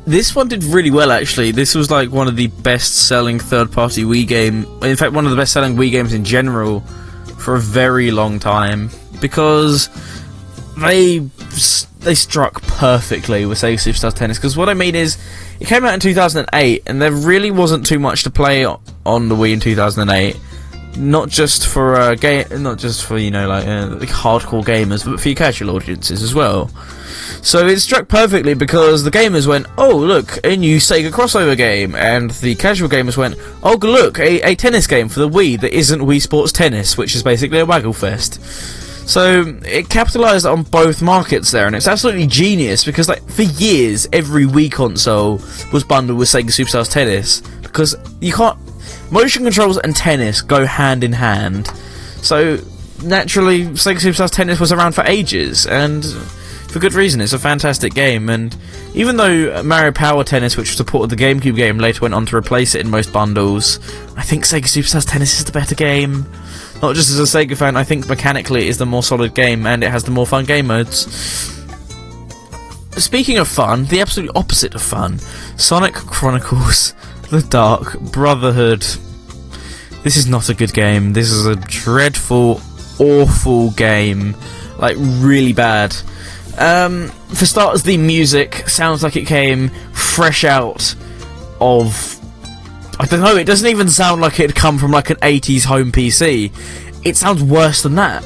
This 0.05 0.35
one 0.35 0.49
did 0.49 0.65
really 0.65 0.91
well 0.91 1.13
actually. 1.13 1.51
This 1.51 1.75
was 1.75 1.89
like 1.89 2.11
one 2.11 2.27
of 2.27 2.35
the 2.35 2.47
best 2.47 3.07
selling 3.07 3.39
third 3.39 3.71
party 3.71 4.03
Wii 4.03 4.27
game, 4.27 4.65
in 4.83 4.97
fact, 4.97 5.13
one 5.13 5.23
of 5.23 5.31
the 5.31 5.37
best 5.37 5.53
selling 5.53 5.77
Wii 5.77 5.89
games 5.89 6.11
in 6.11 6.25
general 6.25 6.81
for 7.39 7.55
a 7.55 7.61
very 7.61 8.11
long 8.11 8.37
time 8.37 8.89
because 9.21 9.87
they 10.77 11.19
they 12.03 12.15
struck 12.15 12.61
perfectly 12.63 13.45
with 13.45 13.57
Sega 13.57 13.75
Superstars 13.75 14.13
Tennis. 14.13 14.37
Because 14.37 14.57
what 14.57 14.69
I 14.69 14.73
mean 14.73 14.95
is, 14.95 15.17
it 15.59 15.67
came 15.67 15.85
out 15.85 15.93
in 15.93 15.99
2008, 15.99 16.83
and 16.85 17.01
there 17.01 17.11
really 17.11 17.51
wasn't 17.51 17.85
too 17.85 17.99
much 17.99 18.23
to 18.23 18.29
play 18.29 18.65
on 18.65 19.29
the 19.29 19.35
Wii 19.35 19.53
in 19.53 19.59
2008. 19.59 20.39
Not 20.95 21.29
just 21.29 21.67
for 21.67 21.95
uh, 21.95 22.15
game, 22.15 22.45
not 22.61 22.77
just 22.77 23.05
for 23.05 23.17
you 23.17 23.31
know 23.31 23.47
like, 23.47 23.65
uh, 23.65 23.95
hardcore 24.13 24.63
gamers, 24.63 25.03
but 25.03 25.19
for 25.19 25.29
your 25.29 25.35
casual 25.35 25.75
audiences 25.75 26.21
as 26.21 26.35
well. 26.35 26.69
So 27.41 27.65
it 27.65 27.79
struck 27.79 28.07
perfectly 28.07 28.53
because 28.53 29.03
the 29.03 29.09
gamers 29.09 29.47
went, 29.47 29.65
"Oh 29.75 29.95
look, 29.95 30.39
a 30.43 30.55
new 30.55 30.77
Sega 30.77 31.09
crossover 31.09 31.57
game," 31.57 31.95
and 31.95 32.29
the 32.29 32.53
casual 32.53 32.89
gamers 32.89 33.17
went, 33.17 33.35
"Oh 33.63 33.75
look, 33.81 34.19
a, 34.19 34.39
a 34.41 34.53
tennis 34.55 34.85
game 34.85 35.09
for 35.09 35.19
the 35.19 35.29
Wii 35.29 35.59
that 35.61 35.75
isn't 35.75 35.99
Wii 35.99 36.21
Sports 36.21 36.51
Tennis, 36.51 36.95
which 36.95 37.15
is 37.15 37.23
basically 37.23 37.57
a 37.57 37.65
Waggle 37.65 37.93
Fest." 37.93 38.39
So 39.05 39.57
it 39.65 39.89
capitalized 39.89 40.45
on 40.45 40.63
both 40.63 41.01
markets 41.01 41.51
there, 41.51 41.67
and 41.67 41.75
it's 41.75 41.87
absolutely 41.87 42.25
genius 42.27 42.85
because, 42.85 43.09
like, 43.09 43.27
for 43.29 43.43
years, 43.43 44.07
every 44.13 44.45
Wii 44.45 44.71
console 44.71 45.41
was 45.71 45.83
bundled 45.83 46.17
with 46.17 46.29
Sega 46.29 46.45
Superstars 46.45 46.91
Tennis 46.91 47.41
because 47.61 47.95
you 48.21 48.33
can't. 48.33 48.57
Motion 49.11 49.43
controls 49.43 49.77
and 49.77 49.95
tennis 49.95 50.41
go 50.41 50.65
hand 50.65 51.03
in 51.03 51.11
hand. 51.11 51.67
So 52.21 52.57
naturally, 53.03 53.65
Sega 53.65 53.97
Superstars 53.97 54.31
Tennis 54.31 54.59
was 54.59 54.71
around 54.71 54.93
for 54.93 55.03
ages, 55.03 55.67
and 55.67 56.03
for 56.69 56.79
good 56.79 56.93
reason. 56.93 57.21
It's 57.21 57.33
a 57.33 57.39
fantastic 57.39 57.93
game, 57.93 58.29
and 58.29 58.55
even 58.95 59.17
though 59.17 59.61
Mario 59.63 59.91
Power 59.91 60.23
Tennis, 60.23 60.57
which 60.57 60.75
supported 60.75 61.15
the 61.15 61.23
GameCube 61.23 61.55
game, 61.55 61.77
later 61.77 62.01
went 62.01 62.13
on 62.13 62.25
to 62.27 62.35
replace 62.35 62.73
it 62.73 62.81
in 62.81 62.89
most 62.89 63.13
bundles, 63.13 63.77
I 64.17 64.23
think 64.23 64.45
Sega 64.45 64.63
Superstars 64.63 65.07
Tennis 65.07 65.37
is 65.37 65.45
the 65.45 65.51
better 65.51 65.75
game. 65.75 66.25
Not 66.83 66.95
just 66.95 67.11
as 67.11 67.17
a 67.17 67.23
Sega 67.23 67.55
fan, 67.55 67.77
I 67.77 67.85
think 67.85 68.09
mechanically 68.09 68.63
it 68.63 68.67
is 68.67 68.77
the 68.77 68.85
more 68.85 69.01
solid 69.01 69.33
game 69.33 69.65
and 69.65 69.85
it 69.85 69.89
has 69.89 70.03
the 70.03 70.11
more 70.11 70.27
fun 70.27 70.43
game 70.43 70.67
modes. 70.67 71.05
Speaking 73.01 73.37
of 73.37 73.47
fun, 73.47 73.85
the 73.85 74.01
absolute 74.01 74.29
opposite 74.35 74.75
of 74.75 74.81
fun 74.81 75.17
Sonic 75.55 75.93
Chronicles 75.93 76.93
The 77.29 77.41
Dark 77.41 77.97
Brotherhood. 78.01 78.81
This 80.03 80.17
is 80.17 80.27
not 80.27 80.49
a 80.49 80.53
good 80.53 80.73
game. 80.73 81.13
This 81.13 81.31
is 81.31 81.45
a 81.45 81.55
dreadful, 81.55 82.59
awful 82.99 83.71
game. 83.71 84.35
Like, 84.77 84.97
really 84.99 85.53
bad. 85.53 85.95
Um, 86.57 87.07
for 87.29 87.45
starters, 87.45 87.83
the 87.83 87.95
music 87.95 88.67
sounds 88.67 89.03
like 89.03 89.15
it 89.15 89.25
came 89.25 89.69
fresh 89.93 90.43
out 90.43 90.95
of 91.61 92.19
I 93.03 93.05
don't 93.05 93.19
know, 93.19 93.35
it 93.35 93.43
doesn't 93.43 93.67
even 93.67 93.89
sound 93.89 94.21
like 94.21 94.39
it'd 94.39 94.55
come 94.55 94.77
from 94.77 94.91
like 94.91 95.09
an 95.09 95.17
80s 95.17 95.65
home 95.65 95.91
PC. 95.91 96.53
It 97.05 97.17
sounds 97.17 97.43
worse 97.43 97.83
than 97.83 97.95
that. 97.95 98.23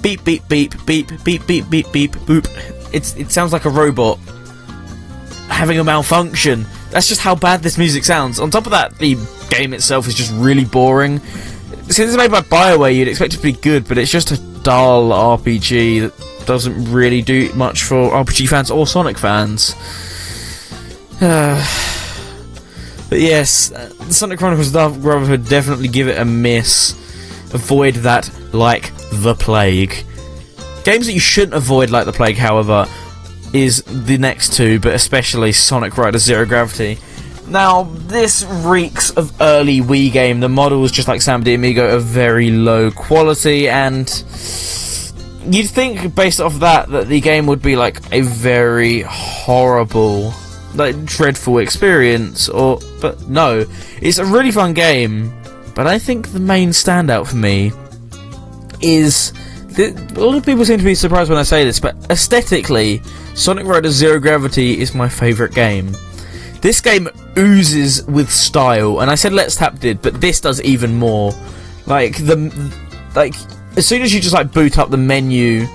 Beep, 0.00 0.22
beep, 0.22 0.46
beep, 0.46 0.72
beep, 0.86 1.08
beep, 1.24 1.44
beep, 1.48 1.68
beep, 1.68 1.92
beep, 1.92 2.12
boop. 2.12 2.94
It's, 2.94 3.16
it 3.16 3.32
sounds 3.32 3.52
like 3.52 3.64
a 3.64 3.70
robot 3.70 4.20
having 5.48 5.80
a 5.80 5.84
malfunction. 5.84 6.64
That's 6.90 7.08
just 7.08 7.20
how 7.20 7.34
bad 7.34 7.64
this 7.64 7.76
music 7.76 8.04
sounds. 8.04 8.38
On 8.38 8.52
top 8.52 8.66
of 8.66 8.70
that, 8.70 8.96
the 8.98 9.16
game 9.50 9.74
itself 9.74 10.06
is 10.06 10.14
just 10.14 10.32
really 10.34 10.64
boring. 10.64 11.18
Since 11.88 11.98
it's 11.98 12.16
made 12.16 12.30
by 12.30 12.42
Bioware, 12.42 12.94
you'd 12.94 13.08
expect 13.08 13.34
it 13.34 13.38
to 13.38 13.42
be 13.42 13.50
good, 13.50 13.88
but 13.88 13.98
it's 13.98 14.12
just 14.12 14.30
a 14.30 14.36
dull 14.62 15.10
RPG 15.10 16.02
that 16.02 16.46
doesn't 16.46 16.92
really 16.92 17.20
do 17.20 17.52
much 17.54 17.82
for 17.82 18.10
RPG 18.10 18.48
fans 18.48 18.70
or 18.70 18.86
Sonic 18.86 19.18
fans. 19.18 19.74
Uh, 21.97 21.97
but 23.08 23.20
yes, 23.20 23.72
uh, 23.72 23.88
Sonic 24.10 24.38
Chronicles 24.38 24.72
Dark 24.72 24.94
Brotherhood 24.94 25.48
definitely 25.48 25.88
give 25.88 26.08
it 26.08 26.18
a 26.18 26.24
miss. 26.24 26.92
Avoid 27.54 27.94
that 27.96 28.30
like 28.52 28.92
the 29.10 29.34
plague. 29.34 30.04
Games 30.84 31.06
that 31.06 31.12
you 31.12 31.20
shouldn't 31.20 31.54
avoid 31.54 31.90
like 31.90 32.04
the 32.04 32.12
plague, 32.12 32.36
however, 32.36 32.86
is 33.52 33.82
the 33.82 34.18
next 34.18 34.54
two, 34.54 34.78
but 34.80 34.94
especially 34.94 35.52
Sonic 35.52 35.96
Rider 35.96 36.18
Zero 36.18 36.44
Gravity. 36.44 36.98
Now, 37.46 37.84
this 37.84 38.44
reeks 38.44 39.10
of 39.10 39.32
early 39.40 39.80
Wii 39.80 40.12
game. 40.12 40.40
The 40.40 40.50
models, 40.50 40.92
just 40.92 41.08
like 41.08 41.22
Samba 41.22 41.46
de 41.46 41.54
Amigo, 41.54 41.96
are 41.96 41.98
very 41.98 42.50
low 42.50 42.90
quality, 42.90 43.68
and 43.68 44.06
you'd 45.46 45.68
think, 45.68 46.14
based 46.14 46.40
off 46.40 46.60
that, 46.60 46.90
that 46.90 47.08
the 47.08 47.20
game 47.20 47.46
would 47.46 47.62
be 47.62 47.74
like 47.74 48.00
a 48.12 48.20
very 48.20 49.00
horrible 49.00 50.32
like 50.78 51.04
dreadful 51.04 51.58
experience 51.58 52.48
or 52.48 52.80
but 53.00 53.28
no. 53.28 53.66
It's 54.00 54.18
a 54.18 54.24
really 54.24 54.50
fun 54.50 54.74
game 54.74 55.34
but 55.78 55.86
i 55.86 55.96
think 55.96 56.32
the 56.32 56.40
main 56.40 56.70
standout 56.70 57.28
for 57.28 57.36
me 57.36 57.70
is 58.80 59.32
a 59.78 59.92
lot 60.20 60.34
of 60.34 60.44
people 60.44 60.64
seem 60.64 60.76
to 60.76 60.84
be 60.84 60.92
surprised 60.92 61.30
when 61.30 61.38
i 61.38 61.44
say 61.44 61.64
this 61.64 61.78
but 61.78 61.94
aesthetically 62.10 63.00
sonic 63.34 63.64
rider 63.64 63.88
zero 63.88 64.18
gravity 64.18 64.80
is 64.80 64.92
my 64.92 65.08
favorite 65.08 65.54
game. 65.54 65.92
This 66.60 66.80
game 66.80 67.08
oozes 67.36 68.04
with 68.06 68.28
style 68.28 68.98
and 68.98 69.08
i 69.08 69.14
said 69.14 69.32
let's 69.32 69.54
tap 69.54 69.78
did 69.78 70.02
but 70.02 70.20
this 70.20 70.40
does 70.40 70.60
even 70.62 70.98
more. 70.98 71.32
Like 71.86 72.16
the 72.16 72.36
like 73.14 73.34
as 73.76 73.86
soon 73.86 74.02
as 74.02 74.12
you 74.12 74.20
just 74.20 74.34
like 74.34 74.52
boot 74.52 74.78
up 74.78 74.90
the 74.90 74.96
menu 74.96 75.68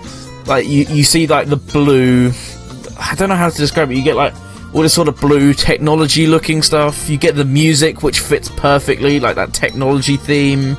like 0.46 0.68
you, 0.68 0.84
you 0.84 1.06
see 1.06 1.26
like 1.26 1.48
the 1.48 1.56
blue 1.56 2.34
i 3.00 3.16
don't 3.16 3.30
know 3.30 3.36
how 3.36 3.50
to 3.50 3.58
describe 3.58 3.90
it 3.90 3.96
you 3.96 4.04
get 4.04 4.18
like 4.18 4.34
all 4.74 4.82
this 4.82 4.94
sort 4.94 5.08
of 5.08 5.20
blue 5.20 5.54
technology 5.54 6.28
looking 6.28 6.62
stuff. 6.62 7.10
You 7.10 7.18
get 7.18 7.36
the 7.36 7.46
music, 7.46 8.04
which 8.04 8.20
fits 8.20 8.50
perfectly, 8.50 9.20
like 9.20 9.36
that 9.36 9.54
technology 9.54 10.18
theme. 10.18 10.76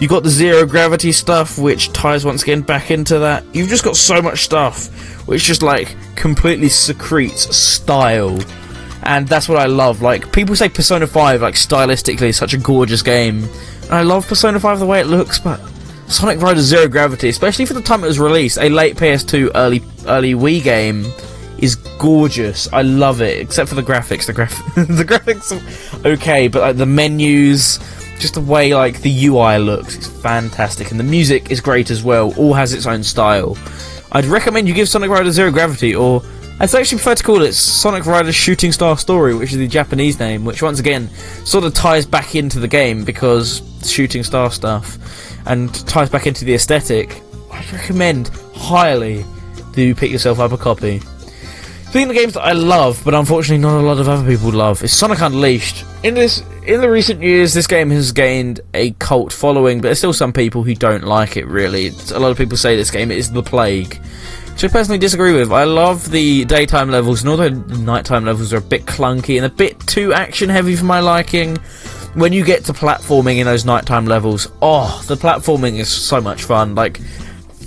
You 0.00 0.08
got 0.08 0.22
the 0.22 0.30
zero 0.30 0.66
gravity 0.66 1.12
stuff, 1.12 1.58
which 1.58 1.92
ties 1.92 2.24
once 2.24 2.42
again 2.42 2.60
back 2.62 2.90
into 2.90 3.20
that. 3.20 3.44
You've 3.54 3.68
just 3.68 3.84
got 3.84 3.96
so 3.96 4.20
much 4.20 4.40
stuff, 4.40 4.88
which 5.26 5.44
just 5.44 5.62
like 5.62 5.96
completely 6.16 6.68
secretes 6.68 7.56
style. 7.56 8.38
And 9.04 9.28
that's 9.28 9.48
what 9.48 9.58
I 9.58 9.66
love. 9.66 10.02
Like, 10.02 10.32
people 10.32 10.56
say 10.56 10.70
Persona 10.70 11.06
5, 11.06 11.42
like, 11.42 11.54
stylistically, 11.54 12.28
is 12.28 12.38
such 12.38 12.54
a 12.54 12.58
gorgeous 12.58 13.02
game. 13.02 13.44
And 13.84 13.92
I 13.92 14.00
love 14.00 14.26
Persona 14.26 14.58
5 14.58 14.78
the 14.78 14.86
way 14.86 15.00
it 15.00 15.06
looks, 15.06 15.38
but 15.38 15.60
Sonic 16.08 16.40
Rider 16.40 16.60
Zero 16.60 16.88
Gravity, 16.88 17.28
especially 17.28 17.66
for 17.66 17.74
the 17.74 17.82
time 17.82 18.02
it 18.02 18.06
was 18.06 18.18
released, 18.18 18.56
a 18.58 18.70
late 18.70 18.96
PS2 18.96 19.50
early 19.54 19.82
early 20.06 20.34
Wii 20.34 20.62
game, 20.62 21.04
is 21.64 21.74
gorgeous. 21.74 22.72
I 22.72 22.82
love 22.82 23.22
it, 23.22 23.40
except 23.40 23.68
for 23.68 23.74
the 23.74 23.82
graphics. 23.82 24.26
The 24.26 24.32
graph 24.32 24.56
the 24.74 25.04
graphics 25.04 25.50
are 26.04 26.08
okay, 26.08 26.46
but 26.46 26.60
like 26.60 26.76
the 26.76 26.86
menus, 26.86 27.78
just 28.20 28.34
the 28.34 28.40
way 28.40 28.74
like 28.74 29.00
the 29.00 29.26
UI 29.26 29.58
looks, 29.58 29.96
it's 29.96 30.06
fantastic, 30.06 30.90
and 30.90 31.00
the 31.00 31.04
music 31.04 31.50
is 31.50 31.60
great 31.60 31.90
as 31.90 32.04
well. 32.04 32.34
All 32.38 32.52
has 32.52 32.72
its 32.72 32.86
own 32.86 33.02
style. 33.02 33.56
I'd 34.12 34.26
recommend 34.26 34.68
you 34.68 34.74
give 34.74 34.88
Sonic 34.88 35.10
Rider 35.10 35.32
Zero 35.32 35.50
Gravity, 35.50 35.94
or 35.94 36.22
I'd 36.60 36.72
actually 36.74 36.98
prefer 36.98 37.16
to 37.16 37.24
call 37.24 37.42
it 37.42 37.54
Sonic 37.54 38.06
Rider 38.06 38.32
Shooting 38.32 38.70
Star 38.70 38.96
Story, 38.96 39.34
which 39.34 39.52
is 39.52 39.58
the 39.58 39.66
Japanese 39.66 40.20
name, 40.20 40.44
which 40.44 40.62
once 40.62 40.78
again 40.78 41.08
sort 41.44 41.64
of 41.64 41.74
ties 41.74 42.06
back 42.06 42.36
into 42.36 42.60
the 42.60 42.68
game 42.68 43.04
because 43.04 43.62
shooting 43.82 44.22
star 44.22 44.50
stuff 44.50 44.98
and 45.46 45.74
ties 45.88 46.10
back 46.10 46.26
into 46.26 46.44
the 46.44 46.54
aesthetic. 46.54 47.22
I'd 47.50 47.72
recommend 47.72 48.28
highly 48.54 49.24
you 49.82 49.94
pick 49.94 50.10
yourself 50.10 50.38
up 50.38 50.52
a 50.52 50.56
copy. 50.56 51.02
Speaking 51.94 52.10
of 52.10 52.16
games 52.16 52.34
that 52.34 52.42
I 52.42 52.54
love, 52.54 53.00
but 53.04 53.14
unfortunately 53.14 53.62
not 53.62 53.78
a 53.78 53.86
lot 53.86 54.00
of 54.00 54.08
other 54.08 54.28
people 54.28 54.50
love, 54.50 54.82
is 54.82 54.92
Sonic 54.92 55.20
Unleashed. 55.20 55.84
In 56.02 56.14
this, 56.14 56.42
in 56.66 56.80
the 56.80 56.90
recent 56.90 57.22
years, 57.22 57.54
this 57.54 57.68
game 57.68 57.88
has 57.90 58.10
gained 58.10 58.58
a 58.74 58.90
cult 58.98 59.32
following, 59.32 59.78
but 59.80 59.82
there's 59.82 59.98
still 59.98 60.12
some 60.12 60.32
people 60.32 60.64
who 60.64 60.74
don't 60.74 61.04
like 61.04 61.36
it. 61.36 61.46
Really, 61.46 61.92
a 62.12 62.18
lot 62.18 62.32
of 62.32 62.36
people 62.36 62.56
say 62.56 62.74
this 62.74 62.90
game 62.90 63.12
is 63.12 63.30
the 63.30 63.44
plague, 63.44 63.94
which 64.50 64.64
I 64.64 64.66
personally 64.66 64.98
disagree 64.98 65.34
with. 65.34 65.52
I 65.52 65.62
love 65.62 66.10
the 66.10 66.44
daytime 66.46 66.90
levels, 66.90 67.20
and 67.20 67.30
although 67.30 67.50
the 67.50 67.78
nighttime 67.78 68.24
levels 68.24 68.52
are 68.52 68.56
a 68.56 68.60
bit 68.60 68.86
clunky 68.86 69.36
and 69.36 69.46
a 69.46 69.48
bit 69.48 69.78
too 69.86 70.12
action 70.12 70.48
heavy 70.48 70.74
for 70.74 70.86
my 70.86 70.98
liking, 70.98 71.58
when 72.14 72.32
you 72.32 72.44
get 72.44 72.64
to 72.64 72.72
platforming 72.72 73.36
in 73.36 73.46
those 73.46 73.64
nighttime 73.64 74.06
levels, 74.06 74.48
oh, 74.62 75.00
the 75.06 75.14
platforming 75.14 75.78
is 75.78 75.92
so 75.92 76.20
much 76.20 76.42
fun. 76.42 76.74
Like 76.74 76.98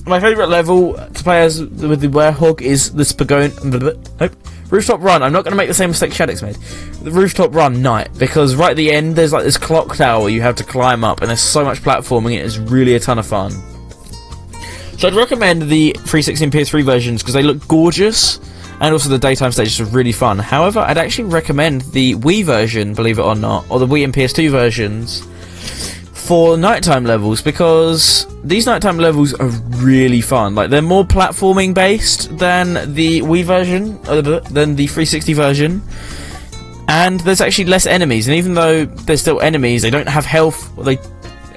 my 0.08 0.20
favourite 0.20 0.50
level 0.50 0.94
to 0.94 1.24
play 1.24 1.42
as 1.42 1.62
with 1.62 2.02
the 2.02 2.08
Werehog 2.08 2.62
is 2.62 2.94
the 2.94 3.04
Spagon. 3.04 3.98
Nope. 4.20 4.36
Rooftop 4.70 5.02
Run. 5.02 5.24
I'm 5.24 5.32
not 5.32 5.44
going 5.44 5.52
to 5.52 5.58
make 5.58 5.70
the 5.70 5.74
same 5.74 5.90
mistake 5.90 6.12
Shaddix 6.12 6.42
made. 6.42 6.56
The 7.04 7.12
Rooftop 7.12 7.54
Run 7.54 7.82
night 7.82 8.10
because 8.18 8.56
right 8.56 8.72
at 8.72 8.78
the 8.78 8.92
end 8.92 9.16
there's 9.16 9.32
like 9.32 9.44
this 9.44 9.58
clock 9.58 9.96
tower 9.96 10.30
you 10.30 10.42
have 10.42 10.56
to 10.58 10.64
climb 10.64 11.04
up, 11.04 11.22
and 11.22 11.30
there's 11.30 11.42
so 11.42 11.64
much 11.64 11.82
platforming. 11.82 12.36
It 12.36 12.46
is 12.46 12.60
really 12.60 12.96
a 12.96 13.00
ton 13.00 13.20
of 13.20 13.26
fun. 13.26 13.52
So 14.98 15.08
I'd 15.08 15.14
recommend 15.14 15.64
the 15.64 15.92
360 15.94 16.44
and 16.44 16.54
PS3 16.54 16.84
versions 16.84 17.22
because 17.22 17.34
they 17.34 17.44
look 17.44 17.66
gorgeous, 17.68 18.40
and 18.82 18.94
also 18.94 19.10
the 19.10 19.20
daytime 19.20 19.52
stages 19.52 19.80
are 19.80 19.86
really 19.86 20.12
fun. 20.12 20.40
However, 20.40 20.80
I'd 20.80 20.98
actually 20.98 21.26
recommend 21.26 21.82
the 21.94 22.16
Wii 22.16 22.44
version, 22.44 22.94
believe 22.94 23.20
it 23.20 23.24
or 23.24 23.36
not, 23.36 23.66
or 23.70 23.80
the 23.80 23.88
Wii 23.88 24.04
and 24.04 24.14
PS2 24.14 24.50
versions 24.50 25.26
for 26.28 26.58
nighttime 26.58 27.06
levels 27.06 27.41
because 27.41 28.28
these 28.44 28.66
nighttime 28.66 28.98
levels 28.98 29.34
are 29.36 29.48
really 29.78 30.20
fun. 30.20 30.56
Like 30.56 30.70
they're 30.70 30.82
more 30.82 31.06
platforming 31.06 31.74
based 31.74 32.38
than 32.38 32.94
the 32.94 33.22
Wii 33.22 33.45
version, 33.45 33.98
uh, 34.08 34.20
than 34.22 34.76
the 34.76 34.88
360 34.88 35.32
version. 35.32 35.82
And 36.90 37.22
there's 37.22 37.40
actually 37.40 37.66
less 37.66 37.86
enemies, 37.86 38.28
and 38.28 38.36
even 38.36 38.54
though 38.54 38.86
there's 38.86 39.22
still 39.22 39.40
enemies, 39.40 39.82
they 39.82 39.90
don't 39.90 40.08
have 40.08 40.26
health. 40.26 40.74
They, 40.78 40.98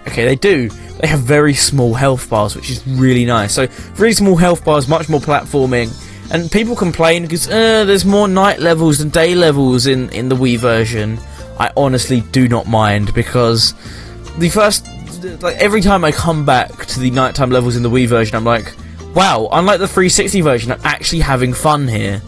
okay, 0.07 0.25
they 0.25 0.37
do. 0.37 0.69
They 1.01 1.09
have 1.09 1.21
very 1.21 1.55
small 1.55 1.95
health 1.95 2.31
bars, 2.31 2.55
which 2.55 2.71
is 2.71 2.87
really 2.87 3.25
nice. 3.25 3.55
So 3.55 3.67
really 3.97 4.13
small 4.13 4.37
health 4.37 4.65
bars, 4.65 4.87
much 4.87 5.09
more 5.09 5.21
platforming. 5.21 5.91
And 6.33 6.51
people 6.51 6.77
complain 6.77 7.23
because 7.23 7.49
uh, 7.49 7.85
there's 7.85 8.05
more 8.05 8.29
night 8.29 8.61
levels 8.61 8.99
than 8.99 9.09
day 9.09 9.35
levels 9.35 9.89
in 9.89 10.11
in 10.11 10.29
the 10.29 10.37
Wii 10.37 10.59
version. 10.59 11.19
I 11.59 11.73
honestly 11.77 12.21
do 12.33 12.49
not 12.49 12.67
mind 12.69 13.13
because 13.15 13.75
the 14.41 14.49
first 14.49 14.87
like 15.43 15.57
every 15.57 15.81
time 15.81 16.05
I 16.05 16.13
come 16.13 16.45
back 16.45 16.87
to 16.87 17.01
the 17.01 17.11
nighttime 17.11 17.51
levels 17.51 17.77
in 17.77 17.83
the 17.83 17.91
Wii 17.91 18.07
version, 18.07 18.37
I'm 18.37 18.45
like, 18.45 18.75
wow, 19.15 19.49
unlike 19.53 19.79
the 19.79 19.87
360 19.87 20.41
version, 20.41 20.73
I'm 20.73 20.81
actually 20.83 21.21
having 21.21 21.53
fun 21.53 21.87
here. 21.87 22.23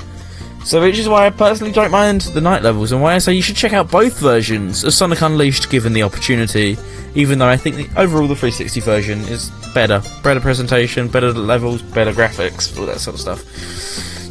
So 0.64 0.80
which 0.80 0.98
is 0.98 1.08
why 1.08 1.26
I 1.26 1.30
personally 1.30 1.72
don't 1.72 1.90
mind 1.90 2.20
the 2.20 2.40
night 2.40 2.62
levels, 2.62 2.92
and 2.92 3.02
why 3.02 3.14
I 3.14 3.18
say 3.18 3.32
you 3.32 3.42
should 3.42 3.56
check 3.56 3.72
out 3.72 3.90
both 3.90 4.18
versions 4.20 4.84
of 4.84 4.94
Sonic 4.94 5.20
Unleashed 5.20 5.70
given 5.70 5.92
the 5.92 6.04
opportunity. 6.04 6.76
Even 7.14 7.38
though 7.38 7.48
I 7.48 7.56
think 7.56 7.76
the 7.76 8.00
overall 8.00 8.28
the 8.28 8.36
360 8.36 8.80
version 8.80 9.20
is 9.22 9.50
better, 9.74 10.02
better 10.22 10.40
presentation, 10.40 11.08
better 11.08 11.32
levels, 11.32 11.82
better 11.82 12.12
graphics, 12.12 12.78
all 12.78 12.86
that 12.86 13.00
sort 13.00 13.14
of 13.14 13.20
stuff. 13.20 13.40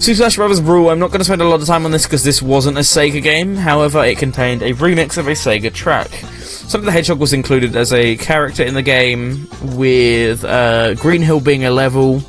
Super 0.01 0.15
Smash 0.15 0.37
Bros. 0.37 0.59
Brawl, 0.59 0.89
I'm 0.89 0.97
not 0.97 1.11
going 1.11 1.19
to 1.19 1.25
spend 1.25 1.43
a 1.43 1.47
lot 1.47 1.61
of 1.61 1.67
time 1.67 1.85
on 1.85 1.91
this 1.91 2.07
because 2.07 2.23
this 2.23 2.41
wasn't 2.41 2.77
a 2.77 2.81
Sega 2.81 3.21
game, 3.21 3.55
however, 3.55 4.03
it 4.03 4.17
contained 4.17 4.63
a 4.63 4.73
remix 4.73 5.17
of 5.19 5.27
a 5.27 5.31
Sega 5.31 5.71
track. 5.71 6.09
Sonic 6.71 6.85
the 6.85 6.91
Hedgehog 6.93 7.19
was 7.19 7.33
included 7.33 7.75
as 7.75 7.91
a 7.91 8.15
character 8.15 8.63
in 8.63 8.75
the 8.75 8.81
game, 8.81 9.45
with 9.61 10.45
uh, 10.45 10.93
Green 10.93 11.21
Hill 11.21 11.41
being 11.41 11.65
a 11.65 11.69
level, 11.69 12.21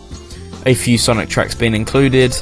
a 0.67 0.75
few 0.75 0.99
Sonic 0.99 1.29
tracks 1.29 1.55
being 1.55 1.77
included, 1.77 2.35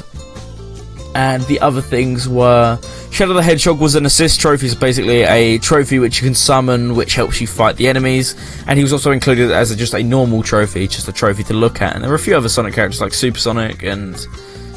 and 1.13 1.43
the 1.43 1.59
other 1.59 1.79
things 1.79 2.27
were 2.27 2.79
Shadow 3.11 3.33
the 3.33 3.43
Hedgehog 3.43 3.79
was 3.79 3.93
an 3.93 4.07
assist 4.07 4.41
trophy, 4.41 4.67
so 4.67 4.79
basically 4.79 5.21
a 5.21 5.59
trophy 5.59 5.99
which 5.99 6.19
you 6.19 6.27
can 6.27 6.33
summon, 6.33 6.95
which 6.95 7.13
helps 7.13 7.39
you 7.39 7.45
fight 7.45 7.75
the 7.75 7.87
enemies, 7.87 8.33
and 8.65 8.79
he 8.79 8.83
was 8.83 8.93
also 8.93 9.11
included 9.11 9.51
as 9.51 9.69
a, 9.69 9.75
just 9.75 9.93
a 9.93 10.01
normal 10.01 10.41
trophy, 10.41 10.87
just 10.87 11.07
a 11.07 11.13
trophy 11.13 11.43
to 11.43 11.53
look 11.53 11.83
at. 11.83 11.93
And 11.93 12.03
there 12.03 12.09
were 12.09 12.15
a 12.15 12.19
few 12.19 12.35
other 12.35 12.49
Sonic 12.49 12.73
characters 12.73 12.99
like 12.99 13.13
Super 13.13 13.37
Sonic 13.37 13.83
and 13.83 14.17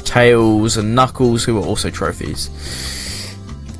Tails 0.05 0.77
and 0.77 0.93
Knuckles 0.93 1.43
who 1.43 1.55
were 1.55 1.65
also 1.65 1.89
trophies. 1.89 2.51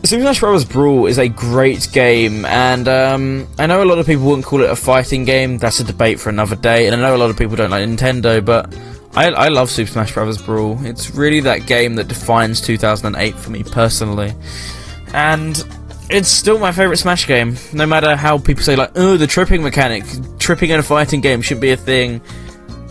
Super 0.06 0.23
Smash 0.23 0.40
Bros. 0.40 0.65
Brawl 0.65 1.06
is 1.07 1.18
a 1.18 1.27
great 1.27 1.90
game, 1.91 2.45
and 2.45 2.88
um, 2.88 3.48
I 3.57 3.65
know 3.65 3.84
a 3.84 3.86
lot 3.86 3.98
of 3.98 4.06
people 4.06 4.26
wouldn't 4.26 4.45
call 4.45 4.61
it 4.61 4.69
a 4.69 4.76
fighting 4.76 5.26
game. 5.26 5.57
That's 5.57 5.80
a 5.80 5.84
debate 5.84 6.19
for 6.19 6.30
another 6.30 6.56
day, 6.56 6.86
and 6.86 6.95
I 6.95 6.99
know 6.99 7.15
a 7.15 7.18
lot 7.18 7.30
of 7.30 7.38
people 7.38 7.56
don't 7.56 7.69
like 7.69 7.88
Nintendo, 7.88 8.44
but 8.44 8.76
I, 9.15 9.30
I 9.32 9.48
love 9.48 9.69
Super 9.69 9.90
Smash 9.90 10.14
Bros. 10.14 10.41
Brawl. 10.41 10.84
It's 10.86 11.11
really 11.11 11.40
that 11.41 11.65
game 11.65 11.95
that 11.95 12.07
defines 12.07 12.61
2008 12.61 13.36
for 13.36 13.49
me 13.52 13.64
personally, 13.64 14.34
and 15.14 15.64
it's 16.10 16.30
still 16.30 16.60
my 16.60 16.72
favorite 16.72 16.98
Smash 16.98 17.26
game. 17.26 17.56
No 17.73 17.86
matter 17.86 18.15
how 18.15 18.38
people 18.38 18.64
say 18.64 18.76
like, 18.76 18.91
"Oh, 18.95 19.18
the 19.18 19.27
tripping 19.27 19.64
mechanic, 19.64 20.03
tripping 20.40 20.72
in 20.72 20.80
a 20.80 20.84
fighting 20.84 21.22
game 21.22 21.41
shouldn't 21.41 21.61
be 21.61 21.72
a 21.72 21.77
thing." 21.77 22.22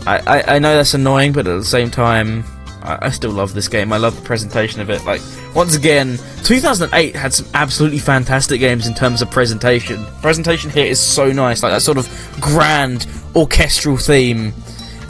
I, 0.07 0.17
I, 0.19 0.55
I 0.55 0.59
know 0.59 0.75
that's 0.75 0.93
annoying, 0.93 1.33
but 1.33 1.47
at 1.47 1.57
the 1.57 1.65
same 1.65 1.91
time, 1.91 2.43
I, 2.85 3.07
I 3.07 3.09
still 3.09 3.31
love 3.31 3.53
this 3.53 3.67
game. 3.67 3.91
I 3.91 3.97
love 3.97 4.15
the 4.15 4.21
presentation 4.21 4.81
of 4.81 4.89
it. 4.89 5.03
Like, 5.05 5.21
once 5.53 5.75
again, 5.75 6.17
2008 6.43 7.15
had 7.15 7.33
some 7.33 7.47
absolutely 7.53 7.99
fantastic 7.99 8.59
games 8.59 8.87
in 8.87 8.93
terms 8.93 9.21
of 9.21 9.31
presentation. 9.31 10.05
Presentation 10.21 10.69
here 10.69 10.85
is 10.85 10.99
so 10.99 11.31
nice, 11.31 11.63
like 11.63 11.71
that 11.71 11.81
sort 11.81 11.97
of 11.97 12.07
grand 12.39 13.07
orchestral 13.35 13.97
theme. 13.97 14.53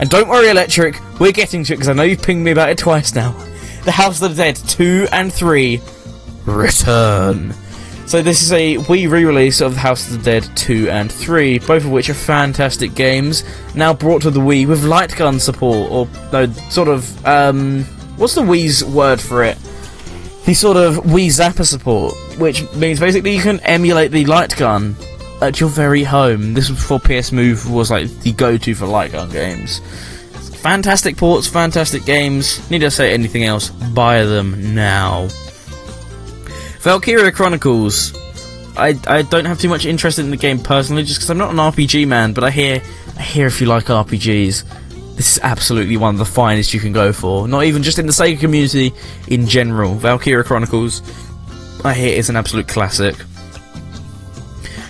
And 0.00 0.10
don't 0.10 0.28
worry, 0.28 0.48
Electric, 0.48 1.00
we're 1.20 1.32
getting 1.32 1.64
to 1.64 1.72
it 1.72 1.76
because 1.76 1.88
I 1.88 1.92
know 1.92 2.02
you've 2.02 2.22
pinged 2.22 2.44
me 2.44 2.50
about 2.50 2.70
it 2.70 2.78
twice 2.78 3.14
now. 3.14 3.34
The 3.86 3.92
House 3.92 4.20
of 4.20 4.30
the 4.30 4.42
Dead 4.42 4.56
2 4.56 5.06
and 5.12 5.32
3 5.32 5.80
Return. 6.44 7.54
So 8.06 8.22
this 8.22 8.40
is 8.40 8.52
a 8.52 8.76
Wii 8.76 9.10
re-release 9.10 9.60
of 9.60 9.74
House 9.74 10.08
of 10.08 10.18
the 10.18 10.30
Dead 10.30 10.48
2 10.56 10.88
and 10.88 11.10
3, 11.10 11.58
both 11.58 11.84
of 11.84 11.90
which 11.90 12.08
are 12.08 12.14
fantastic 12.14 12.94
games, 12.94 13.42
now 13.74 13.92
brought 13.92 14.22
to 14.22 14.30
the 14.30 14.38
Wii 14.38 14.68
with 14.68 14.84
light 14.84 15.16
gun 15.16 15.40
support, 15.40 15.90
or 15.90 16.08
no, 16.32 16.46
sort 16.70 16.86
of, 16.86 17.26
um, 17.26 17.82
what's 18.16 18.36
the 18.36 18.42
Wii's 18.42 18.84
word 18.84 19.20
for 19.20 19.42
it? 19.42 19.58
The 20.44 20.54
sort 20.54 20.76
of 20.76 20.98
Wii 20.98 21.26
Zapper 21.26 21.66
support, 21.66 22.14
which 22.38 22.72
means 22.74 23.00
basically 23.00 23.34
you 23.34 23.42
can 23.42 23.58
emulate 23.60 24.12
the 24.12 24.24
light 24.26 24.56
gun 24.56 24.94
at 25.42 25.58
your 25.58 25.68
very 25.68 26.04
home. 26.04 26.54
This 26.54 26.70
was 26.70 26.78
before 26.78 27.00
PS 27.00 27.32
Move 27.32 27.68
was 27.68 27.90
like 27.90 28.08
the 28.20 28.32
go-to 28.32 28.76
for 28.76 28.86
light 28.86 29.10
gun 29.10 29.30
games. 29.30 29.80
Fantastic 30.60 31.16
ports, 31.16 31.48
fantastic 31.48 32.04
games. 32.04 32.70
Need 32.70 32.84
I 32.84 32.88
say 32.88 33.12
anything 33.12 33.42
else? 33.42 33.70
Buy 33.70 34.22
them 34.22 34.76
now. 34.76 35.28
Valkyria 36.86 37.32
Chronicles. 37.32 38.14
I, 38.76 38.96
I 39.08 39.22
don't 39.22 39.44
have 39.44 39.58
too 39.58 39.68
much 39.68 39.86
interest 39.86 40.20
in 40.20 40.30
the 40.30 40.36
game 40.36 40.60
personally, 40.60 41.02
just 41.02 41.18
because 41.18 41.30
I'm 41.30 41.36
not 41.36 41.50
an 41.50 41.56
RPG 41.56 42.06
man. 42.06 42.32
But 42.32 42.44
I 42.44 42.50
hear 42.52 42.80
I 43.18 43.22
hear 43.22 43.48
if 43.48 43.60
you 43.60 43.66
like 43.66 43.86
RPGs, 43.86 45.16
this 45.16 45.32
is 45.32 45.40
absolutely 45.42 45.96
one 45.96 46.14
of 46.14 46.20
the 46.20 46.24
finest 46.24 46.72
you 46.72 46.78
can 46.78 46.92
go 46.92 47.12
for. 47.12 47.48
Not 47.48 47.64
even 47.64 47.82
just 47.82 47.98
in 47.98 48.06
the 48.06 48.12
Sega 48.12 48.38
community, 48.38 48.92
in 49.26 49.48
general. 49.48 49.96
Valkyria 49.96 50.44
Chronicles, 50.44 51.02
I 51.84 51.92
hear 51.92 52.16
is 52.16 52.30
an 52.30 52.36
absolute 52.36 52.68
classic. 52.68 53.16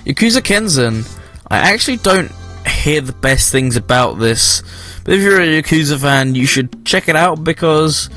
Yakuza 0.05 0.43
Kenzan. 0.43 1.11
I 1.51 1.73
actually 1.73 1.97
don't 1.97 2.31
hear 2.69 3.01
the 3.01 3.15
best 3.15 3.51
things 3.51 3.75
about 3.75 4.19
this, 4.19 4.63
but 5.03 5.15
if 5.15 5.23
you're 5.23 5.41
a 5.41 5.63
Yakuza 5.63 5.99
fan, 5.99 6.35
you 6.35 6.45
should 6.45 6.85
check 6.85 7.09
it 7.09 7.17
out 7.17 7.43
because 7.43 8.11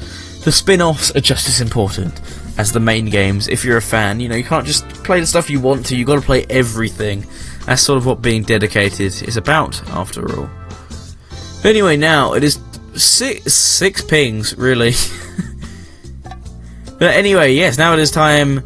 the 0.43 0.51
spin-offs 0.51 1.15
are 1.15 1.22
just 1.22 1.47
as 1.47 1.61
important 1.61 2.19
as 2.60 2.73
the 2.73 2.80
main 2.80 3.06
games. 3.06 3.48
If 3.48 3.64
you're 3.64 3.77
a 3.77 3.81
fan, 3.81 4.19
you 4.19 4.27
know 4.27 4.36
you 4.36 4.44
can't 4.44 4.68
just 4.68 4.86
play 5.06 5.22
the 5.22 5.26
stuff 5.26 5.49
you 5.49 5.61
want 5.61 5.86
to. 5.88 5.95
You 5.95 6.03
got 6.03 6.15
to 6.15 6.22
play 6.22 6.45
everything. 6.49 7.26
That's 7.65 7.81
sort 7.81 7.98
of 7.98 8.06
what 8.06 8.22
being 8.22 8.44
dedicated 8.44 9.23
is 9.23 9.38
about, 9.38 9.81
after 9.91 10.38
all. 10.38 10.49
Anyway, 11.64 11.95
now 11.95 12.34
it 12.34 12.44
is 12.44 12.60
six 12.95 13.53
six 13.53 14.02
pings 14.02 14.57
really. 14.57 14.91
but 16.99 17.15
anyway, 17.15 17.53
yes, 17.53 17.77
now 17.77 17.94
it 17.94 17.99
is 17.99 18.11
time 18.11 18.61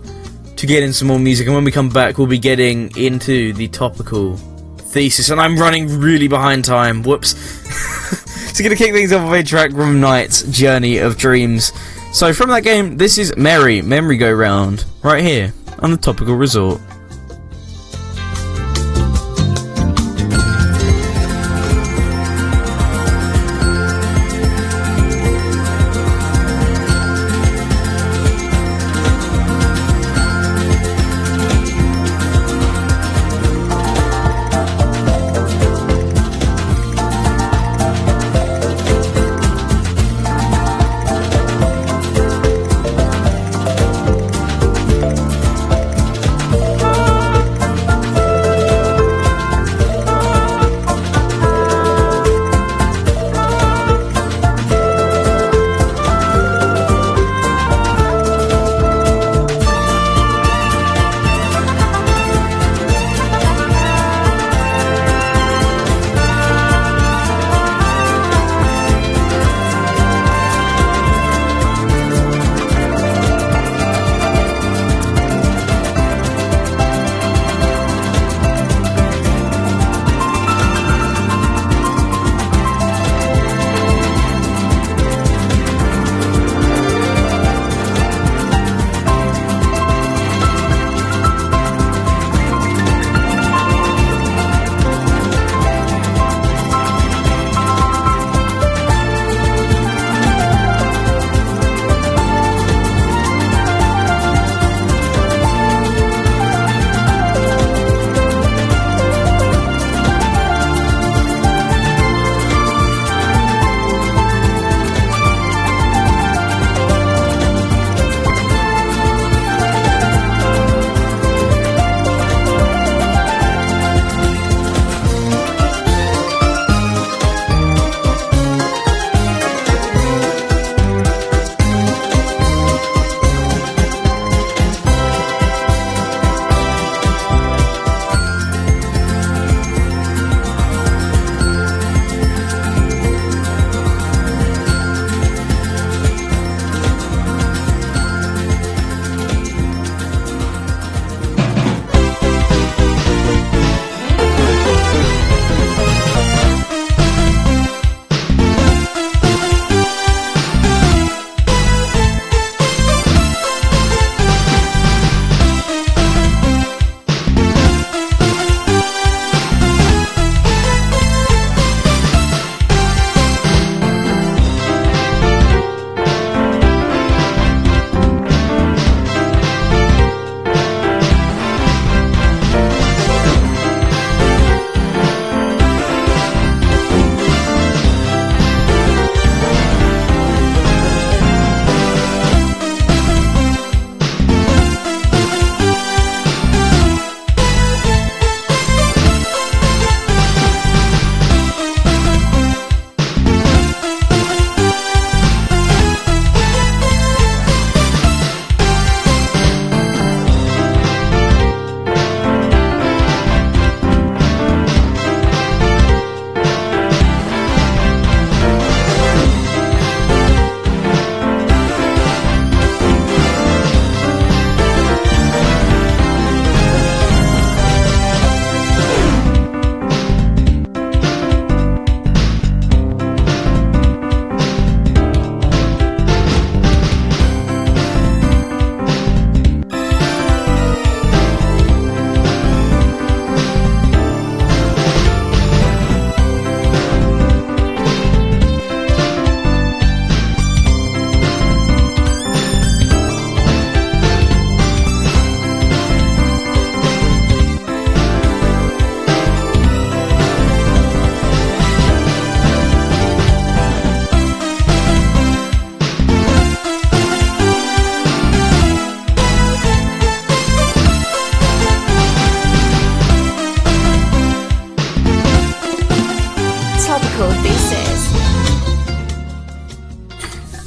to 0.55 0.65
get 0.65 0.81
in 0.81 0.91
some 0.91 1.07
more 1.07 1.19
music, 1.19 1.45
and 1.45 1.55
when 1.55 1.63
we 1.63 1.71
come 1.71 1.89
back, 1.89 2.17
we'll 2.17 2.25
be 2.25 2.39
getting 2.39 2.95
into 2.97 3.53
the 3.53 3.67
topical 3.67 4.37
thesis. 4.77 5.29
And 5.29 5.39
I'm 5.39 5.55
running 5.55 5.99
really 5.99 6.27
behind 6.27 6.65
time. 6.65 7.03
Whoops. 7.03 7.37
so, 8.55 8.63
gonna 8.63 8.75
kick 8.75 8.91
things 8.91 9.13
off 9.13 9.29
with 9.29 9.41
a 9.41 9.47
track 9.47 9.69
from 9.69 10.01
NiGHTS 10.01 10.51
Journey 10.51 10.97
of 10.97 11.15
Dreams. 11.15 11.71
So, 12.13 12.31
from 12.31 12.51
that 12.51 12.61
game, 12.61 12.95
this 12.97 13.17
is 13.17 13.35
Merry 13.35 13.81
Memory 13.81 14.17
Go 14.17 14.31
Round 14.31 14.85
right 15.01 15.23
here 15.23 15.51
on 15.79 15.89
the 15.89 15.97
Topical 15.97 16.35
Resort. 16.35 16.79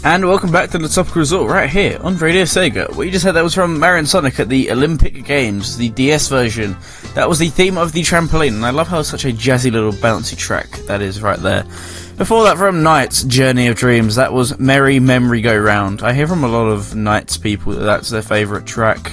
And 0.05 0.24
welcome 0.28 0.52
back 0.52 0.70
to 0.70 0.78
the 0.78 0.86
Topical 0.86 1.18
Resort 1.18 1.51
right 1.51 1.68
here 1.68 1.98
on 2.01 2.16
Radio 2.18 2.44
Sega. 2.44 2.94
What 2.94 3.02
you 3.06 3.10
just 3.10 3.24
heard 3.24 3.32
that 3.32 3.43
was 3.43 3.55
from 3.55 3.81
Marion 3.81 4.06
Sonic 4.06 4.39
at 4.39 4.48
the 4.48 4.70
Olympic 4.70 5.24
Games, 5.24 5.77
the 5.77 5.89
DS 5.89 6.28
version. 6.28 6.77
That 7.14 7.28
was 7.28 7.40
the 7.40 7.48
theme 7.48 7.77
of 7.77 7.90
the 7.90 8.02
trampoline, 8.02 8.55
and 8.55 8.64
I 8.64 8.70
love 8.70 8.86
how 8.86 9.02
such 9.02 9.24
a 9.24 9.32
jazzy 9.32 9.73
little 9.73 9.90
bouncy 9.90 10.39
track 10.39 10.70
that 10.86 11.02
is 11.02 11.20
right 11.20 11.40
there. 11.40 11.64
Before 12.16 12.44
that, 12.44 12.59
from 12.59 12.77
NiGHTS 12.77 13.27
Journey 13.27 13.66
of 13.66 13.74
Dreams, 13.74 14.14
that 14.14 14.32
was 14.32 14.56
Merry 14.60 15.01
Memory 15.01 15.40
Go 15.40 15.59
Round. 15.59 16.02
I 16.02 16.12
hear 16.12 16.28
from 16.28 16.44
a 16.44 16.48
lot 16.48 16.68
of 16.68 16.93
NiGHTS 16.93 17.43
people 17.43 17.73
that 17.73 17.82
that's 17.82 18.10
their 18.10 18.23
favourite 18.23 18.66
track 18.66 19.10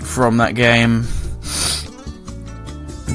from 0.00 0.38
that 0.38 0.54
game. 0.54 1.06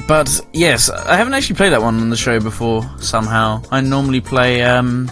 But 0.08 0.42
yes, 0.52 0.90
I 0.90 1.16
haven't 1.16 1.34
actually 1.34 1.56
played 1.56 1.72
that 1.72 1.82
one 1.82 2.00
on 2.00 2.10
the 2.10 2.18
show 2.18 2.40
before. 2.40 2.90
Somehow, 3.00 3.64
I 3.72 3.82
normally 3.82 4.22
play. 4.22 4.62
Um, 4.64 5.10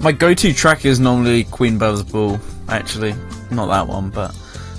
my 0.00 0.12
go-to 0.12 0.52
track 0.52 0.84
is 0.84 1.00
normally 1.00 1.44
Queen 1.44 1.78
Buzz 1.78 2.02
Ball. 2.02 2.38
Actually, 2.68 3.14
not 3.50 3.66
that 3.68 3.88
one, 3.88 4.10
but 4.10 4.34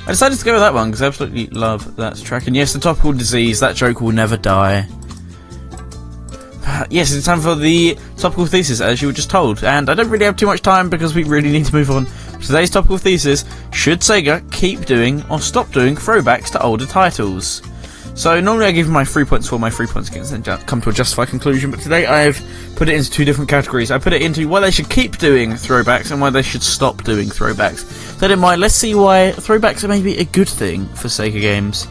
I 0.07 0.11
decided 0.11 0.37
to 0.37 0.45
go 0.45 0.53
with 0.53 0.61
that 0.61 0.73
one 0.73 0.89
because 0.89 1.01
I 1.01 1.07
absolutely 1.07 1.47
love 1.47 1.95
that 1.95 2.17
track. 2.17 2.47
And 2.47 2.55
yes, 2.55 2.73
the 2.73 2.79
topical 2.79 3.13
disease. 3.13 3.59
That 3.59 3.75
joke 3.75 3.99
will 3.99 4.11
never 4.11 4.37
die. 4.37 4.87
Yes, 6.89 7.11
it's 7.13 7.25
time 7.25 7.41
for 7.41 7.55
the 7.55 7.97
topical 8.17 8.45
thesis, 8.45 8.81
as 8.81 9.01
you 9.01 9.07
were 9.07 9.13
just 9.13 9.29
told. 9.29 9.63
And 9.63 9.89
I 9.89 9.93
don't 9.93 10.09
really 10.09 10.25
have 10.25 10.35
too 10.35 10.45
much 10.45 10.61
time 10.61 10.89
because 10.89 11.15
we 11.15 11.23
really 11.23 11.49
need 11.51 11.65
to 11.65 11.73
move 11.73 11.89
on. 11.89 12.05
Today's 12.41 12.69
topical 12.69 12.97
thesis 12.97 13.45
should 13.73 14.01
Sega 14.01 14.49
keep 14.51 14.85
doing 14.85 15.23
or 15.31 15.39
stop 15.39 15.71
doing 15.71 15.95
throwbacks 15.95 16.51
to 16.51 16.61
older 16.61 16.85
titles? 16.85 17.61
So 18.17 18.41
normally 18.41 18.65
I 18.65 18.71
give 18.71 18.89
my 18.89 19.05
three 19.05 19.25
points 19.25 19.47
for 19.47 19.59
my 19.59 19.69
three 19.69 19.85
points 19.85 20.09
against 20.09 20.33
and 20.33 20.43
come 20.65 20.81
to 20.81 20.89
a 20.89 20.91
justified 20.91 21.27
conclusion, 21.27 21.69
but 21.69 21.79
today 21.81 22.07
I've 22.07 22.41
put 22.75 22.89
it 22.89 22.95
into 22.95 23.11
two 23.11 23.25
different 23.25 23.47
categories. 23.47 23.91
I 23.91 23.99
put 23.99 24.11
it 24.11 24.23
into 24.23 24.47
why 24.47 24.59
they 24.59 24.71
should 24.71 24.89
keep 24.89 25.19
doing 25.19 25.51
throwbacks 25.51 26.09
and 26.09 26.19
why 26.19 26.31
they 26.31 26.41
should 26.41 26.63
stop 26.63 27.03
doing 27.03 27.27
throwbacks. 27.27 27.85
So 28.19 28.27
in 28.27 28.39
mind, 28.39 28.59
let's 28.59 28.73
see 28.73 28.95
why 28.95 29.33
throwbacks 29.35 29.83
are 29.83 29.87
maybe 29.87 30.17
a 30.17 30.25
good 30.25 30.49
thing 30.49 30.87
for 30.87 31.09
Sega 31.09 31.39
games. 31.39 31.87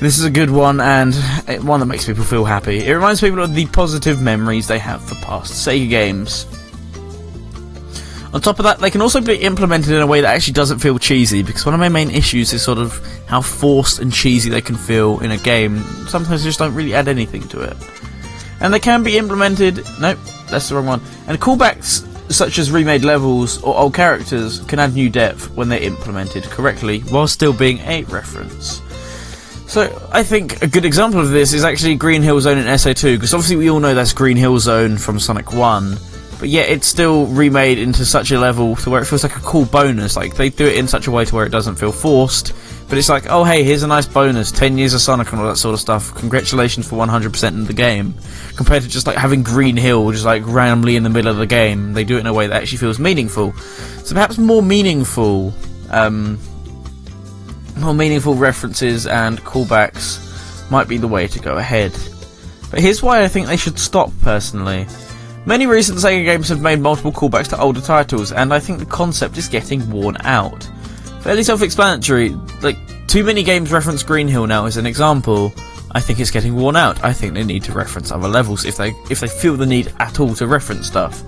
This 0.00 0.18
is 0.18 0.24
a 0.24 0.30
good 0.30 0.48
one 0.48 0.80
and 0.80 1.14
eh, 1.46 1.58
one 1.58 1.80
that 1.80 1.86
makes 1.86 2.06
people 2.06 2.24
feel 2.24 2.46
happy. 2.46 2.86
It 2.86 2.94
reminds 2.94 3.20
people 3.20 3.42
of 3.42 3.54
the 3.54 3.66
positive 3.66 4.22
memories 4.22 4.66
they 4.66 4.78
have 4.78 5.02
for 5.02 5.14
past 5.16 5.52
Sega 5.52 5.90
games. 5.90 6.46
On 8.32 8.40
top 8.42 8.58
of 8.58 8.64
that, 8.64 8.78
they 8.78 8.90
can 8.90 9.00
also 9.00 9.20
be 9.20 9.36
implemented 9.36 9.92
in 9.92 10.00
a 10.00 10.06
way 10.06 10.20
that 10.20 10.34
actually 10.34 10.52
doesn't 10.52 10.80
feel 10.80 10.98
cheesy, 10.98 11.42
because 11.42 11.64
one 11.64 11.74
of 11.74 11.80
my 11.80 11.88
main 11.88 12.10
issues 12.10 12.52
is 12.52 12.62
sort 12.62 12.78
of 12.78 13.00
how 13.26 13.40
forced 13.40 14.00
and 14.00 14.12
cheesy 14.12 14.50
they 14.50 14.60
can 14.60 14.76
feel 14.76 15.20
in 15.20 15.30
a 15.30 15.38
game. 15.38 15.78
Sometimes 16.08 16.42
they 16.42 16.48
just 16.48 16.58
don't 16.58 16.74
really 16.74 16.94
add 16.94 17.08
anything 17.08 17.48
to 17.48 17.62
it. 17.62 17.76
And 18.60 18.74
they 18.74 18.80
can 18.80 19.02
be 19.02 19.16
implemented. 19.16 19.84
Nope, 20.00 20.18
that's 20.50 20.68
the 20.68 20.74
wrong 20.74 20.86
one. 20.86 21.00
And 21.26 21.40
callbacks 21.40 22.04
such 22.30 22.58
as 22.58 22.70
remade 22.70 23.04
levels 23.04 23.62
or 23.62 23.74
old 23.74 23.94
characters 23.94 24.60
can 24.66 24.78
add 24.78 24.92
new 24.92 25.08
depth 25.08 25.50
when 25.52 25.70
they're 25.70 25.82
implemented 25.82 26.44
correctly, 26.44 27.00
while 27.00 27.26
still 27.26 27.54
being 27.54 27.78
a 27.78 28.04
reference. 28.04 28.82
So 29.66 30.08
I 30.12 30.22
think 30.22 30.62
a 30.62 30.66
good 30.66 30.84
example 30.84 31.20
of 31.20 31.30
this 31.30 31.54
is 31.54 31.64
actually 31.64 31.94
Green 31.94 32.22
Hill 32.22 32.40
Zone 32.40 32.58
in 32.58 32.66
SA2, 32.66 33.16
because 33.16 33.32
obviously 33.32 33.56
we 33.56 33.70
all 33.70 33.80
know 33.80 33.94
that's 33.94 34.12
Green 34.12 34.36
Hill 34.36 34.58
Zone 34.58 34.98
from 34.98 35.18
Sonic 35.18 35.52
1 35.52 35.98
but 36.38 36.48
yet 36.48 36.68
it's 36.68 36.86
still 36.86 37.26
remade 37.26 37.78
into 37.78 38.04
such 38.04 38.30
a 38.30 38.38
level 38.38 38.76
to 38.76 38.90
where 38.90 39.02
it 39.02 39.06
feels 39.06 39.24
like 39.24 39.36
a 39.36 39.40
cool 39.40 39.64
bonus. 39.64 40.16
Like 40.16 40.36
they 40.36 40.50
do 40.50 40.66
it 40.66 40.76
in 40.76 40.86
such 40.86 41.06
a 41.06 41.10
way 41.10 41.24
to 41.24 41.34
where 41.34 41.44
it 41.44 41.50
doesn't 41.50 41.76
feel 41.76 41.92
forced, 41.92 42.52
but 42.88 42.96
it's 42.96 43.08
like, 43.08 43.26
oh 43.28 43.44
hey, 43.44 43.64
here's 43.64 43.82
a 43.82 43.86
nice 43.86 44.06
bonus, 44.06 44.52
ten 44.52 44.78
years 44.78 44.94
of 44.94 45.00
Sonic 45.00 45.32
and 45.32 45.40
all 45.40 45.48
that 45.48 45.56
sort 45.56 45.74
of 45.74 45.80
stuff. 45.80 46.14
Congratulations 46.14 46.88
for 46.88 46.96
100% 46.96 47.48
in 47.48 47.64
the 47.64 47.72
game. 47.72 48.14
Compared 48.56 48.82
to 48.82 48.88
just 48.88 49.06
like 49.06 49.16
having 49.16 49.42
Green 49.42 49.76
Hill 49.76 50.10
just 50.12 50.24
like 50.24 50.42
randomly 50.46 50.96
in 50.96 51.02
the 51.02 51.10
middle 51.10 51.30
of 51.30 51.38
the 51.38 51.46
game, 51.46 51.92
they 51.92 52.04
do 52.04 52.16
it 52.16 52.20
in 52.20 52.26
a 52.26 52.32
way 52.32 52.46
that 52.46 52.62
actually 52.62 52.78
feels 52.78 52.98
meaningful. 52.98 53.52
So 53.52 54.14
perhaps 54.14 54.38
more 54.38 54.62
meaningful, 54.62 55.52
um, 55.90 56.38
more 57.76 57.94
meaningful 57.94 58.34
references 58.34 59.06
and 59.06 59.38
callbacks 59.40 60.70
might 60.70 60.88
be 60.88 60.98
the 60.98 61.08
way 61.08 61.26
to 61.26 61.38
go 61.40 61.56
ahead. 61.56 61.92
But 62.70 62.80
here's 62.80 63.02
why 63.02 63.22
I 63.22 63.28
think 63.28 63.46
they 63.46 63.56
should 63.56 63.78
stop 63.78 64.12
personally. 64.22 64.86
Many 65.48 65.64
recent 65.64 65.96
Sega 65.96 66.26
games 66.26 66.50
have 66.50 66.60
made 66.60 66.78
multiple 66.78 67.10
callbacks 67.10 67.48
to 67.48 67.58
older 67.58 67.80
titles, 67.80 68.32
and 68.32 68.52
I 68.52 68.60
think 68.60 68.80
the 68.80 68.84
concept 68.84 69.38
is 69.38 69.48
getting 69.48 69.90
worn 69.90 70.18
out. 70.20 70.68
Fairly 71.22 71.42
self-explanatory, 71.42 72.36
like, 72.60 72.76
too 73.06 73.24
many 73.24 73.42
games 73.42 73.72
reference 73.72 74.02
Green 74.02 74.28
Hill 74.28 74.46
now 74.46 74.66
as 74.66 74.76
an 74.76 74.84
example. 74.84 75.54
I 75.92 76.00
think 76.00 76.20
it's 76.20 76.30
getting 76.30 76.54
worn 76.54 76.76
out. 76.76 77.02
I 77.02 77.14
think 77.14 77.32
they 77.32 77.44
need 77.44 77.62
to 77.62 77.72
reference 77.72 78.12
other 78.12 78.28
levels 78.28 78.66
if 78.66 78.76
they 78.76 78.90
if 79.08 79.20
they 79.20 79.26
feel 79.26 79.56
the 79.56 79.64
need 79.64 79.90
at 80.00 80.20
all 80.20 80.34
to 80.34 80.46
reference 80.46 80.86
stuff. 80.86 81.22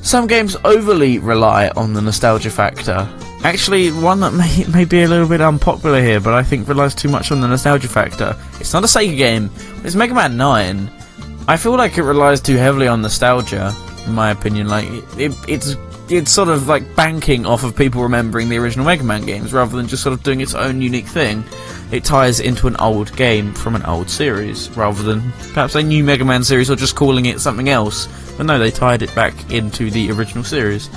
Some 0.00 0.26
games 0.26 0.56
overly 0.64 1.18
rely 1.18 1.68
on 1.76 1.92
the 1.92 2.00
nostalgia 2.00 2.48
factor. 2.48 3.06
Actually, 3.42 3.90
one 3.90 4.20
that 4.20 4.32
may, 4.32 4.64
may 4.72 4.86
be 4.86 5.02
a 5.02 5.08
little 5.08 5.28
bit 5.28 5.42
unpopular 5.42 6.00
here, 6.00 6.20
but 6.20 6.32
I 6.32 6.42
think 6.42 6.66
relies 6.66 6.94
too 6.94 7.10
much 7.10 7.30
on 7.30 7.42
the 7.42 7.48
nostalgia 7.48 7.88
factor. 7.88 8.34
It's 8.60 8.72
not 8.72 8.82
a 8.82 8.86
Sega 8.86 9.14
game, 9.14 9.50
it's 9.84 9.94
Mega 9.94 10.14
Man 10.14 10.38
9. 10.38 11.03
I 11.46 11.58
feel 11.58 11.76
like 11.76 11.98
it 11.98 12.02
relies 12.02 12.40
too 12.40 12.56
heavily 12.56 12.88
on 12.88 13.02
nostalgia, 13.02 13.74
in 14.06 14.14
my 14.14 14.30
opinion. 14.30 14.68
Like 14.68 14.86
it, 15.18 15.36
it's 15.46 15.76
it's 16.08 16.30
sort 16.30 16.48
of 16.48 16.68
like 16.68 16.96
banking 16.96 17.44
off 17.44 17.64
of 17.64 17.76
people 17.76 18.02
remembering 18.02 18.48
the 18.48 18.58
original 18.58 18.86
Mega 18.86 19.04
Man 19.04 19.26
games 19.26 19.52
rather 19.52 19.76
than 19.76 19.86
just 19.86 20.02
sort 20.02 20.14
of 20.14 20.22
doing 20.22 20.40
its 20.40 20.54
own 20.54 20.80
unique 20.80 21.06
thing. 21.06 21.44
It 21.90 22.02
ties 22.02 22.40
into 22.40 22.66
an 22.66 22.76
old 22.76 23.14
game 23.16 23.52
from 23.52 23.74
an 23.74 23.84
old 23.84 24.08
series 24.08 24.70
rather 24.70 25.02
than 25.02 25.20
perhaps 25.52 25.74
a 25.74 25.82
new 25.82 26.02
Mega 26.02 26.24
Man 26.24 26.44
series 26.44 26.70
or 26.70 26.76
just 26.76 26.96
calling 26.96 27.26
it 27.26 27.40
something 27.40 27.68
else. 27.68 28.08
But 28.36 28.46
no, 28.46 28.58
they 28.58 28.70
tied 28.70 29.02
it 29.02 29.14
back 29.14 29.34
into 29.50 29.90
the 29.90 30.10
original 30.12 30.44
series. 30.44 30.88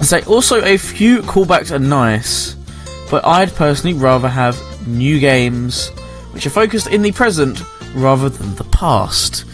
So 0.00 0.20
also 0.28 0.62
a 0.62 0.76
few 0.76 1.22
callbacks 1.22 1.72
are 1.72 1.80
nice, 1.80 2.54
but 3.10 3.24
I'd 3.26 3.52
personally 3.54 3.96
rather 3.96 4.28
have 4.28 4.56
new 4.86 5.18
games 5.18 5.88
which 6.32 6.46
are 6.46 6.50
focused 6.50 6.86
in 6.86 7.02
the 7.02 7.10
present 7.12 7.62
rather 7.96 8.28
than 8.28 8.54
the 8.54 8.64
past. 8.64 9.44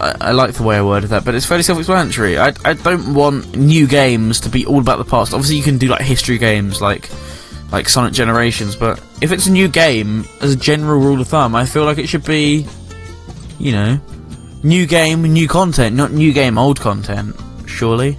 I, 0.00 0.16
I, 0.20 0.30
like 0.32 0.54
the 0.54 0.62
way 0.62 0.76
I 0.76 0.82
worded 0.82 1.10
that, 1.10 1.24
but 1.24 1.34
it's 1.34 1.46
fairly 1.46 1.62
self-explanatory. 1.62 2.38
I, 2.38 2.52
I 2.64 2.74
don't 2.74 3.14
want 3.14 3.56
new 3.56 3.86
games 3.86 4.40
to 4.40 4.48
be 4.48 4.64
all 4.64 4.78
about 4.78 4.98
the 4.98 5.04
past. 5.04 5.34
Obviously, 5.34 5.56
you 5.56 5.62
can 5.62 5.78
do 5.78 5.88
like 5.88 6.02
history 6.02 6.38
games, 6.38 6.80
like 6.80 7.10
like 7.72 7.88
Sonic 7.88 8.12
Generations, 8.12 8.74
but 8.74 9.00
if 9.20 9.30
it's 9.30 9.46
a 9.46 9.52
new 9.52 9.68
game, 9.68 10.24
as 10.40 10.52
a 10.52 10.56
general 10.56 10.98
rule 10.98 11.20
of 11.20 11.28
thumb, 11.28 11.54
I 11.54 11.66
feel 11.66 11.84
like 11.84 11.98
it 11.98 12.08
should 12.08 12.24
be, 12.24 12.66
you 13.58 13.72
know, 13.72 14.00
new 14.62 14.86
game, 14.86 15.22
new 15.22 15.46
content, 15.46 15.94
not 15.94 16.10
new 16.10 16.32
game, 16.32 16.58
old 16.58 16.80
content. 16.80 17.36
Surely. 17.66 18.18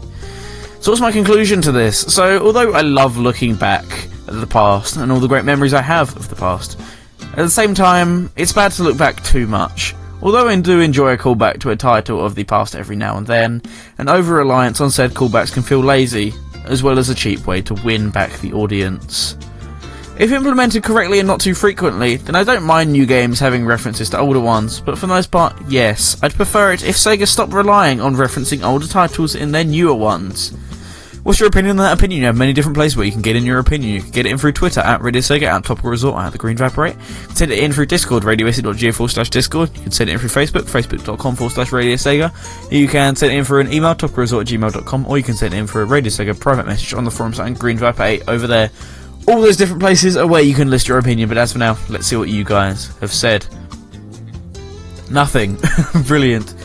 So 0.80 0.92
what's 0.92 1.02
my 1.02 1.12
conclusion 1.12 1.62
to 1.64 1.72
this? 1.72 2.00
So, 2.00 2.44
although 2.44 2.72
I 2.74 2.82
love 2.82 3.18
looking 3.18 3.56
back 3.56 3.86
at 4.28 4.40
the 4.40 4.48
past 4.48 4.96
and 4.96 5.12
all 5.12 5.20
the 5.20 5.28
great 5.28 5.46
memories 5.46 5.74
I 5.74 5.82
have 5.82 6.16
of 6.16 6.30
the 6.30 6.36
past, 6.36 6.80
at 7.32 7.38
the 7.38 7.50
same 7.50 7.74
time, 7.74 8.32
it's 8.36 8.54
bad 8.54 8.72
to 8.74 8.84
look 8.84 8.98
back 8.98 9.24
too 9.24 9.48
much. 9.48 9.96
Although 10.22 10.48
I 10.48 10.56
do 10.60 10.80
enjoy 10.82 11.14
a 11.14 11.18
callback 11.18 11.60
to 11.62 11.72
a 11.72 11.76
title 11.76 12.24
of 12.24 12.36
the 12.36 12.44
past 12.44 12.76
every 12.76 12.96
now 12.96 13.18
and 13.18 13.26
then, 13.26 13.62
an 13.98 14.08
over-reliance 14.08 14.80
on 14.80 14.92
said 14.92 15.12
callbacks 15.12 15.52
can 15.52 15.64
feel 15.64 15.80
lazy, 15.80 16.34
as 16.66 16.84
well 16.84 17.00
as 17.00 17.10
a 17.10 17.16
cheap 17.16 17.48
way 17.48 17.62
to 17.64 17.74
win 17.74 18.12
back 18.12 18.32
the 18.40 18.54
audience. 18.54 19.36
If 20.20 20.32
implemented 20.32 20.84
correctly 20.84 21.18
and 21.18 21.28
not 21.28 21.40
too 21.40 21.56
frequently, 21.56 22.18
then 22.18 22.36
I 22.36 22.44
don't 22.44 22.64
mind 22.64 22.92
new 22.92 23.08
games 23.08 23.40
having 23.40 23.66
references 23.66 24.10
to 24.12 24.20
older 24.20 24.40
ones, 24.40 24.80
but 24.80 24.96
for 24.96 25.08
the 25.08 25.14
most 25.14 25.32
part, 25.32 25.56
yes, 25.68 26.22
I'd 26.22 26.36
prefer 26.36 26.74
it 26.74 26.84
if 26.84 26.96
Sega 26.96 27.28
stopped 27.28 27.54
relying 27.54 28.00
on 28.00 28.16
referencing 28.16 28.64
older 28.64 28.88
titles 28.88 29.34
in 29.34 29.52
their 29.52 29.64
newer 29.64 29.96
ones. 29.96 30.54
What's 31.24 31.40
your 31.40 31.50
opinion 31.50 31.72
on 31.72 31.86
that 31.86 31.98
opinion? 31.98 32.22
You 32.22 32.26
have 32.26 32.36
many 32.36 32.52
different 32.52 32.76
places 32.76 32.98
where 32.98 33.06
you 33.06 33.12
can 33.12 33.22
get 33.22 33.36
in 33.36 33.46
your 33.46 33.60
opinion. 33.60 33.94
You 33.94 34.02
can 34.02 34.10
get 34.10 34.26
it 34.26 34.32
in 34.32 34.40
through 34.40 34.54
Twitter 34.54 34.80
at 34.80 35.02
Radio 35.02 35.22
Sega, 35.22 35.44
at 35.44 35.64
Topical 35.64 35.92
Resort, 35.92 36.20
at 36.20 36.32
The 36.32 36.40
Green 36.40 36.58
Viper 36.58 36.88
8. 36.88 36.96
You 36.96 37.28
can 37.28 37.36
send 37.36 37.52
it 37.52 37.60
in 37.60 37.72
through 37.72 37.86
Discord, 37.86 38.24
radiose.ga 38.24 38.92
forward 38.92 39.12
slash 39.12 39.30
Discord. 39.30 39.70
You 39.76 39.84
can 39.84 39.92
send 39.92 40.10
it 40.10 40.14
in 40.14 40.20
through 40.20 40.30
Facebook, 40.30 40.64
facebook.com 40.64 41.36
forward 41.36 41.54
slash 41.54 41.72
Radio 41.72 41.94
Sega. 41.94 42.32
You 42.72 42.88
can 42.88 43.16
send 43.16 43.32
it 43.34 43.38
in 43.38 43.46
through 43.46 43.62
an 43.62 43.72
email, 43.72 43.94
topicalresort 43.94 44.42
at 44.42 44.48
gmail.com, 44.48 45.06
or 45.06 45.18
you 45.20 45.24
can 45.24 45.36
send 45.36 45.54
it 45.54 45.58
in 45.58 45.68
for 45.68 45.84
a 45.84 45.86
Radio 45.86 46.10
Sega 46.10 46.40
private 46.40 46.66
message 46.66 46.94
on 46.96 47.04
the 47.04 47.12
forum 47.12 47.36
site 47.36 47.48
and 47.48 47.60
Green 47.60 47.82
8 47.82 48.24
over 48.28 48.48
there. 48.48 48.72
All 49.28 49.40
those 49.40 49.58
different 49.58 49.82
places 49.82 50.18
are 50.18 50.26
where 50.26 50.42
you 50.42 50.56
can 50.56 50.72
list 50.72 50.88
your 50.88 50.98
opinion, 50.98 51.30
but 51.30 51.38
as 51.38 51.54
for 51.54 51.60
now, 51.60 51.78
let's 51.90 52.08
see 52.08 52.16
what 52.16 52.30
you 52.30 52.44
guys 52.44 52.88
have 52.98 53.14
said. 53.14 53.46
Nothing. 55.12 55.60
Brilliant. 56.08 56.56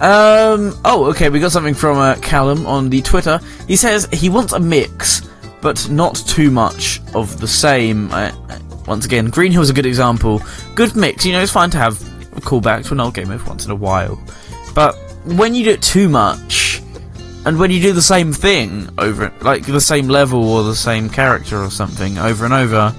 Um, 0.00 0.78
oh, 0.84 1.06
okay, 1.10 1.28
we 1.28 1.40
got 1.40 1.50
something 1.50 1.74
from 1.74 1.98
uh, 1.98 2.14
Callum 2.22 2.66
on 2.66 2.88
the 2.88 3.02
Twitter. 3.02 3.40
He 3.66 3.74
says 3.74 4.08
he 4.12 4.28
wants 4.28 4.52
a 4.52 4.60
mix, 4.60 5.28
but 5.60 5.90
not 5.90 6.14
too 6.14 6.52
much 6.52 7.00
of 7.14 7.40
the 7.40 7.48
same. 7.48 8.08
Uh, 8.12 8.30
once 8.86 9.04
again, 9.04 9.26
Green 9.28 9.50
Hill's 9.50 9.70
a 9.70 9.74
good 9.74 9.86
example. 9.86 10.40
Good 10.76 10.94
mix, 10.94 11.26
you 11.26 11.32
know, 11.32 11.40
it's 11.42 11.50
fine 11.50 11.70
to 11.70 11.78
have 11.78 12.00
a 12.36 12.40
callback 12.40 12.86
to 12.86 12.94
an 12.94 13.00
old 13.00 13.14
game 13.14 13.32
every 13.32 13.46
once 13.48 13.64
in 13.64 13.72
a 13.72 13.74
while. 13.74 14.22
But 14.72 14.94
when 15.24 15.54
you 15.54 15.64
do 15.64 15.70
it 15.70 15.82
too 15.82 16.08
much, 16.08 16.80
and 17.44 17.58
when 17.58 17.72
you 17.72 17.80
do 17.80 17.92
the 17.92 18.00
same 18.00 18.32
thing 18.32 18.88
over, 18.98 19.32
like 19.40 19.66
the 19.66 19.80
same 19.80 20.06
level 20.06 20.48
or 20.48 20.62
the 20.62 20.76
same 20.76 21.10
character 21.10 21.60
or 21.60 21.70
something 21.70 22.18
over 22.18 22.44
and 22.44 22.54
over, 22.54 22.94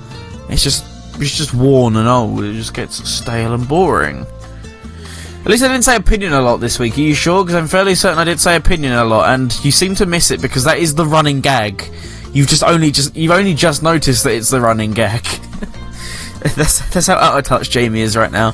it's 0.49 0.63
just 0.63 0.85
it's 1.21 1.37
just 1.37 1.53
worn 1.53 1.95
and 1.95 2.07
old. 2.07 2.43
It 2.43 2.53
just 2.53 2.73
gets 2.73 3.07
stale 3.09 3.53
and 3.53 3.67
boring. 3.67 4.25
At 5.41 5.47
least 5.47 5.63
I 5.63 5.67
didn't 5.69 5.85
say 5.85 5.95
opinion 5.95 6.33
a 6.33 6.41
lot 6.41 6.57
this 6.57 6.79
week. 6.79 6.97
Are 6.97 7.01
you 7.01 7.15
sure? 7.15 7.43
Because 7.43 7.55
I'm 7.55 7.67
fairly 7.67 7.95
certain 7.95 8.19
I 8.19 8.23
did 8.23 8.39
say 8.39 8.55
opinion 8.55 8.93
a 8.93 9.03
lot, 9.03 9.33
and 9.33 9.53
you 9.63 9.71
seem 9.71 9.95
to 9.95 10.05
miss 10.05 10.31
it 10.31 10.41
because 10.41 10.65
that 10.65 10.79
is 10.79 10.95
the 10.95 11.05
running 11.05 11.41
gag. 11.41 11.89
You've 12.33 12.47
just 12.47 12.63
only 12.63 12.91
just 12.91 13.15
you've 13.15 13.31
only 13.31 13.53
just 13.53 13.81
noticed 13.81 14.23
that 14.25 14.33
it's 14.33 14.49
the 14.49 14.61
running 14.61 14.91
gag. 14.91 15.23
that's 16.55 16.87
that's 16.93 17.07
how 17.07 17.15
out 17.15 17.37
of 17.37 17.45
touch 17.45 17.69
Jamie 17.69 18.01
is 18.01 18.15
right 18.15 18.31
now. 18.31 18.53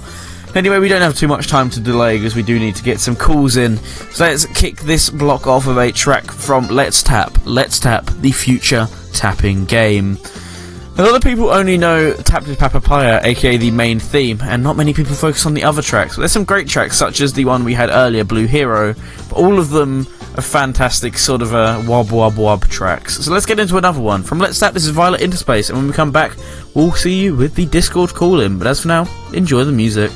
Anyway, 0.55 0.79
we 0.79 0.87
don't 0.87 1.01
have 1.01 1.17
too 1.17 1.27
much 1.27 1.47
time 1.47 1.69
to 1.69 1.81
delay 1.81 2.17
because 2.17 2.33
we 2.33 2.41
do 2.41 2.57
need 2.57 2.77
to 2.77 2.83
get 2.83 3.01
some 3.01 3.13
calls 3.13 3.57
in. 3.57 3.75
So 3.77 4.23
let's 4.23 4.45
kick 4.57 4.77
this 4.77 5.09
block 5.09 5.47
off 5.47 5.67
of 5.67 5.77
a 5.77 5.91
track 5.91 6.31
from 6.31 6.67
Let's 6.67 7.03
Tap. 7.03 7.37
Let's 7.43 7.77
Tap, 7.77 8.05
the 8.21 8.31
future 8.31 8.87
tapping 9.11 9.65
game. 9.65 10.17
A 10.97 11.03
lot 11.03 11.13
of 11.13 11.21
people 11.21 11.49
only 11.49 11.77
know 11.77 12.13
Tap 12.13 12.45
to 12.45 12.55
Papaya, 12.55 13.19
aka 13.21 13.57
the 13.57 13.69
main 13.69 13.99
theme, 13.99 14.39
and 14.41 14.63
not 14.63 14.77
many 14.77 14.93
people 14.93 15.13
focus 15.13 15.45
on 15.45 15.53
the 15.53 15.65
other 15.65 15.81
tracks. 15.81 16.15
There's 16.15 16.31
some 16.31 16.45
great 16.45 16.69
tracks, 16.69 16.97
such 16.97 17.19
as 17.19 17.33
the 17.33 17.43
one 17.43 17.65
we 17.65 17.73
had 17.73 17.89
earlier, 17.89 18.23
Blue 18.23 18.45
Hero, 18.45 18.95
but 19.29 19.35
all 19.35 19.59
of 19.59 19.71
them 19.71 20.07
are 20.37 20.41
fantastic, 20.41 21.17
sort 21.17 21.41
of 21.41 21.53
uh, 21.53 21.81
a 21.83 21.85
wob 21.85 22.11
wob 22.11 22.37
wob 22.37 22.65
tracks. 22.69 23.17
So 23.17 23.33
let's 23.33 23.45
get 23.45 23.59
into 23.59 23.75
another 23.75 23.99
one. 23.99 24.23
From 24.23 24.39
Let's 24.39 24.57
Tap, 24.57 24.73
this 24.73 24.85
is 24.85 24.91
Violet 24.91 25.19
Interspace, 25.19 25.67
and 25.69 25.77
when 25.77 25.87
we 25.87 25.91
come 25.91 26.13
back, 26.13 26.37
we'll 26.73 26.93
see 26.93 27.23
you 27.23 27.35
with 27.35 27.55
the 27.55 27.65
Discord 27.65 28.13
call 28.13 28.39
in. 28.39 28.57
But 28.57 28.67
as 28.67 28.81
for 28.81 28.87
now, 28.87 29.05
enjoy 29.33 29.65
the 29.65 29.73
music. 29.73 30.11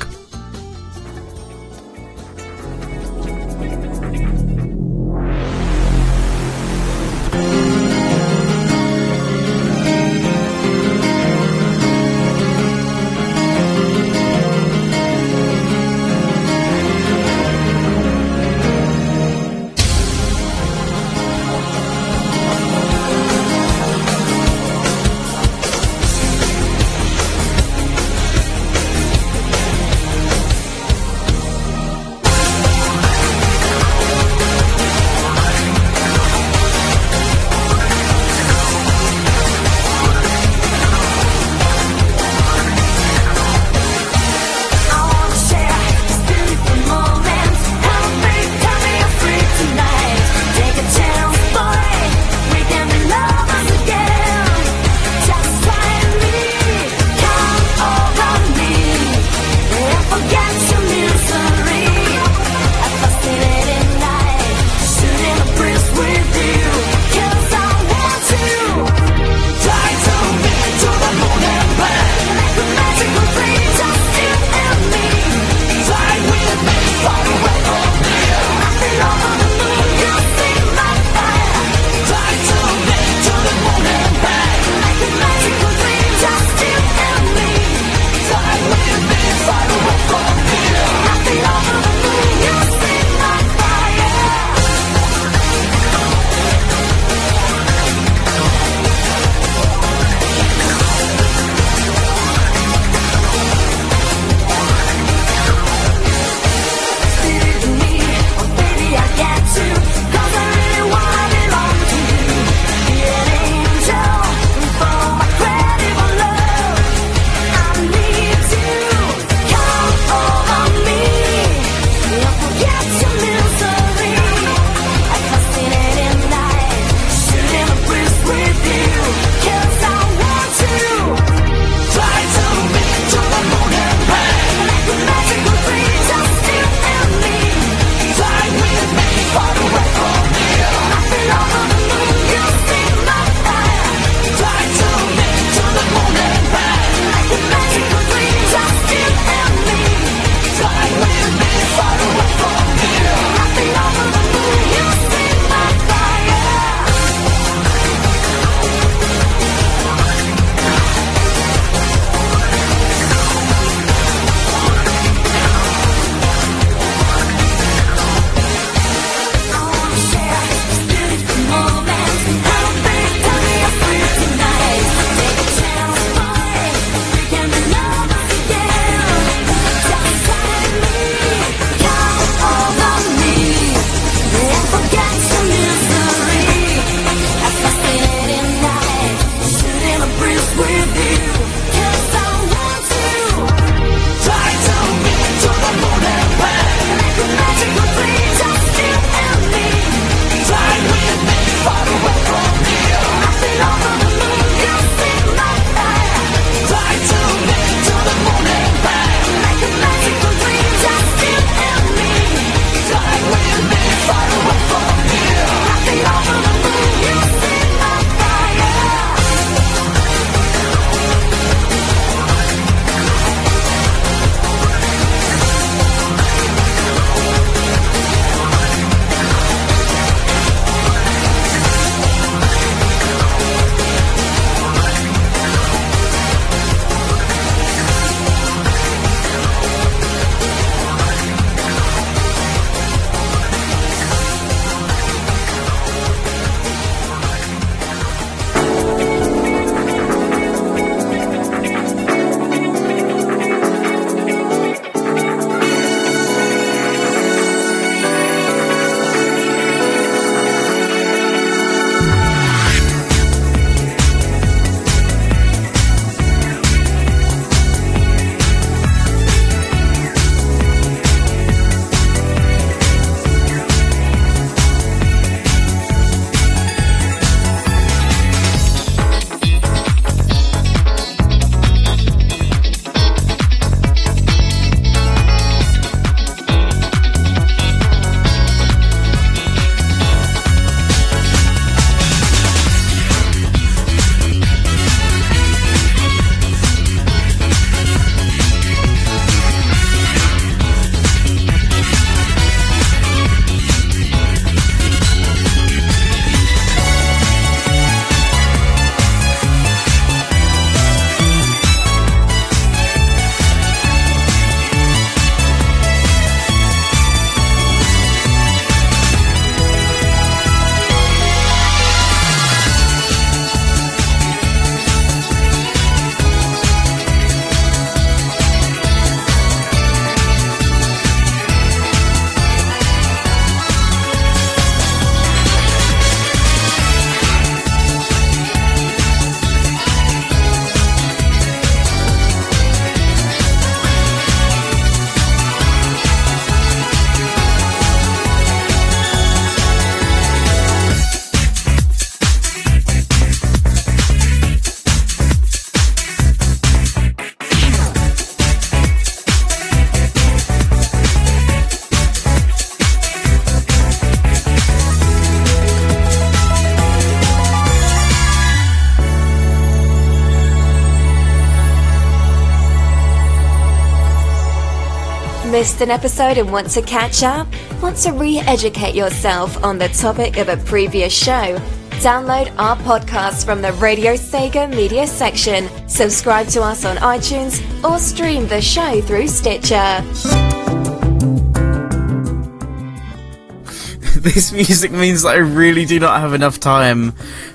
Missed 375.80 375.88
an 375.88 375.98
episode 375.98 376.36
and 376.36 376.52
want 376.52 376.68
to 376.72 376.82
catch 376.82 377.22
up? 377.22 377.48
Want 377.80 377.96
to 377.98 378.12
re-educate 378.12 378.94
yourself 378.94 379.64
on 379.64 379.78
the 379.78 379.88
topic 379.88 380.36
of 380.36 380.50
a 380.50 380.58
previous 380.58 381.10
show? 381.10 381.56
Download 382.02 382.54
our 382.58 382.76
podcast 382.76 383.46
from 383.46 383.62
the 383.62 383.72
Radio 383.74 384.12
Sega 384.12 384.68
media 384.68 385.06
section, 385.06 385.70
subscribe 385.88 386.48
to 386.48 386.60
us 386.60 386.84
on 386.84 386.98
iTunes, 386.98 387.62
or 387.82 387.98
stream 387.98 388.46
the 388.46 388.60
show 388.60 389.00
through 389.00 389.26
Stitcher. 389.26 390.02
this 394.20 394.52
music 394.52 394.92
means 394.92 395.22
that 395.22 395.30
I 395.30 395.38
really 395.38 395.86
do 395.86 395.98
not 395.98 396.20
have 396.20 396.34
enough 396.34 396.60
time 396.60 397.12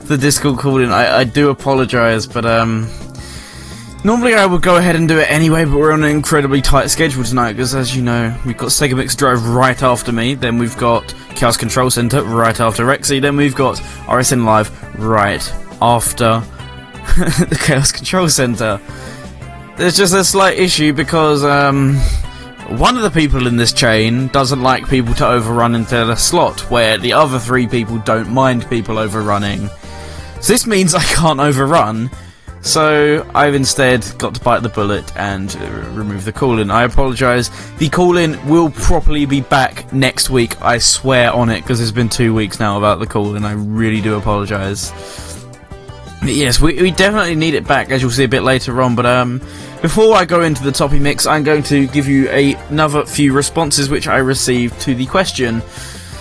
for 0.08 0.18
Discord 0.18 0.58
calling. 0.58 0.90
I, 0.90 1.18
I 1.18 1.24
do 1.26 1.52
apologise, 1.52 2.26
but 2.26 2.48
um, 2.48 2.90
Normally 4.06 4.36
I 4.36 4.46
would 4.46 4.62
go 4.62 4.76
ahead 4.76 4.96
and 4.96 5.08
do 5.08 5.18
it 5.18 5.32
anyway, 5.32 5.66
but 5.66 5.80
we're 5.80 5.92
on 5.92 6.04
an 6.04 6.12
incredibly 6.12 6.62
tight 6.62 6.92
schedule 6.92 7.24
tonight 7.24 7.54
because, 7.54 7.74
as 7.74 7.96
you 7.96 8.04
know, 8.04 8.40
we've 8.46 8.56
got 8.56 8.70
Sega 8.70 8.96
Mix 8.96 9.16
Drive 9.16 9.48
right 9.48 9.82
after 9.82 10.12
me, 10.12 10.36
then 10.36 10.60
we've 10.60 10.78
got 10.78 11.12
Chaos 11.30 11.58
Control 11.58 11.90
Center 11.90 12.22
right 12.22 12.60
after 12.60 12.86
Rexy, 12.86 13.20
then 13.20 13.36
we've 13.36 13.56
got 13.56 13.78
RSN 14.06 14.46
Live 14.46 15.00
right 15.00 15.42
after 15.82 16.40
the 17.18 17.60
Chaos 17.60 17.92
Control 17.92 18.30
Center. 18.30 18.80
There's 19.76 19.98
just 19.98 20.14
a 20.14 20.24
slight 20.24 20.60
issue 20.60 20.94
because 20.94 21.44
um, 21.44 21.96
one 22.78 22.98
of 22.98 23.02
the 23.02 23.10
people 23.10 23.48
in 23.48 23.58
this 23.58 23.74
chain 23.74 24.28
doesn't 24.28 24.62
like 24.62 24.88
people 24.88 25.16
to 25.16 25.28
overrun 25.28 25.74
into 25.74 25.96
the 26.06 26.16
slot, 26.16 26.70
where 26.70 27.00
the 27.00 27.14
other 27.14 27.40
three 27.40 27.66
people 27.66 27.98
don't 27.98 28.30
mind 28.30 28.70
people 28.70 29.00
overrunning. 29.00 29.68
So 30.42 30.54
this 30.54 30.68
means 30.68 30.94
I 30.94 31.02
can't 31.06 31.40
overrun 31.40 32.12
so 32.66 33.30
I've 33.36 33.54
instead 33.54 34.04
got 34.18 34.34
to 34.34 34.42
bite 34.42 34.64
the 34.64 34.70
bullet 34.70 35.16
and 35.16 35.56
uh, 35.56 35.70
remove 35.92 36.26
the 36.26 36.34
call-in. 36.34 36.72
I 36.72 36.84
apologise. 36.84 37.50
The 37.78 37.90
call-in 37.90 38.44
will 38.50 38.72
properly 38.72 39.28
be 39.28 39.42
back 39.42 39.94
next 39.94 40.32
week. 40.32 40.60
I 40.64 40.80
swear 40.80 41.32
on 41.32 41.50
it 41.50 41.62
because 41.62 41.80
it's 41.80 41.92
been 41.92 42.10
two 42.10 42.34
weeks 42.34 42.60
now 42.60 42.80
about 42.80 43.00
the 43.00 43.06
call-in. 43.06 43.46
I 43.46 43.54
really 43.54 44.02
do 44.02 44.16
apologise. 44.16 44.92
Yes, 46.24 46.60
we, 46.60 46.82
we 46.82 46.90
definitely 46.90 47.36
need 47.36 47.54
it 47.54 47.68
back, 47.68 47.92
as 47.92 48.02
you'll 48.02 48.10
see 48.10 48.24
a 48.24 48.28
bit 48.28 48.42
later 48.42 48.82
on. 48.82 48.96
But 48.96 49.06
um, 49.06 49.38
before 49.84 50.16
I 50.16 50.26
go 50.26 50.42
into 50.42 50.64
the 50.64 50.72
toppy 50.72 51.00
mix, 51.00 51.28
I'm 51.28 51.44
going 51.44 51.62
to 51.64 51.86
give 51.88 52.08
you 52.08 52.28
a, 52.30 52.56
another 52.70 53.06
few 53.06 53.32
responses 53.32 53.90
which 53.90 54.08
I 54.08 54.18
received 54.18 54.82
to 54.82 54.96
the 54.96 55.06
question. 55.06 55.62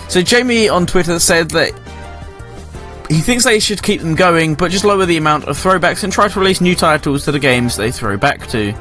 So 0.09 0.21
Jamie 0.21 0.69
on 0.69 0.85
Twitter 0.85 1.17
said 1.17 1.49
that 1.51 1.73
he 3.07 3.21
thinks 3.21 3.43
they 3.43 3.59
should 3.59 3.83
keep 3.83 4.01
them 4.01 4.15
going, 4.15 4.55
but 4.55 4.71
just 4.71 4.85
lower 4.85 5.05
the 5.05 5.17
amount 5.17 5.45
of 5.45 5.57
throwbacks 5.57 6.03
and 6.03 6.11
try 6.11 6.27
to 6.27 6.39
release 6.39 6.61
new 6.61 6.75
titles 6.75 7.25
to 7.25 7.31
the 7.31 7.39
games 7.39 7.75
they 7.75 7.91
throw 7.91 8.17
back 8.17 8.47
to. 8.47 8.73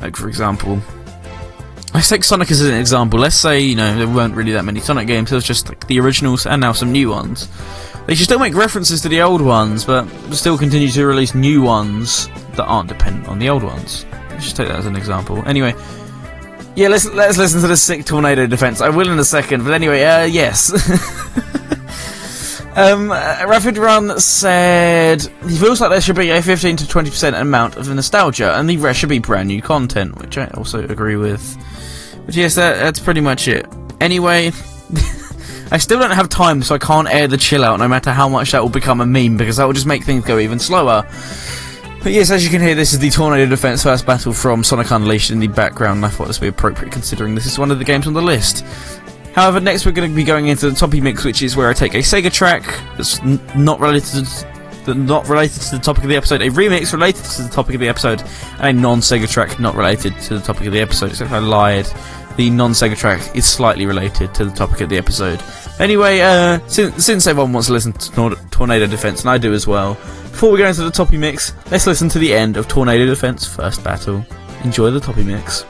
Like, 0.00 0.16
for 0.16 0.28
example, 0.28 0.80
let's 1.94 2.08
take 2.08 2.24
Sonic 2.24 2.50
as 2.50 2.60
an 2.60 2.74
example. 2.74 3.20
Let's 3.20 3.36
say, 3.36 3.60
you 3.60 3.76
know, 3.76 3.96
there 3.96 4.08
weren't 4.08 4.34
really 4.34 4.52
that 4.52 4.64
many 4.64 4.80
Sonic 4.80 5.06
games, 5.06 5.30
there 5.30 5.36
was 5.36 5.44
just 5.44 5.68
like 5.68 5.86
the 5.86 6.00
originals 6.00 6.46
and 6.46 6.60
now 6.60 6.72
some 6.72 6.92
new 6.92 7.10
ones. 7.10 7.48
They 8.06 8.14
should 8.14 8.24
still 8.24 8.38
make 8.38 8.54
references 8.54 9.02
to 9.02 9.08
the 9.08 9.20
old 9.20 9.42
ones, 9.42 9.84
but 9.84 10.08
still 10.32 10.56
continue 10.56 10.88
to 10.88 11.06
release 11.06 11.34
new 11.34 11.62
ones 11.62 12.28
that 12.56 12.64
aren't 12.64 12.88
dependent 12.88 13.28
on 13.28 13.38
the 13.38 13.48
old 13.50 13.62
ones. 13.62 14.06
Let's 14.30 14.44
just 14.44 14.56
take 14.56 14.68
that 14.68 14.78
as 14.78 14.86
an 14.86 14.96
example. 14.96 15.42
Anyway, 15.46 15.74
yeah, 16.74 16.88
let's 16.88 17.04
let's 17.06 17.36
listen 17.36 17.60
to 17.60 17.66
the 17.66 17.76
sick 17.76 18.06
tornado 18.06 18.46
defense. 18.46 18.80
I 18.80 18.88
will 18.88 19.10
in 19.10 19.18
a 19.18 19.24
second, 19.24 19.64
but 19.64 19.74
anyway, 19.74 20.04
uh, 20.04 20.24
yes. 20.24 20.72
Um, 22.78 23.10
Run 23.10 24.20
said 24.20 25.22
he 25.22 25.58
feels 25.58 25.80
like 25.80 25.90
there 25.90 26.00
should 26.00 26.14
be 26.14 26.30
a 26.30 26.40
15 26.40 26.76
to 26.76 26.84
20% 26.84 27.40
amount 27.40 27.76
of 27.76 27.92
nostalgia, 27.92 28.56
and 28.56 28.70
the 28.70 28.76
rest 28.76 29.00
should 29.00 29.08
be 29.08 29.18
brand 29.18 29.48
new 29.48 29.60
content, 29.60 30.16
which 30.20 30.38
I 30.38 30.46
also 30.54 30.86
agree 30.86 31.16
with. 31.16 31.56
But 32.24 32.36
yes, 32.36 32.54
that, 32.54 32.78
that's 32.78 33.00
pretty 33.00 33.20
much 33.20 33.48
it. 33.48 33.66
Anyway, 34.00 34.52
I 35.72 35.78
still 35.78 35.98
don't 35.98 36.12
have 36.12 36.28
time, 36.28 36.62
so 36.62 36.76
I 36.76 36.78
can't 36.78 37.08
air 37.12 37.26
the 37.26 37.36
chill 37.36 37.64
out, 37.64 37.80
no 37.80 37.88
matter 37.88 38.12
how 38.12 38.28
much 38.28 38.52
that 38.52 38.62
will 38.62 38.70
become 38.70 39.00
a 39.00 39.06
meme, 39.06 39.36
because 39.36 39.56
that 39.56 39.64
will 39.64 39.72
just 39.72 39.86
make 39.86 40.04
things 40.04 40.24
go 40.24 40.38
even 40.38 40.60
slower. 40.60 41.04
But 42.00 42.12
yes, 42.12 42.30
as 42.30 42.44
you 42.44 42.50
can 42.50 42.62
hear, 42.62 42.76
this 42.76 42.92
is 42.92 43.00
the 43.00 43.10
Tornado 43.10 43.50
Defense 43.50 43.82
first 43.82 44.06
battle 44.06 44.32
from 44.32 44.62
Sonic 44.62 44.92
Unleashed 44.92 45.32
in 45.32 45.40
the 45.40 45.48
background, 45.48 46.04
I 46.06 46.10
thought 46.10 46.28
this 46.28 46.38
would 46.38 46.44
be 46.44 46.48
appropriate 46.56 46.92
considering 46.92 47.34
this 47.34 47.46
is 47.46 47.58
one 47.58 47.72
of 47.72 47.80
the 47.80 47.84
games 47.84 48.06
on 48.06 48.12
the 48.12 48.22
list. 48.22 48.64
However, 49.38 49.60
next 49.60 49.86
we're 49.86 49.92
going 49.92 50.10
to 50.10 50.16
be 50.16 50.24
going 50.24 50.48
into 50.48 50.68
the 50.68 50.74
toppy 50.74 51.00
mix, 51.00 51.24
which 51.24 51.42
is 51.42 51.56
where 51.56 51.70
I 51.70 51.72
take 51.72 51.94
a 51.94 51.98
Sega 51.98 52.32
track 52.32 52.64
that's 52.96 53.22
not 53.54 53.78
related 53.78 54.26
to 54.84 54.94
not 54.94 55.28
related 55.28 55.62
to 55.62 55.76
the 55.76 55.80
topic 55.80 56.02
of 56.02 56.08
the 56.08 56.16
episode, 56.16 56.42
a 56.42 56.50
remix 56.50 56.92
related 56.92 57.24
to 57.24 57.42
the 57.42 57.48
topic 57.48 57.76
of 57.76 57.80
the 57.80 57.86
episode, 57.86 58.20
and 58.58 58.76
a 58.76 58.80
non-Sega 58.80 59.30
track 59.30 59.60
not 59.60 59.76
related 59.76 60.18
to 60.22 60.38
the 60.38 60.40
topic 60.40 60.66
of 60.66 60.72
the 60.72 60.80
episode. 60.80 61.10
Except 61.10 61.30
I 61.30 61.38
lied. 61.38 61.86
The 62.36 62.50
non-Sega 62.50 62.98
track 62.98 63.36
is 63.36 63.46
slightly 63.46 63.86
related 63.86 64.34
to 64.34 64.44
the 64.44 64.50
topic 64.50 64.80
of 64.80 64.88
the 64.88 64.98
episode. 64.98 65.40
Anyway, 65.78 66.18
uh, 66.18 66.58
since, 66.66 67.04
since 67.04 67.28
everyone 67.28 67.52
wants 67.52 67.68
to 67.68 67.74
listen 67.74 67.92
to 67.92 68.36
Tornado 68.50 68.88
Defense, 68.88 69.20
and 69.20 69.30
I 69.30 69.38
do 69.38 69.52
as 69.52 69.68
well, 69.68 69.94
before 69.94 70.50
we 70.50 70.58
go 70.58 70.66
into 70.66 70.82
the 70.82 70.90
toppy 70.90 71.16
mix, 71.16 71.52
let's 71.70 71.86
listen 71.86 72.08
to 72.08 72.18
the 72.18 72.34
end 72.34 72.56
of 72.56 72.66
Tornado 72.66 73.06
Defense 73.06 73.46
First 73.46 73.84
Battle. 73.84 74.26
Enjoy 74.64 74.90
the 74.90 74.98
toppy 74.98 75.22
mix. 75.22 75.64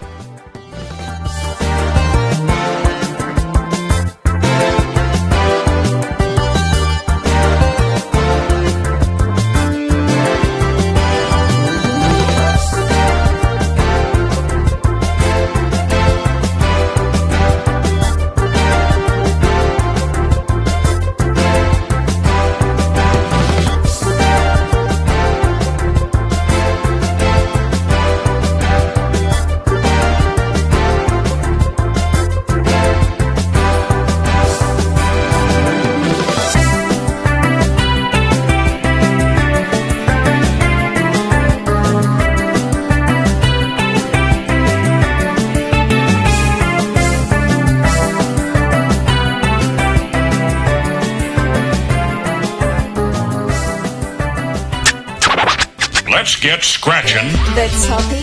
Get 56.58 56.64
scratching. 56.64 58.17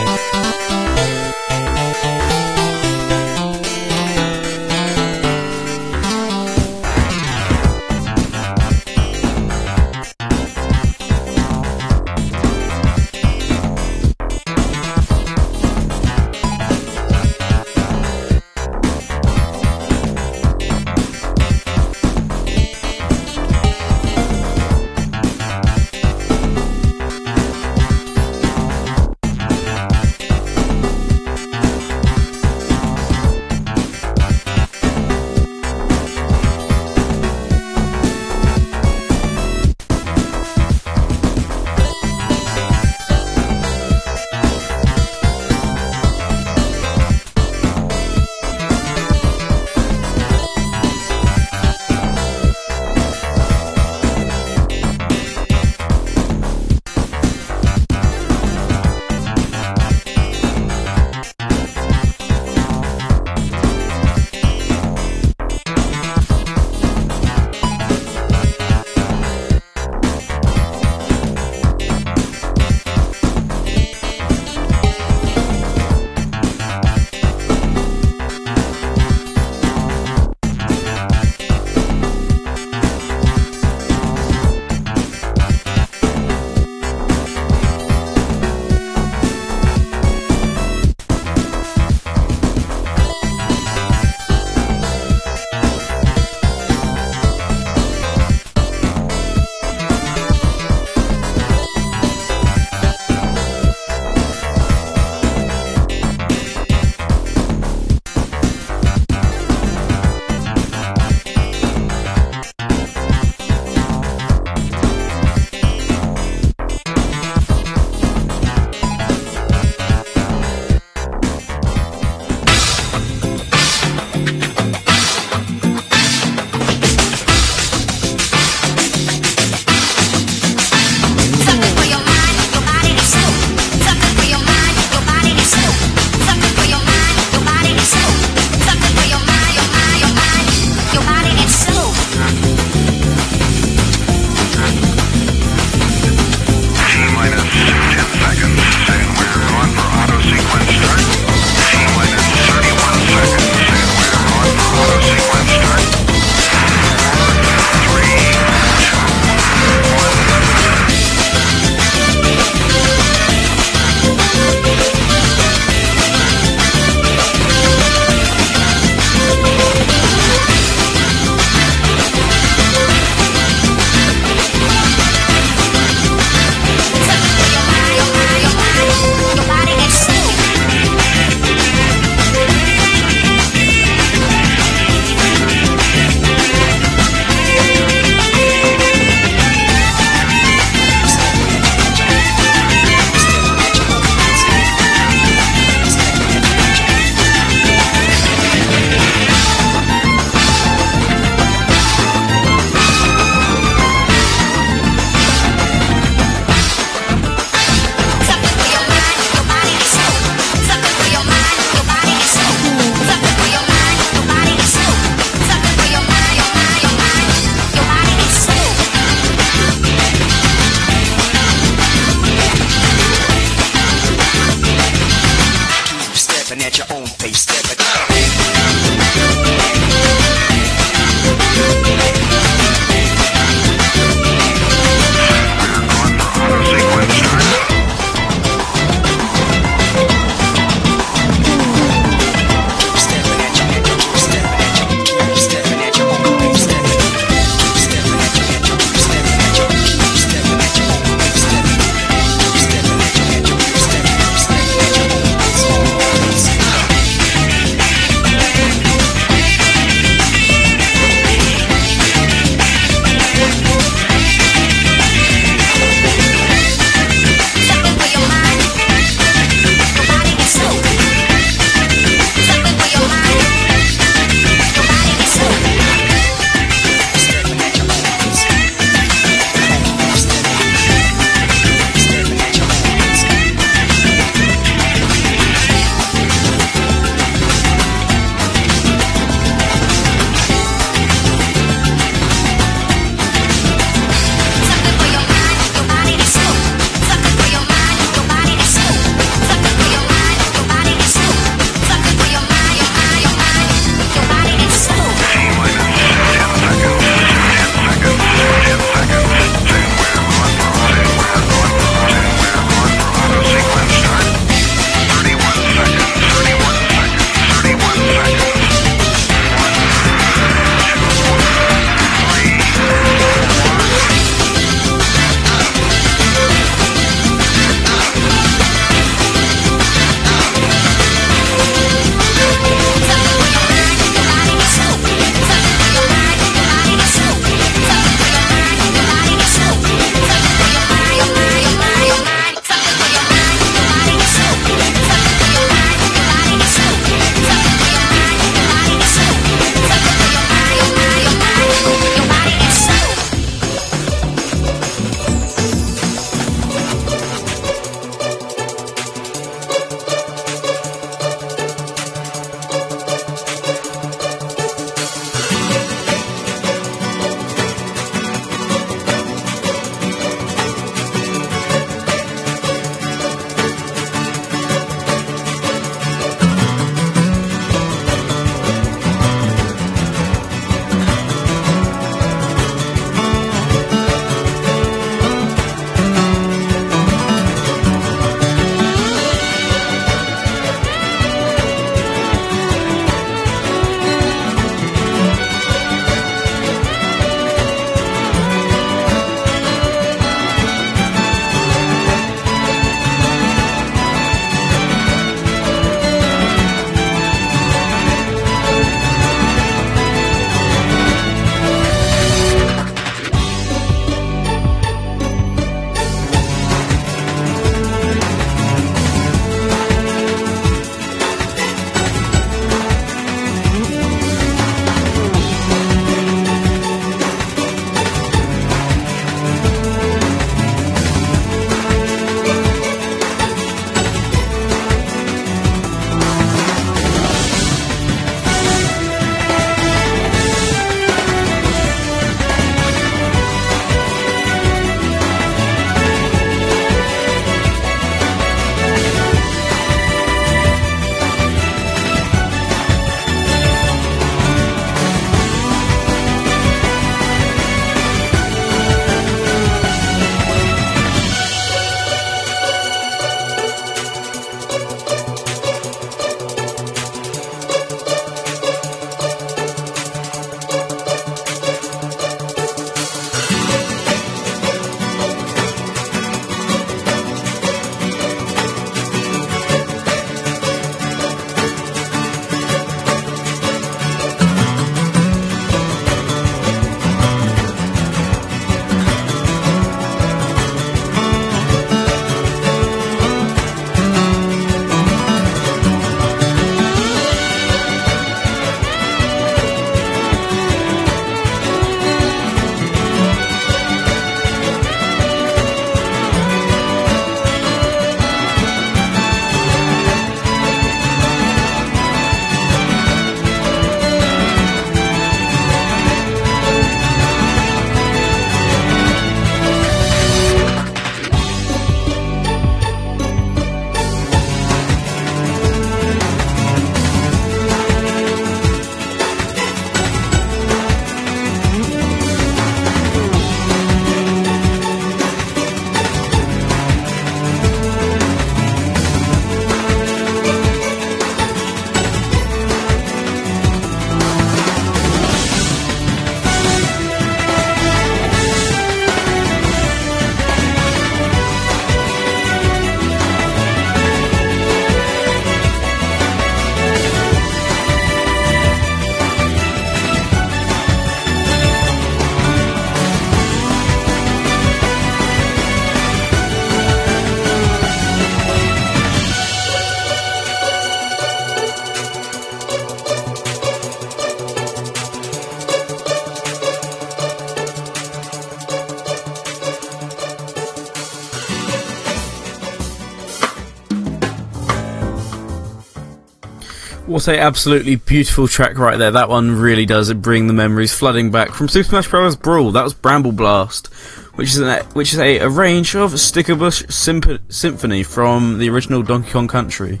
What 587.12 587.28
a 587.28 587.38
absolutely 587.38 587.96
beautiful 587.96 588.48
track 588.48 588.78
right 588.78 588.96
there. 588.96 589.10
That 589.10 589.28
one 589.28 589.60
really 589.60 589.84
does 589.84 590.10
bring 590.14 590.46
the 590.46 590.54
memories 590.54 590.94
flooding 590.94 591.30
back 591.30 591.50
from 591.50 591.68
Super 591.68 591.90
Smash 591.90 592.08
Bros. 592.08 592.36
Brawl. 592.36 592.72
That 592.72 592.84
was 592.84 592.94
Bramble 592.94 593.32
Blast, 593.32 593.88
which 594.36 594.56
is 594.56 594.82
which 594.94 595.12
is 595.12 595.18
a, 595.18 595.40
a 595.40 595.48
range 595.50 595.94
of 595.94 596.12
Stickerbush 596.12 596.90
Symp- 596.90 597.52
Symphony 597.52 598.02
from 598.02 598.58
the 598.58 598.70
original 598.70 599.02
Donkey 599.02 599.30
Kong 599.30 599.46
Country. 599.46 600.00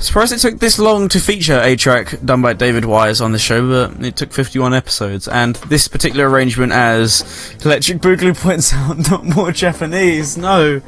Surprised 0.00 0.32
it 0.32 0.40
took 0.40 0.58
this 0.58 0.80
long 0.80 1.08
to 1.10 1.20
feature 1.20 1.60
a 1.60 1.76
track 1.76 2.18
done 2.24 2.42
by 2.42 2.54
David 2.54 2.86
Wise 2.86 3.20
on 3.20 3.30
the 3.30 3.38
show, 3.38 3.88
but 3.92 4.04
it 4.04 4.16
took 4.16 4.32
51 4.32 4.74
episodes. 4.74 5.28
And 5.28 5.54
this 5.68 5.86
particular 5.86 6.28
arrangement, 6.28 6.72
as 6.72 7.54
Electric 7.64 7.98
Boogaloo 7.98 8.36
points 8.36 8.72
out, 8.74 8.98
not 9.08 9.24
more 9.24 9.52
Japanese. 9.52 10.36
No, 10.36 10.82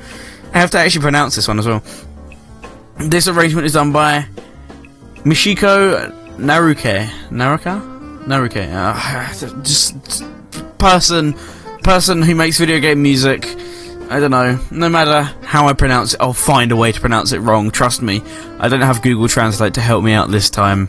I 0.53 0.59
have 0.59 0.73
to 0.73 0.79
actually 0.79 1.03
pronounce 1.03 1.37
this 1.37 1.47
one 1.47 1.61
as 1.61 1.67
well. 1.69 1.81
This 2.97 3.29
arrangement 3.29 3.67
is 3.67 3.75
done 3.75 3.93
by 3.93 4.27
Michiko 5.29 6.11
Naruke. 6.39 7.07
Naruka? 7.29 7.83
Naruke. 8.25 8.67
Uh, 8.73 9.63
just 9.63 10.25
person, 10.79 11.35
person 11.83 12.23
who 12.23 12.35
makes 12.35 12.59
video 12.59 12.81
game 12.81 13.03
music. 13.03 13.45
I 14.09 14.21
don't 14.21 14.31
know. 14.31 14.59
No 14.71 14.89
matter 14.89 15.25
how 15.45 15.69
I 15.69 15.75
pronounce 15.75 16.15
it, 16.15 16.21
I'll 16.23 16.33
find 16.33 16.73
a 16.73 16.77
way 16.77 16.93
to 16.93 16.99
pronounce 16.99 17.33
it 17.33 17.41
wrong. 17.41 17.71
Trust 17.71 18.01
me. 18.01 18.23
I 18.59 18.71
don't 18.71 18.81
have 18.81 19.03
Google 19.03 19.29
Translate 19.29 19.75
to 19.75 19.83
help 19.83 20.03
me 20.03 20.15
out 20.15 20.31
this 20.31 20.49
time. 20.49 20.89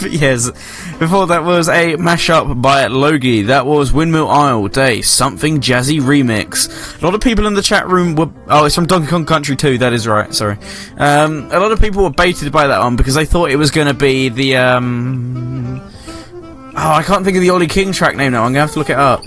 But 0.00 0.10
yes, 0.10 0.50
before 0.98 1.26
that 1.28 1.44
was 1.44 1.68
a 1.68 1.96
mashup 1.96 2.60
by 2.60 2.86
Logie. 2.86 3.42
That 3.42 3.66
was 3.66 3.92
Windmill 3.92 4.28
Isle 4.28 4.68
Day, 4.68 5.02
something 5.02 5.60
jazzy 5.60 6.00
remix. 6.00 7.00
A 7.00 7.04
lot 7.04 7.14
of 7.14 7.20
people 7.20 7.46
in 7.46 7.54
the 7.54 7.62
chat 7.62 7.88
room 7.88 8.14
were. 8.14 8.30
Oh, 8.48 8.64
it's 8.64 8.74
from 8.74 8.86
Donkey 8.86 9.08
Kong 9.08 9.26
Country 9.26 9.56
2, 9.56 9.78
that 9.78 9.92
is 9.92 10.06
right, 10.06 10.32
sorry. 10.34 10.58
Um, 10.96 11.48
a 11.52 11.58
lot 11.58 11.72
of 11.72 11.80
people 11.80 12.02
were 12.02 12.10
baited 12.10 12.52
by 12.52 12.66
that 12.66 12.80
one 12.80 12.96
because 12.96 13.14
they 13.14 13.24
thought 13.24 13.50
it 13.50 13.56
was 13.56 13.70
going 13.70 13.88
to 13.88 13.94
be 13.94 14.28
the. 14.28 14.56
Um, 14.56 15.80
oh, 16.76 16.92
I 16.92 17.02
can't 17.02 17.24
think 17.24 17.36
of 17.36 17.42
the 17.42 17.50
Ollie 17.50 17.66
King 17.66 17.92
track 17.92 18.16
name 18.16 18.32
now, 18.32 18.44
I'm 18.44 18.52
going 18.52 18.54
to 18.54 18.60
have 18.60 18.72
to 18.72 18.78
look 18.78 18.90
it 18.90 18.98
up. 18.98 19.22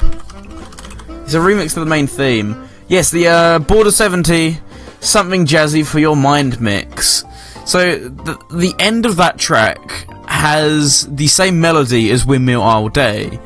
It's 1.23 1.33
a 1.33 1.39
remix 1.39 1.73
to 1.73 1.79
the 1.79 1.85
main 1.85 2.07
theme. 2.07 2.69
Yes, 2.87 3.11
the 3.11 3.27
uh, 3.27 3.59
Border 3.59 3.91
70, 3.91 4.57
something 4.99 5.45
jazzy 5.45 5.85
for 5.85 5.99
your 5.99 6.15
mind 6.15 6.59
mix. 6.59 7.23
So 7.65 7.99
the, 7.99 8.35
the 8.51 8.73
end 8.79 9.05
of 9.05 9.17
that 9.17 9.37
track 9.37 10.07
has 10.39 11.05
the 11.07 11.27
same 11.27 11.59
melody 11.59 12.11
as 12.11 12.25
Windmill 12.25 12.63
Isle 12.63 12.87
Day. 12.87 13.37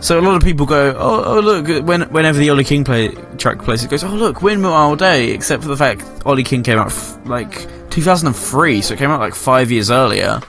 So 0.00 0.20
a 0.20 0.20
lot 0.20 0.36
of 0.36 0.42
people 0.42 0.66
go, 0.66 0.94
oh, 0.98 1.24
oh 1.24 1.40
look, 1.40 1.86
when, 1.86 2.02
whenever 2.12 2.38
the 2.38 2.50
Ollie 2.50 2.62
King 2.62 2.84
play, 2.84 3.08
track 3.38 3.62
plays, 3.62 3.82
it 3.82 3.90
goes, 3.90 4.04
oh 4.04 4.08
look, 4.08 4.42
Windmill 4.42 4.74
Isle 4.74 4.96
Day, 4.96 5.30
except 5.30 5.62
for 5.62 5.70
the 5.70 5.76
fact 5.78 6.04
Ollie 6.26 6.44
King 6.44 6.62
came 6.62 6.78
out 6.78 6.92
like 7.24 7.66
2003, 7.90 8.82
so 8.82 8.92
it 8.92 8.98
came 8.98 9.10
out 9.10 9.20
like 9.20 9.34
five 9.34 9.70
years 9.70 9.90
earlier. 9.90 10.40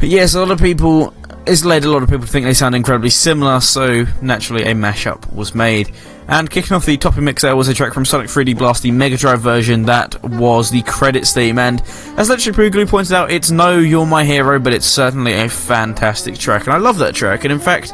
But 0.00 0.08
yes, 0.08 0.34
a 0.34 0.40
lot 0.40 0.50
of 0.50 0.58
people, 0.58 1.12
it's 1.46 1.64
led 1.64 1.84
a 1.84 1.90
lot 1.90 2.02
of 2.02 2.08
people 2.08 2.24
to 2.24 2.30
think 2.30 2.46
they 2.46 2.54
sound 2.54 2.74
incredibly 2.74 3.10
similar, 3.10 3.60
so 3.60 4.06
naturally 4.22 4.62
a 4.64 4.74
mashup 4.74 5.30
was 5.32 5.54
made. 5.54 5.94
And 6.26 6.48
kicking 6.48 6.74
off 6.74 6.86
the 6.86 6.96
topping 6.96 7.24
mix 7.24 7.42
there 7.42 7.54
was 7.54 7.68
a 7.68 7.74
track 7.74 7.92
from 7.92 8.06
Sonic 8.06 8.28
3D 8.28 8.56
Blast, 8.56 8.82
the 8.82 8.90
Mega 8.90 9.18
Drive 9.18 9.40
version. 9.40 9.82
That 9.82 10.22
was 10.22 10.70
the 10.70 10.80
credits 10.82 11.34
theme. 11.34 11.58
And 11.58 11.82
as 12.16 12.30
Electric 12.30 12.56
Boogaloo 12.56 12.88
pointed 12.88 13.12
out, 13.12 13.30
it's 13.30 13.50
no 13.50 13.78
You're 13.78 14.06
My 14.06 14.24
Hero, 14.24 14.58
but 14.58 14.72
it's 14.72 14.86
certainly 14.86 15.34
a 15.34 15.48
fantastic 15.48 16.38
track. 16.38 16.64
And 16.64 16.72
I 16.72 16.78
love 16.78 16.98
that 16.98 17.14
track. 17.14 17.44
And 17.44 17.52
in 17.52 17.58
fact, 17.58 17.92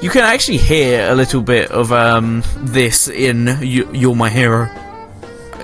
you 0.00 0.08
can 0.08 0.22
actually 0.22 0.58
hear 0.58 1.10
a 1.10 1.14
little 1.16 1.42
bit 1.42 1.72
of 1.72 1.90
um, 1.90 2.44
this 2.58 3.08
in 3.08 3.58
You're 3.60 4.14
My 4.14 4.30
Hero. 4.30 4.68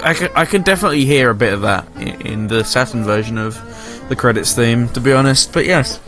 I 0.02 0.14
can, 0.14 0.30
I 0.34 0.46
can 0.46 0.62
definitely 0.62 1.04
hear 1.04 1.30
a 1.30 1.34
bit 1.34 1.52
of 1.52 1.60
that 1.60 1.86
in, 1.96 2.20
in 2.22 2.46
the 2.48 2.64
Saturn 2.64 3.04
version 3.04 3.38
of 3.38 3.54
the 4.08 4.16
credits 4.16 4.52
theme, 4.52 4.88
to 4.90 5.00
be 5.00 5.12
honest. 5.12 5.52
But 5.52 5.64
yes. 5.64 6.00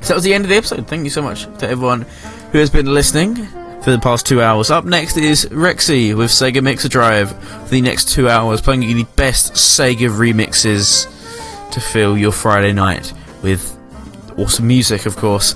So 0.00 0.08
that 0.08 0.14
was 0.14 0.24
the 0.24 0.34
end 0.34 0.44
of 0.44 0.50
the 0.50 0.56
episode. 0.56 0.86
Thank 0.86 1.04
you 1.04 1.10
so 1.10 1.22
much 1.22 1.44
to 1.58 1.68
everyone 1.68 2.02
who 2.52 2.58
has 2.58 2.70
been 2.70 2.86
listening 2.86 3.36
for 3.82 3.90
the 3.90 3.98
past 3.98 4.26
two 4.26 4.42
hours. 4.42 4.70
Up 4.70 4.84
next 4.84 5.16
is 5.16 5.46
Rexy 5.46 6.16
with 6.16 6.30
Sega 6.30 6.62
Mixer 6.62 6.88
Drive 6.88 7.30
for 7.42 7.68
the 7.68 7.80
next 7.80 8.08
two 8.10 8.28
hours, 8.28 8.60
playing 8.60 8.82
you 8.82 8.94
the 8.94 9.10
best 9.16 9.54
Sega 9.54 10.10
remixes 10.10 11.06
to 11.72 11.80
fill 11.80 12.16
your 12.16 12.32
Friday 12.32 12.72
night 12.72 13.12
with 13.42 13.76
awesome 14.38 14.66
music, 14.66 15.06
of 15.06 15.16
course. 15.16 15.54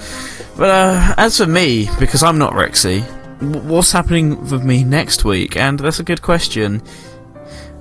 But 0.57 0.71
uh, 0.71 1.15
as 1.16 1.39
for 1.39 1.47
me, 1.47 1.89
because 1.99 2.23
I'm 2.23 2.39
not 2.39 2.53
Rexy, 2.53 3.03
what's 3.65 3.93
happening 3.93 4.41
with 4.51 4.65
me 4.65 4.85
next 4.85 5.25
week? 5.25 5.57
And 5.57 5.79
that's 5.79 5.99
a 5.99 6.05
good 6.05 6.23
question. 6.23 6.83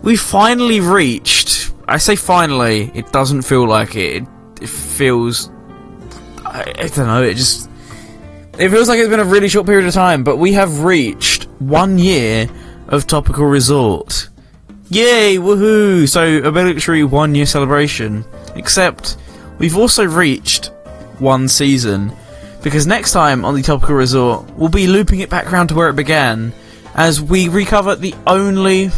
We 0.01 0.15
finally 0.15 0.79
reached. 0.79 1.71
I 1.87 1.97
say 1.97 2.15
finally, 2.15 2.91
it 2.93 3.11
doesn't 3.11 3.43
feel 3.43 3.67
like 3.67 3.95
it. 3.95 4.23
It, 4.61 4.69
feels. 4.69 5.49
I, 6.53 6.73
I 6.77 6.87
don't 6.87 7.07
know, 7.07 7.23
it 7.23 7.35
just 7.35 7.69
it 8.59 8.69
feels 8.69 8.87
like 8.87 8.99
it's 8.99 9.09
been 9.09 9.19
a 9.19 9.25
really 9.25 9.49
short 9.49 9.65
period 9.65 9.87
of 9.87 9.93
time, 9.95 10.23
but 10.23 10.37
we 10.37 10.53
have 10.53 10.83
reached 10.83 11.45
one 11.57 11.97
year 11.97 12.47
of 12.87 13.07
Topical 13.07 13.45
Resort. 13.45 14.29
Yay, 14.89 15.37
woohoo! 15.37 16.07
So, 16.07 16.43
a 16.43 16.51
military 16.51 17.03
one 17.03 17.33
year 17.33 17.47
celebration. 17.47 18.23
Except, 18.55 19.17
we've 19.57 19.75
also 19.75 20.05
reached 20.05 20.67
one 21.17 21.47
season. 21.47 22.13
Because 22.61 22.85
next 22.85 23.11
time 23.11 23.43
on 23.43 23.55
the 23.55 23.63
Topical 23.63 23.95
Resort, 23.95 24.47
we'll 24.51 24.69
be 24.69 24.85
looping 24.85 25.21
it 25.21 25.31
back 25.31 25.51
around 25.51 25.69
to 25.69 25.75
where 25.75 25.89
it 25.89 25.95
began, 25.95 26.53
as 26.93 27.19
we 27.19 27.49
recover 27.49 27.95
the 27.95 28.13
only. 28.27 28.91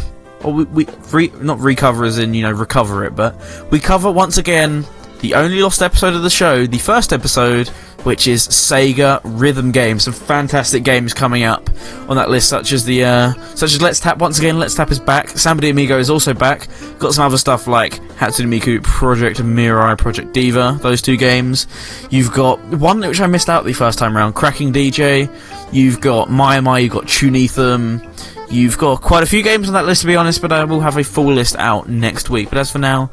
Or 0.44 0.52
we, 0.52 0.64
we 0.64 0.86
re, 1.12 1.32
not 1.40 1.60
recover 1.60 2.04
as 2.04 2.18
in, 2.18 2.34
you 2.34 2.42
know, 2.42 2.52
recover 2.52 3.06
it, 3.06 3.16
but 3.16 3.34
we 3.70 3.80
cover 3.80 4.12
once 4.12 4.36
again 4.36 4.84
the 5.20 5.34
only 5.34 5.62
lost 5.62 5.82
episode 5.82 6.14
of 6.14 6.22
the 6.22 6.30
show, 6.30 6.66
the 6.66 6.78
first 6.78 7.12
episode, 7.12 7.68
which 8.04 8.28
is 8.28 8.46
Sega 8.46 9.20
Rhythm 9.24 9.72
Games. 9.72 10.04
Some 10.04 10.12
fantastic 10.12 10.84
games 10.84 11.12
coming 11.12 11.42
up 11.42 11.68
on 12.08 12.16
that 12.16 12.30
list, 12.30 12.48
such 12.48 12.72
as 12.72 12.84
the 12.84 13.04
uh, 13.04 13.32
such 13.54 13.72
as 13.72 13.82
Let's 13.82 13.98
Tap. 13.98 14.18
Once 14.18 14.38
again, 14.38 14.58
Let's 14.58 14.74
Tap 14.74 14.90
is 14.90 15.00
back. 15.00 15.30
Samba 15.30 15.62
de 15.62 15.70
Amigo 15.70 15.98
is 15.98 16.08
also 16.10 16.32
back. 16.32 16.68
Got 16.98 17.14
some 17.14 17.24
other 17.24 17.38
stuff 17.38 17.66
like 17.66 17.94
Hatsune 18.16 18.46
Miku 18.46 18.82
Project 18.82 19.38
Mirai, 19.38 19.98
Project 19.98 20.32
Diva. 20.32 20.78
Those 20.82 21.02
two 21.02 21.16
games. 21.16 21.66
You've 22.10 22.32
got 22.32 22.60
one 22.68 23.00
which 23.00 23.20
I 23.20 23.26
missed 23.26 23.48
out 23.48 23.64
the 23.64 23.72
first 23.72 23.98
time 23.98 24.16
around, 24.16 24.34
Crackin' 24.34 24.72
DJ. 24.72 25.28
You've 25.72 26.00
got 26.00 26.28
maimai. 26.28 26.84
You've 26.84 26.92
got 26.92 27.04
Chunithm. 27.06 28.02
You've 28.48 28.78
got 28.78 29.02
quite 29.02 29.24
a 29.24 29.26
few 29.26 29.42
games 29.42 29.66
on 29.66 29.74
that 29.74 29.86
list 29.86 30.02
to 30.02 30.06
be 30.06 30.14
honest, 30.14 30.40
but 30.40 30.52
I 30.52 30.62
will 30.62 30.80
have 30.80 30.96
a 30.96 31.02
full 31.02 31.32
list 31.32 31.56
out 31.56 31.88
next 31.88 32.30
week. 32.30 32.48
But 32.48 32.58
as 32.58 32.70
for 32.70 32.78
now, 32.78 33.10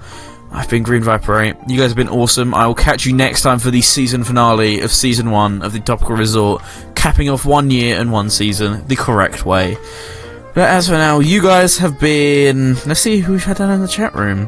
I've 0.53 0.69
been 0.69 0.83
Green 0.83 1.01
Viper 1.01 1.39
8. 1.39 1.55
You 1.67 1.79
guys 1.79 1.89
have 1.89 1.97
been 1.97 2.07
awesome. 2.07 2.53
I 2.53 2.67
will 2.67 2.75
catch 2.75 3.07
you 3.07 3.13
next 3.13 3.41
time 3.41 3.57
for 3.57 3.71
the 3.71 3.81
season 3.81 4.23
finale 4.23 4.81
of 4.81 4.91
season 4.91 5.31
1 5.31 5.63
of 5.63 5.73
the 5.73 5.79
Topical 5.79 6.15
Resort, 6.15 6.61
capping 6.95 7.27
off 7.27 7.43
one 7.43 7.71
year 7.71 7.99
and 7.99 8.11
one 8.11 8.29
season 8.29 8.87
the 8.87 8.95
correct 8.95 9.47
way. 9.47 9.77
But 10.53 10.69
as 10.69 10.87
for 10.87 10.93
now, 10.93 11.19
you 11.19 11.41
guys 11.41 11.79
have 11.79 11.99
been. 11.99 12.75
Let's 12.85 12.99
see 12.99 13.17
who 13.17 13.31
we've 13.31 13.43
had 13.43 13.57
down 13.57 13.71
in 13.71 13.81
the 13.81 13.87
chat 13.87 14.13
room. 14.13 14.47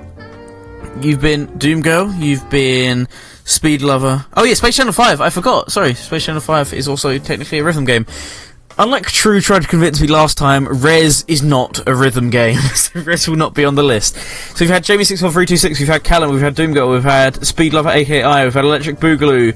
You've 1.02 1.22
been 1.22 1.48
Doom 1.57 1.82
Girl, 1.82 2.14
you've 2.14 2.48
been 2.52 3.07
Speed 3.44 3.82
Lover. 3.82 4.26
Oh 4.36 4.44
yeah, 4.44 4.53
Space 4.53 4.77
Channel 4.77 4.94
5, 4.94 5.22
I 5.22 5.30
forgot. 5.32 5.72
Sorry, 5.72 5.95
Space 5.95 6.23
Channel 6.23 6.41
5 6.41 6.73
is 6.73 6.88
also 6.88 7.18
technically 7.18 7.60
a 7.60 7.64
rhythm 7.64 7.84
game. 7.84 8.06
Unlike 8.77 9.06
True 9.06 9.39
tried 9.39 9.61
to 9.61 9.69
convince 9.69 10.02
me 10.02 10.07
last 10.07 10.38
time, 10.38 10.68
Rez 10.68 11.23
is 11.30 11.41
not 11.41 11.88
a 11.88 11.95
rhythm 11.95 12.30
game, 12.30 12.60
so 12.76 12.99
Rez 12.99 13.26
will 13.26 13.38
not 13.38 13.53
be 13.53 13.64
on 13.64 13.76
the 13.76 13.84
list. 13.84 14.18
So 14.18 14.65
we've 14.65 14.69
had 14.69 14.84
Jamie64326, 14.84 15.80
we've 15.80 15.88
had 15.88 16.03
Callum, 16.03 16.31
we've 16.31 16.41
had 16.41 16.56
Doomgirl, 16.56 16.91
we've 16.91 17.03
had 17.03 17.45
Speed 17.45 17.73
Lover 17.73 17.88
AKI, 17.89 18.43
we've 18.43 18.53
had 18.53 18.65
Electric 18.65 18.97
Boogaloo, 18.97 19.56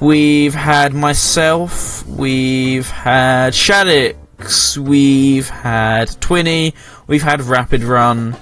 we've 0.00 0.54
had 0.54 0.94
myself, 0.94 2.06
we've 2.06 2.88
had 2.88 3.52
Shaddix, 3.52 4.78
we've 4.78 5.48
had 5.50 6.08
Twinny, 6.08 6.72
we've 7.06 7.22
had 7.22 7.42
Rapid 7.42 7.82
Run, 7.82 8.34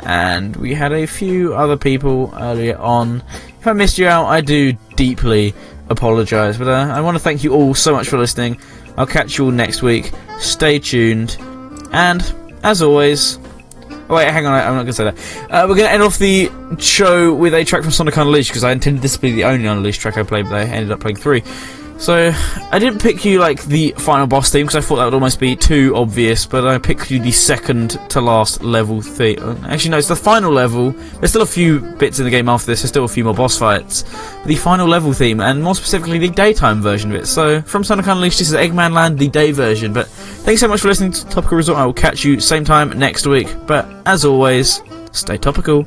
and 0.00 0.56
we 0.56 0.74
had 0.74 0.92
a 0.92 1.06
few 1.06 1.54
other 1.54 1.76
people 1.76 2.34
earlier 2.36 2.76
on. 2.76 3.22
If 3.60 3.68
I 3.68 3.72
missed 3.72 3.98
you 3.98 4.08
out, 4.08 4.26
I 4.26 4.40
do 4.40 4.72
deeply 4.96 5.54
apologise, 5.88 6.56
but 6.56 6.66
uh, 6.66 6.92
I 6.92 7.00
want 7.02 7.14
to 7.14 7.22
thank 7.22 7.44
you 7.44 7.54
all 7.54 7.72
so 7.74 7.92
much 7.92 8.08
for 8.08 8.18
listening. 8.18 8.58
I'll 8.96 9.06
catch 9.06 9.38
you 9.38 9.46
all 9.46 9.50
next 9.50 9.82
week. 9.82 10.12
Stay 10.38 10.78
tuned. 10.78 11.36
And, 11.92 12.34
as 12.62 12.82
always. 12.82 13.38
Oh, 14.08 14.16
wait, 14.16 14.30
hang 14.30 14.46
on, 14.46 14.52
I'm 14.52 14.74
not 14.74 14.82
going 14.82 14.86
to 14.86 14.92
say 14.92 15.04
that. 15.04 15.16
Uh, 15.50 15.66
we're 15.68 15.76
going 15.76 15.88
to 15.88 15.90
end 15.90 16.02
off 16.02 16.18
the 16.18 16.50
show 16.78 17.32
with 17.32 17.54
a 17.54 17.64
track 17.64 17.82
from 17.82 17.90
Sonic 17.90 18.16
Unleashed 18.16 18.50
because 18.50 18.64
I 18.64 18.72
intended 18.72 19.02
this 19.02 19.14
to 19.14 19.20
be 19.20 19.32
the 19.32 19.44
only 19.44 19.66
Unleashed 19.66 20.00
track 20.00 20.18
I 20.18 20.22
played, 20.22 20.44
but 20.44 20.54
I 20.54 20.64
ended 20.64 20.92
up 20.92 21.00
playing 21.00 21.16
three. 21.16 21.42
So, 21.98 22.32
I 22.70 22.78
didn't 22.78 23.00
pick 23.00 23.24
you 23.24 23.38
like 23.38 23.62
the 23.64 23.94
final 23.96 24.26
boss 24.26 24.50
theme 24.50 24.66
because 24.66 24.76
I 24.76 24.86
thought 24.86 24.96
that 24.96 25.04
would 25.04 25.14
almost 25.14 25.40
be 25.40 25.56
too 25.56 25.94
obvious, 25.96 26.44
but 26.44 26.66
I 26.66 26.76
picked 26.76 27.10
you 27.10 27.18
the 27.18 27.30
second 27.32 27.98
to 28.10 28.20
last 28.20 28.62
level 28.62 29.00
theme. 29.00 29.38
Actually, 29.64 29.92
no, 29.92 29.98
it's 29.98 30.08
the 30.08 30.16
final 30.16 30.52
level. 30.52 30.90
There's 30.90 31.30
still 31.30 31.42
a 31.42 31.46
few 31.46 31.80
bits 31.80 32.18
in 32.18 32.24
the 32.24 32.30
game 32.30 32.48
after 32.48 32.66
this, 32.66 32.82
there's 32.82 32.90
still 32.90 33.04
a 33.04 33.08
few 33.08 33.24
more 33.24 33.32
boss 33.32 33.56
fights. 33.56 34.02
But 34.02 34.46
the 34.46 34.56
final 34.56 34.86
level 34.86 35.12
theme, 35.12 35.40
and 35.40 35.62
more 35.62 35.74
specifically 35.74 36.18
the 36.18 36.28
daytime 36.28 36.82
version 36.82 37.10
of 37.10 37.22
it. 37.22 37.26
So, 37.26 37.62
from 37.62 37.84
Sonic 37.84 38.06
Unleashed, 38.06 38.38
this 38.38 38.50
is 38.50 38.54
Eggman 38.54 38.92
Land, 38.92 39.18
the 39.18 39.28
day 39.28 39.52
version. 39.52 39.92
But 39.92 40.08
thanks 40.08 40.60
so 40.60 40.68
much 40.68 40.80
for 40.80 40.88
listening 40.88 41.12
to 41.12 41.26
Topical 41.26 41.56
Resort. 41.56 41.78
I 41.78 41.86
will 41.86 41.94
catch 41.94 42.24
you 42.24 42.38
same 42.40 42.64
time 42.64 42.90
next 42.98 43.26
week. 43.26 43.48
But 43.66 43.88
as 44.04 44.24
always, 44.24 44.82
stay 45.12 45.38
topical. 45.38 45.86